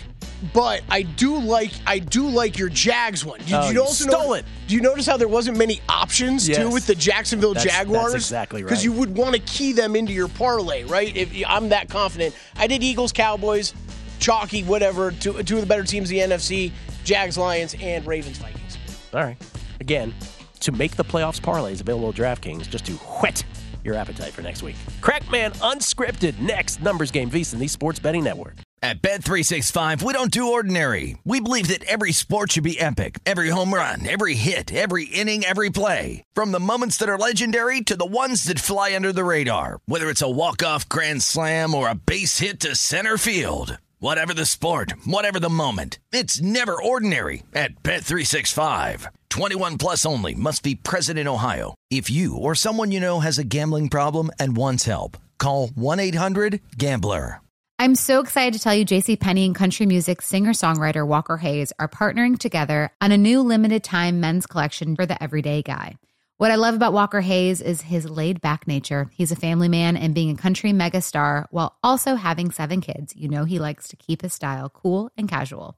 But 0.53 0.83
I 0.87 1.01
do 1.01 1.35
like 1.39 1.71
I 1.87 1.97
do 1.97 2.27
like 2.29 2.59
your 2.59 2.69
Jags 2.69 3.25
one. 3.25 3.39
Did 3.39 3.53
Oh, 3.53 3.69
you 3.71 3.81
also 3.81 4.03
stole 4.07 4.29
notice, 4.29 4.43
it. 4.45 4.67
Do 4.67 4.75
you 4.75 4.81
notice 4.81 5.07
how 5.07 5.17
there 5.17 5.27
wasn't 5.27 5.57
many 5.57 5.81
options 5.89 6.47
too 6.47 6.69
with 6.69 6.85
the 6.85 6.93
Jacksonville 6.93 7.55
That's- 7.55 7.75
that's 7.75 7.87
Jaguars? 7.89 8.13
exactly 8.13 8.61
Because 8.61 8.83
you 8.85 8.91
would 8.91 9.17
want 9.17 9.33
to 9.33 9.41
key 9.41 9.71
them 9.73 9.95
into 9.95 10.13
your 10.13 10.27
parlay, 10.27 10.83
right? 10.83 11.15
If 11.17 11.33
I'm 11.47 11.69
that 11.69 11.89
confident, 11.89 12.35
I 12.55 12.67
did 12.67 12.83
Eagles, 12.83 13.11
Cowboys, 13.11 13.73
chalky, 14.19 14.61
whatever. 14.61 15.09
Two, 15.09 15.41
two 15.41 15.55
of 15.55 15.61
the 15.61 15.67
better 15.67 15.83
teams, 15.83 16.11
in 16.11 16.29
the 16.29 16.35
NFC, 16.35 16.71
Jags, 17.03 17.35
Lions, 17.35 17.75
and 17.81 18.05
Ravens, 18.05 18.37
Vikings. 18.37 18.77
All 19.15 19.23
right. 19.23 19.37
Again, 19.79 20.13
to 20.59 20.71
make 20.71 20.95
the 20.95 21.03
playoffs 21.03 21.41
parlays 21.41 21.81
available 21.81 22.09
at 22.09 22.15
DraftKings, 22.15 22.69
just 22.69 22.85
to 22.85 22.91
whet 22.93 23.43
your 23.87 23.95
appetite 23.95 24.33
for 24.33 24.43
next 24.43 24.61
week. 24.61 24.75
Crackman 25.01 25.51
Unscripted, 25.53 26.37
next 26.39 26.81
numbers 26.81 27.09
game 27.09 27.31
VSiN, 27.31 27.57
the 27.57 27.67
Sports 27.67 27.99
Betting 27.99 28.23
Network. 28.23 28.57
At 28.83 29.01
Bet365, 29.01 30.03
we 30.03 30.13
don't 30.13 30.29
do 30.29 30.51
ordinary. 30.51 31.17
We 31.23 31.39
believe 31.39 31.69
that 31.69 31.83
every 31.85 32.11
sport 32.11 32.51
should 32.51 32.63
be 32.63 32.79
epic. 32.79 33.17
Every 33.25 33.49
home 33.49 33.73
run, 33.73 34.05
every 34.07 34.35
hit, 34.35 34.71
every 34.71 35.05
inning, 35.05 35.43
every 35.43 35.71
play. 35.71 36.23
From 36.35 36.51
the 36.51 36.59
moments 36.59 36.97
that 36.97 37.09
are 37.09 37.17
legendary 37.17 37.81
to 37.81 37.95
the 37.95 38.05
ones 38.05 38.43
that 38.43 38.59
fly 38.59 38.95
under 38.95 39.11
the 39.11 39.23
radar. 39.23 39.79
Whether 39.87 40.11
it's 40.11 40.21
a 40.21 40.29
walk-off 40.29 40.87
grand 40.87 41.23
slam 41.23 41.73
or 41.73 41.89
a 41.89 41.95
base 41.95 42.37
hit 42.37 42.59
to 42.59 42.75
center 42.75 43.17
field. 43.17 43.79
Whatever 43.99 44.35
the 44.35 44.45
sport, 44.45 44.93
whatever 45.05 45.39
the 45.39 45.49
moment. 45.49 45.97
It's 46.11 46.39
never 46.39 46.79
ordinary 46.79 47.41
at 47.55 47.81
Bet365. 47.81 49.07
21 49.29 49.79
plus 49.79 50.05
only 50.05 50.35
must 50.35 50.61
be 50.61 50.75
present 50.75 51.17
in 51.17 51.27
Ohio. 51.27 51.73
If 51.89 52.09
you 52.09 52.35
or 52.35 52.53
someone 52.53 52.91
you 52.91 52.99
know 52.99 53.21
has 53.21 53.37
a 53.37 53.45
gambling 53.45 53.87
problem 53.87 54.29
and 54.37 54.57
wants 54.57 54.83
help, 54.83 55.15
call 55.37 55.69
1-800-GAMBLER. 55.69 57.39
I'm 57.79 57.95
so 57.95 58.19
excited 58.19 58.53
to 58.53 58.59
tell 58.59 58.75
you 58.75 58.83
JC 58.83 59.17
Penney 59.17 59.45
and 59.45 59.55
country 59.55 59.85
music 59.85 60.21
singer-songwriter 60.21 61.07
Walker 61.07 61.37
Hayes 61.37 61.71
are 61.79 61.87
partnering 61.87 62.37
together 62.37 62.91
on 62.99 63.13
a 63.13 63.17
new 63.17 63.41
limited 63.41 63.85
time 63.85 64.19
men's 64.19 64.45
collection 64.45 64.97
for 64.97 65.05
the 65.05 65.21
everyday 65.23 65.61
guy. 65.61 65.95
What 66.35 66.51
I 66.51 66.55
love 66.55 66.75
about 66.75 66.91
Walker 66.91 67.21
Hayes 67.21 67.61
is 67.61 67.83
his 67.83 68.09
laid-back 68.09 68.67
nature. 68.67 69.09
He's 69.13 69.31
a 69.31 69.37
family 69.37 69.69
man 69.69 69.95
and 69.95 70.13
being 70.13 70.31
a 70.31 70.41
country 70.41 70.71
megastar 70.71 71.45
while 71.51 71.77
also 71.81 72.15
having 72.15 72.51
seven 72.51 72.81
kids. 72.81 73.15
You 73.15 73.29
know 73.29 73.45
he 73.45 73.59
likes 73.59 73.87
to 73.87 73.95
keep 73.95 74.23
his 74.23 74.33
style 74.33 74.69
cool 74.69 75.09
and 75.15 75.29
casual. 75.29 75.77